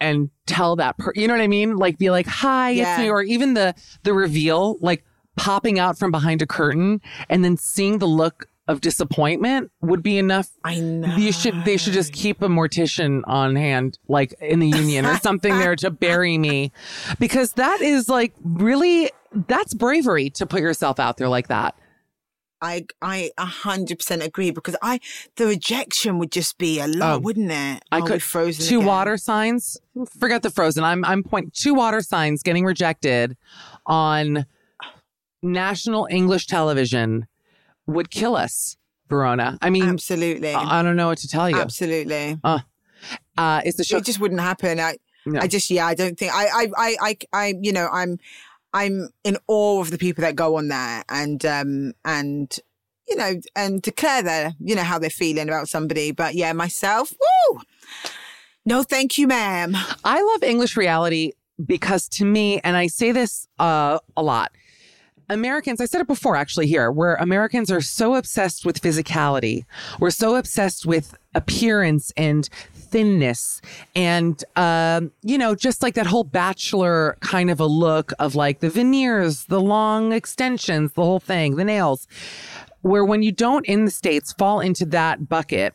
[0.00, 1.76] and tell that per you know what I mean?
[1.76, 3.08] Like be like, hi, it's me.
[3.08, 5.04] Or even the the reveal, like
[5.36, 7.00] popping out from behind a curtain
[7.30, 10.48] and then seeing the look of disappointment would be enough.
[10.64, 11.16] I know.
[11.16, 15.18] You should they should just keep a mortician on hand, like in the union or
[15.18, 16.70] something there to bury me.
[17.18, 19.10] Because that is like really
[19.48, 21.74] that's bravery to put yourself out there like that.
[22.60, 25.00] I I a hundred percent agree because I
[25.34, 27.18] the rejection would just be a lot, Oh.
[27.18, 27.82] wouldn't it?
[27.90, 28.86] I Oh, could frozen two again.
[28.86, 29.76] water signs.
[30.20, 30.84] Forget the frozen.
[30.84, 33.36] I'm I'm point two water signs getting rejected
[33.86, 34.46] on
[35.42, 37.26] national English television
[37.92, 38.76] would kill us,
[39.08, 39.58] Verona.
[39.62, 41.56] I mean, Absolutely, I I don't know what to tell you.
[41.56, 42.38] absolutely.
[43.36, 43.96] Uh, it's the show.
[43.96, 44.78] It just wouldn't happen.
[44.78, 44.96] I
[45.26, 45.40] No.
[45.40, 48.18] I just yeah, I don't think I I I I, I you know I'm
[48.72, 52.56] I'm in awe of the people that go on there and um and
[53.08, 56.12] you know and declare their you know how they're feeling about somebody.
[56.12, 57.60] But yeah, myself, woo.
[58.64, 59.76] No, thank you, ma'am.
[60.04, 61.32] I love English reality
[61.64, 64.52] because to me, and I say this uh, a lot,
[65.28, 69.64] Americans, I said it before actually here, where Americans are so obsessed with physicality,
[70.00, 72.48] we're so obsessed with appearance and
[72.92, 73.62] thinness
[73.96, 78.60] and um, you know just like that whole bachelor kind of a look of like
[78.60, 82.06] the veneers the long extensions the whole thing the nails
[82.82, 85.74] where when you don't in the states fall into that bucket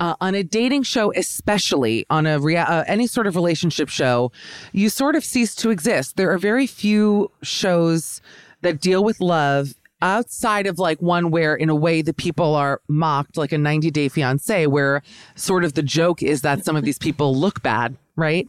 [0.00, 4.32] uh, on a dating show, especially on a rea- uh, any sort of relationship show,
[4.72, 6.16] you sort of cease to exist.
[6.16, 8.20] There are very few shows
[8.62, 12.80] that deal with love outside of like one where in a way the people are
[12.88, 15.00] mocked like a 90 day fiance where
[15.36, 18.48] sort of the joke is that some of these people look bad right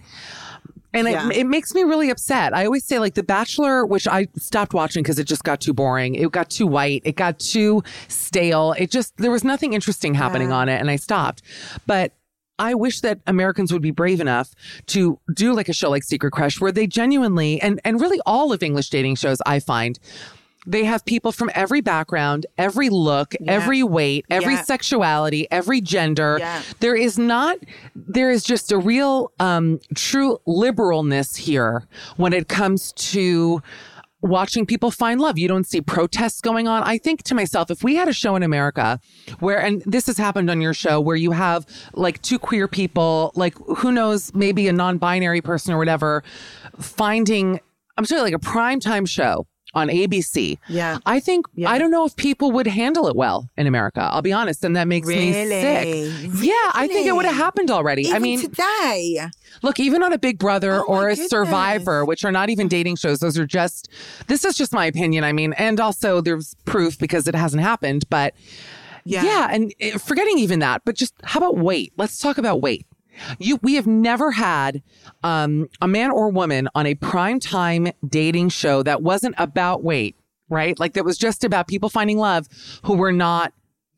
[0.96, 1.28] and Yeah.
[1.30, 2.54] it, it makes me really upset.
[2.56, 5.74] I always say, like, The Bachelor, which I stopped watching because it just got too
[5.74, 6.14] boring.
[6.14, 7.02] It got too white.
[7.04, 8.76] It got too stale.
[8.78, 11.42] It just, there was nothing interesting happening on it, and I stopped.
[11.88, 12.12] But
[12.60, 14.54] I wish that Americans would be brave enough
[14.88, 18.54] to do like a show like Secret Crush where they genuinely, and, and really all
[18.54, 19.98] of English dating shows, I find,
[20.66, 24.64] they have people from every background, every look, every weight, every Yeah.
[24.64, 26.38] sexuality, every gender.
[26.40, 26.62] Yeah.
[26.80, 27.58] There is not,
[27.96, 31.86] there is just a real, um, true liberalness here
[32.16, 33.62] when it comes to
[34.24, 35.38] watching people find love.
[35.38, 36.82] You don't see protests going on.
[36.84, 39.00] I think to myself, if we had a show in America
[39.40, 43.32] where, and this has happened on your show, where you have like two queer people,
[43.36, 46.24] like who knows, maybe a non binary person or whatever,
[46.80, 47.60] finding,
[47.98, 49.46] I'm sorry, like a primetime show
[49.76, 50.58] on ABC.
[50.68, 51.00] Yeah.
[51.06, 51.70] I think, Yeah.
[51.70, 54.02] I don't know if people would handle it well in America.
[54.02, 54.64] I'll be honest.
[54.64, 55.86] And that makes me sick.
[55.86, 56.48] Really?
[56.48, 58.04] Yeah, I think it would have happened already.
[58.04, 59.28] Even I mean, today.
[59.62, 61.30] Look, even on a Big Brother Oh, or a goodness.
[61.30, 63.90] Survivor, which are not even dating shows, those are just,
[64.28, 65.24] this is just my opinion.
[65.24, 68.04] I mean, and also there's proof because it hasn't happened.
[68.10, 68.34] But
[69.06, 69.24] Yeah.
[69.24, 71.94] yeah, and uh, forgetting even that, but just how about weight?
[71.98, 72.86] Let's talk about weight.
[73.40, 74.82] You, we have never had
[75.24, 80.16] um, a man or woman on a prime-time dating show that wasn't about weight,
[80.50, 80.78] right?
[80.80, 82.48] Like that was just about people finding love
[82.84, 83.54] who were not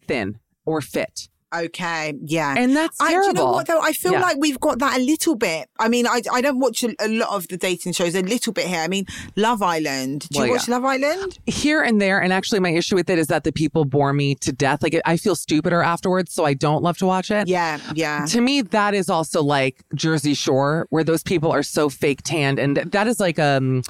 [0.07, 1.29] thin or fit.
[1.65, 2.55] Okay, yeah.
[2.57, 3.51] And that's I, do you know terrible.
[3.53, 3.79] what though?
[3.81, 4.21] I feel Yeah.
[4.21, 5.69] like we've got that a little bit.
[5.79, 8.15] I mean, I, I don't watch a, a lot of the dating shows.
[8.15, 8.81] A little bit here.
[8.81, 9.05] I mean,
[9.35, 10.27] Love Island.
[10.29, 10.75] Do Well, you watch yeah.
[10.75, 11.39] Love Island?
[11.45, 12.21] here and there.
[12.21, 14.83] And actually, my issue with it is that the people bore me to death.
[14.83, 17.47] Like, I feel stupider afterwards, so I don't love to watch it.
[17.47, 18.25] Yeah, yeah.
[18.27, 22.59] To me, that is also like Jersey Shore, where those people are so fake tanned,
[22.59, 23.81] and that is like um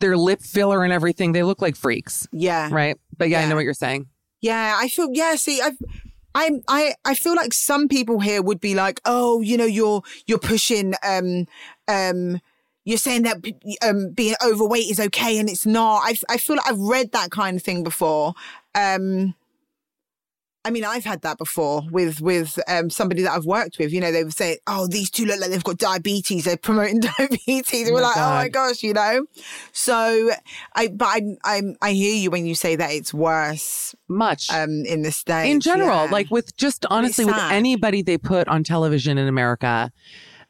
[0.00, 1.32] their lip filler and everything.
[1.32, 2.68] They look like freaks, Yeah.
[2.72, 2.96] right?
[3.18, 4.06] But yeah, I know what you're saying.
[4.40, 5.76] Yeah, I feel yeah, see I've
[6.34, 10.02] I I I feel like some people here would be like, "Oh, you know, you're
[10.26, 11.46] you're pushing um
[11.88, 12.40] um
[12.84, 13.36] you're saying that
[13.82, 17.30] um being overweight is okay and it's not." I I feel like I've read that
[17.30, 18.34] kind of thing before.
[18.74, 19.34] Um
[20.62, 23.92] I mean, I've had that before with with um, somebody that I've worked with.
[23.92, 26.44] You know, they would say, "Oh, these two look like they've got diabetes.
[26.44, 29.24] They're promoting diabetes." Oh We're like, "Oh my gosh," you know.
[29.72, 30.30] So,
[30.74, 34.50] I but I I I hear you when you say that it's worse Much.
[34.50, 36.10] um in the states in general, yeah.
[36.10, 39.90] like with just honestly with anybody they put on television in America,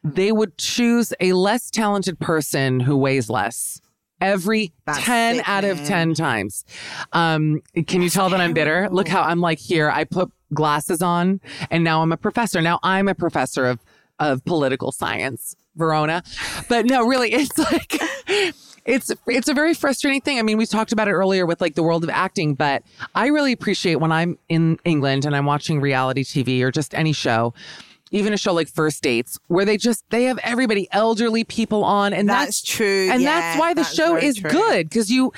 [0.03, 3.81] they would choose a less talented person who weighs less.
[4.21, 6.65] Every That's 10 out of 10 times.
[7.13, 8.89] Um, can you tell that I'm bitter?
[8.91, 9.91] Look how I'm like here.
[9.91, 11.41] I put glasses on
[11.71, 12.61] and now I'm a professor.
[12.61, 13.81] Now I'm a professor of,
[14.19, 16.23] of political science, Verona.
[16.69, 18.01] But no, really, it's like,
[18.85, 20.39] it's it's a very frustrating thing.
[20.39, 22.83] I mean, we talked about it earlier with like the world of acting, but
[23.15, 27.13] I really appreciate when I'm in England and I'm watching reality TV or just any
[27.13, 27.55] show,
[28.11, 32.13] even a show like First Dates, where they just they have everybody elderly people on,
[32.13, 33.09] and That's that's, true.
[33.11, 34.51] and Yeah, that's why the that's show is true.
[34.51, 35.33] good because you.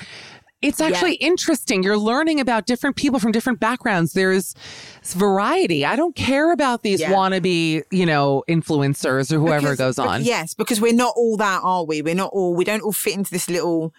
[0.61, 1.83] It's actually interesting.
[1.83, 4.13] You're learning about different people from different backgrounds.
[4.13, 4.55] There's
[5.03, 5.85] variety.
[5.85, 7.11] I don't care about these Yeah.
[7.11, 10.23] wannabe, you know, influencers or whoever Because- goes on.
[10.23, 13.15] yes because we're not all that are we we're not all we don't all fit
[13.15, 13.93] into this little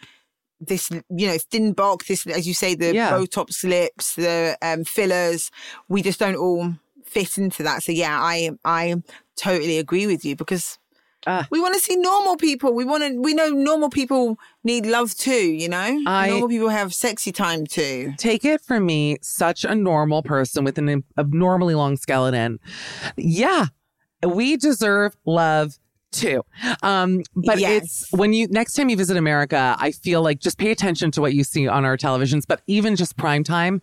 [0.61, 3.11] this you know thin box this as you say the Yeah.
[3.13, 5.51] botox lips the um fillers
[5.89, 6.75] we just don't all
[7.15, 8.95] fit into that so yeah i i
[9.37, 10.79] totally agree with you because
[11.27, 11.49] Ah.
[11.51, 12.75] we want to see normal people.
[12.75, 13.19] We want to.
[13.19, 15.47] We know normal people need love too.
[15.63, 18.13] You know, I- normal people have sexy time too.
[18.19, 22.59] take it from me, such a normal person with an abnormally long skeleton.
[23.17, 23.69] Yeah,
[24.23, 25.79] we deserve love
[26.13, 26.43] too.
[26.83, 27.83] Um, but Yes.
[27.85, 31.23] it's when you next time you visit America, I feel like just pay attention to
[31.23, 33.81] what you see on our televisions, but even just prime time,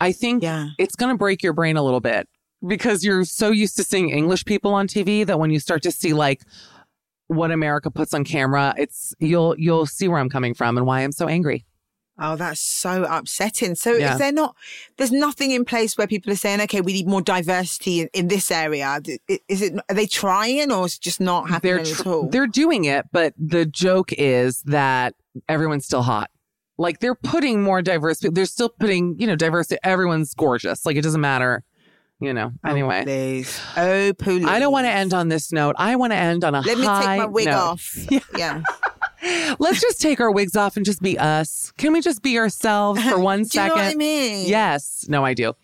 [0.00, 0.68] I think Yeah.
[0.78, 2.26] it's going to break your brain a little bit
[2.66, 5.90] because you're so used to seeing English people on TV that when you start to
[5.92, 6.42] see like
[7.28, 11.00] what America puts on camera, it's you'll you'll see where I'm coming from and why
[11.00, 11.64] I'm so angry.
[12.22, 13.74] Oh, that's so upsetting.
[13.76, 14.12] So Yeah.
[14.12, 14.54] is there not,
[14.98, 18.28] there's nothing in place where people are saying, okay, we need more diversity in, in
[18.28, 19.00] this area.
[19.48, 22.28] Is it, are they trying or is it just not happening they're at all?
[22.28, 25.14] they're doing it, but the joke is that
[25.48, 26.30] everyone's still hot.
[26.76, 28.20] Like they're putting more diverse.
[28.20, 29.78] People, they're still putting you know diversity.
[29.82, 30.84] Everyone's gorgeous.
[30.84, 31.62] Like it doesn't matter.
[32.20, 32.52] You know.
[32.64, 33.60] Oh, Anyway, please.
[33.76, 34.44] Oh, please.
[34.44, 35.74] I don't want to end on this note.
[35.78, 37.54] I want to end on a Let me take my wig note.
[37.56, 37.96] off.
[38.36, 38.62] Yeah.
[39.58, 41.72] Let's just take our wigs off and just be us.
[41.76, 44.48] Can we just be ourselves for one Do you know what I mean?
[44.48, 45.06] Yes.
[45.08, 45.54] No, I do.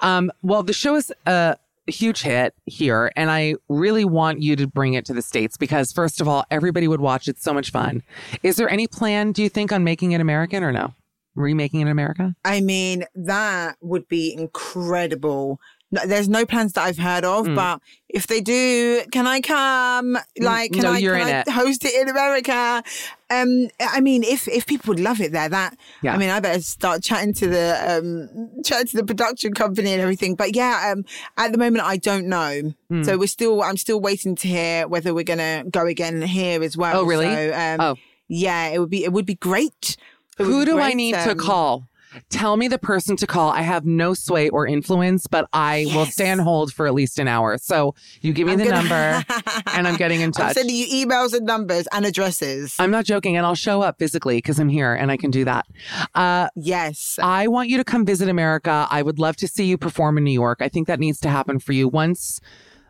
[0.00, 1.56] Um, well, the show is a
[1.88, 5.92] huge hit here, and I really want you to bring it to the States because,
[5.92, 7.26] first of all, everybody would watch.
[7.26, 8.02] It's so much fun.
[8.44, 10.94] Is there any plan, do you think, on making it American or no?
[11.34, 12.36] Remaking it in America?
[12.44, 15.58] I mean, that would be incredible.
[15.92, 17.56] No, there's no plans that I've heard of, Mm.
[17.56, 20.16] but if they do, can I come?
[20.38, 22.82] Like, can no, I, can I host it in America?
[23.28, 26.14] Um, I mean, if if people would love it there, that Yeah.
[26.14, 30.00] I mean, I better start chatting to the um chatting to the production company and
[30.00, 30.36] everything.
[30.36, 31.04] But yeah, um,
[31.36, 32.72] at the moment, I don't know.
[32.88, 33.02] Hmm.
[33.02, 36.76] So we're still, I'm still waiting to hear whether we're gonna go again here as
[36.76, 36.98] well.
[37.00, 37.26] Oh, really?
[37.26, 37.96] So, um, Oh.
[38.28, 39.96] yeah, it would be it would be great.
[40.38, 41.88] It Who do I great, need to um, call?
[42.28, 43.50] Tell me the person to call.
[43.50, 46.14] I have no sway or influence, but I will Yes.
[46.14, 47.56] stay on hold for at least an hour.
[47.58, 49.24] So you give me I'm the gonna- number
[49.74, 50.48] and I'm getting in touch.
[50.48, 52.74] I'm sending you emails and numbers and addresses.
[52.78, 55.44] I'm not joking, and I'll show up physically because I'm here and I can do
[55.44, 55.66] that.
[56.14, 57.18] Uh, yes.
[57.22, 58.86] I want you to come visit America.
[58.90, 60.58] I would love to see you perform in New York.
[60.60, 62.40] I think that needs to happen for you once,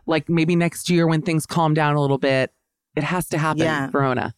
[0.07, 2.51] like maybe next year when things calm down a little bit.
[2.95, 3.87] It has to happen, Yeah.
[3.89, 4.33] Verona.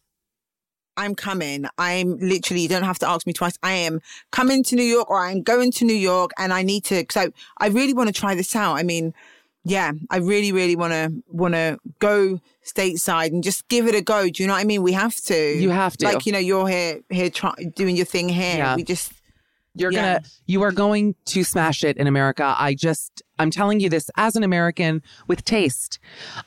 [0.97, 1.65] I'm coming.
[1.77, 3.57] I'm literally, you don't have to ask me twice.
[3.63, 3.99] I am
[4.31, 7.31] coming to New York or I'm going to New York and I need to, so
[7.57, 8.75] I really want to try this out.
[8.75, 9.13] I mean,
[9.63, 14.01] yeah, I really, really want to, want to go stateside and just give it a
[14.01, 14.29] go.
[14.29, 14.83] Do you know what I mean?
[14.83, 15.57] We have to.
[15.57, 16.05] You have to.
[16.05, 18.57] Like, you know, you're here, here try, doing your thing here.
[18.57, 18.75] Yeah.
[18.75, 19.13] We just,
[19.75, 20.15] You're Yeah.
[20.19, 22.55] gonna, you are going to smash it in America.
[22.57, 25.97] I just, I'm telling you this as an American with taste.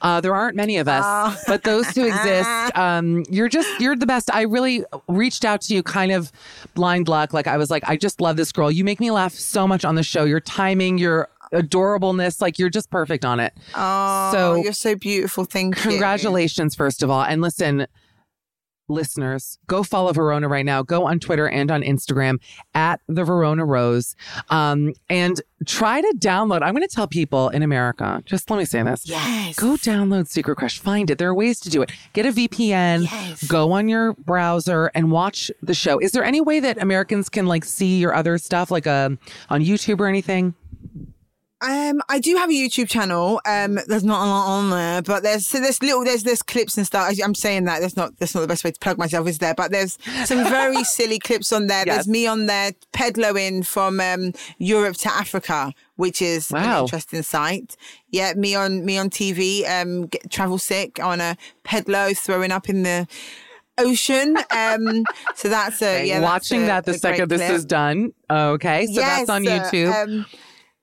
[0.00, 1.36] Uh, there aren't many of us, Oh.
[1.48, 2.48] but those who exist,
[2.78, 4.32] um, you're just, you're the best.
[4.32, 6.30] I really reached out to you kind of
[6.74, 7.32] blind luck.
[7.32, 8.70] Like I was like, I just love this girl.
[8.70, 10.24] You make me laugh so much on the show.
[10.24, 13.52] Your timing, your adorableness, like you're just perfect on it.
[13.74, 15.44] oh, So- you're so beautiful.
[15.44, 15.90] Thank you.
[15.90, 17.22] Congratulations, first of all.
[17.22, 17.86] And listen,
[18.88, 20.82] listeners, go follow Verona right now.
[20.82, 22.38] Go on Twitter and on Instagram
[22.74, 24.16] at the Verona Rose.
[24.50, 26.62] Um, and try to download.
[26.62, 29.08] I'm going to tell people in America, just let me say this.
[29.08, 29.56] Yes.
[29.56, 30.78] Go download Secret Crush.
[30.78, 31.18] Find it.
[31.18, 31.90] There are ways to do it.
[32.12, 33.04] Get a VPN.
[33.04, 33.44] Yes.
[33.46, 35.98] Go on your browser and watch the show.
[35.98, 39.18] Is there any way that Americans can like see your other stuff, like um
[39.48, 40.54] on YouTube or anything?
[41.62, 43.40] Um, I do have a YouTube channel.
[43.46, 46.76] Um, there's not a lot on there, but there's so there's little there's there's clips
[46.76, 47.10] and stuff.
[47.24, 49.54] I'm saying that that's not that's not the best way to plug myself, is there?
[49.54, 49.96] But there's
[50.26, 51.84] some very silly clips on there.
[51.86, 51.94] Yes.
[51.96, 57.74] There's me on there pedaloing from um, Europe to Africa, which is an interesting sight.
[58.10, 59.66] Yeah, me on me on TV.
[59.68, 63.08] Um, get, travel sick on a pedalo throwing up in the
[63.78, 64.36] ocean.
[64.50, 65.04] Um,
[65.34, 66.20] so that's a yeah.
[66.20, 68.12] Watching a- that the second this is done.
[68.28, 68.86] Okay.
[68.88, 70.04] So that's on uh, YouTube.
[70.04, 70.26] um,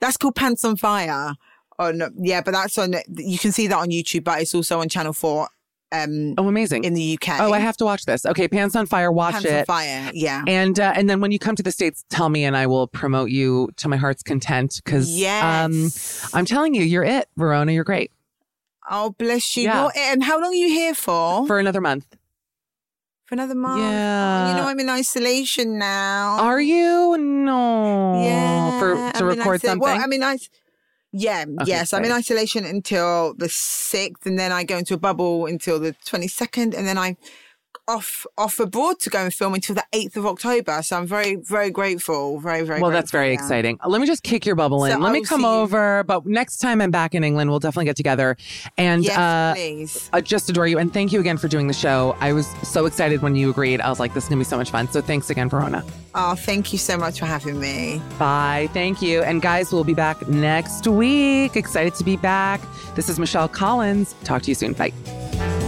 [0.04, 1.34] that's called Pants on Fire.
[1.80, 2.94] On yeah, but that's on.
[3.16, 5.50] You can see that on YouTube, but it's also on Channel Four.
[5.92, 6.86] Um, oh, amazing.
[6.86, 7.40] in the UK.
[7.40, 8.26] Oh, I have to watch this.
[8.26, 9.50] Okay, Pants on Fire, watch it.
[9.50, 9.76] Pants on.
[9.76, 10.12] Fire.
[10.14, 10.44] Yeah.
[10.48, 12.88] And uh, and then when you come to the states, tell me, and I will
[12.88, 14.82] promote you to my heart's content.
[14.84, 16.30] Because um, Yes.
[16.34, 17.72] I'm telling you, you're it, Verona.
[17.72, 18.12] You're great
[18.90, 19.64] oh, bless you.
[19.64, 19.82] Yeah.
[19.84, 21.46] You're- And how long are you here for?
[21.48, 22.06] for another month.
[23.26, 23.82] For another month.
[23.82, 24.46] Yeah.
[24.46, 26.38] Oh, you know I'm in isolation now.
[26.40, 27.18] Are you?
[27.18, 28.22] No.
[28.22, 28.80] yeah.
[28.80, 29.80] For to I'm record something.
[29.80, 30.38] Well, I mean, I.
[31.16, 31.94] Yeah, Okay, yes.
[31.94, 35.94] I'm in isolation until the sixth, and then I go into a bubble until the
[36.06, 37.18] twenty second, and then I
[37.88, 40.82] off off abroad to go and film until the eighth of October.
[40.84, 42.40] So I'm very very grateful.
[42.40, 42.82] Very very.
[42.82, 43.34] well, that's very yeah.
[43.34, 43.80] exciting.
[43.86, 44.94] Let me just kick your bubble in.
[44.94, 45.54] So Let me I'll come see you.
[45.54, 46.04] over.
[46.04, 48.38] But next time I'm back in England, we'll definitely get together.
[48.78, 50.10] And Yes, uh, please.
[50.14, 50.78] I just adore you.
[50.80, 52.16] And thank you again for doing the show.
[52.20, 53.82] I was so excited when you agreed.
[53.82, 54.90] I was like, this is going to be so much fun.
[54.90, 55.84] So thanks again, Verona.
[56.16, 58.02] Oh, thank you so much for having me.
[58.20, 58.70] Bye.
[58.74, 59.24] Thank you.
[59.24, 61.56] And guys, we'll be back next week.
[61.56, 62.62] Excited to be back.
[62.96, 64.16] This is Michelle Collins.
[64.24, 64.74] Talk to you soon.
[64.74, 65.63] Bye.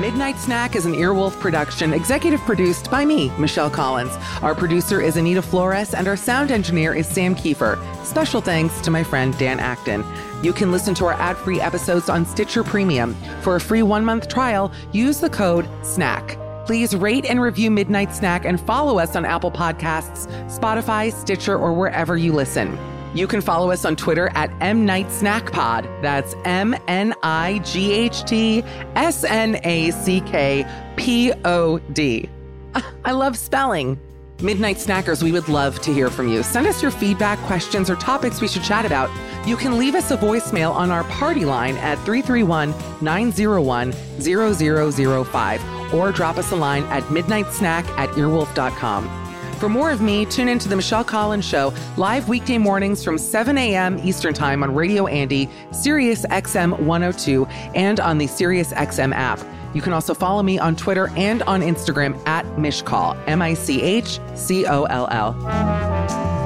[0.00, 4.12] Midnight Snack is an Earwolf production, executive produced by me, Michelle Collins.
[4.42, 7.78] Our producer is Anita Flores, and our sound engineer is Sam Kiefer.
[8.04, 10.04] Special thanks to my friend Dan Acton.
[10.42, 13.14] You can listen to our ad free episodes on Stitcher Premium.
[13.40, 16.38] For a free one month trial, use the code SNACK.
[16.66, 21.72] Please rate and review Midnight Snack and follow us on Apple Podcasts, Spotify, Stitcher, or
[21.72, 22.78] wherever you listen.
[23.16, 25.88] You can follow us on Twitter at M Night Snack Pod.
[26.02, 28.62] That's M N I G H T
[28.94, 30.66] S N A C K
[30.96, 32.28] P O D.
[32.74, 33.98] Ah, I love spelling.
[34.42, 36.42] Midnight Snackers, we would love to hear from you.
[36.42, 39.08] Send us your feedback, questions, or topics we should chat about.
[39.48, 46.12] You can leave us a voicemail on our party line at 331 901 0005 or
[46.12, 49.25] drop us a line at midnightsnack at earwolf.com.
[49.58, 53.56] For more of me, tune into The Michelle Collins Show, live weekday mornings from 7
[53.56, 53.98] a.m.
[54.00, 59.40] Eastern Time on Radio Andy, Sirius XM 102, and on the Sirius XM app.
[59.72, 63.80] You can also follow me on Twitter and on Instagram at Michcoll, M I C
[63.80, 66.45] H C O L L.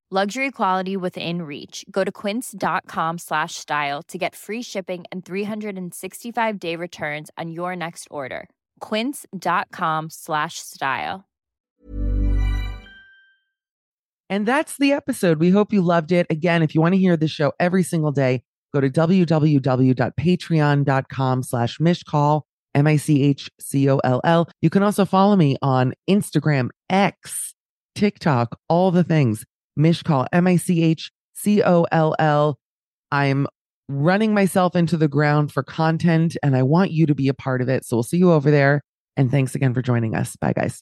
[0.13, 1.85] Luxury quality within reach.
[1.89, 7.77] Go to quince.com slash style to get free shipping and 365 day returns on your
[7.77, 8.49] next order.
[8.81, 11.23] Quince.com slash style.
[14.29, 15.39] And that's the episode.
[15.39, 16.27] We hope you loved it.
[16.29, 18.43] Again, if you want to hear the show every single day,
[18.73, 22.41] go to www.patreon.com slash michcoll,
[22.75, 24.49] M-I-C-H-C-O-L-L.
[24.61, 27.55] You can also follow me on Instagram, X,
[27.95, 29.45] TikTok, all the things.
[29.77, 32.57] Michcoll, M I C H C O L L.
[33.11, 33.47] I'm
[33.87, 37.61] running myself into the ground for content and I want you to be a part
[37.61, 37.85] of it.
[37.85, 38.81] So we'll see you over there.
[39.17, 40.35] And thanks again for joining us.
[40.37, 40.81] Bye, guys.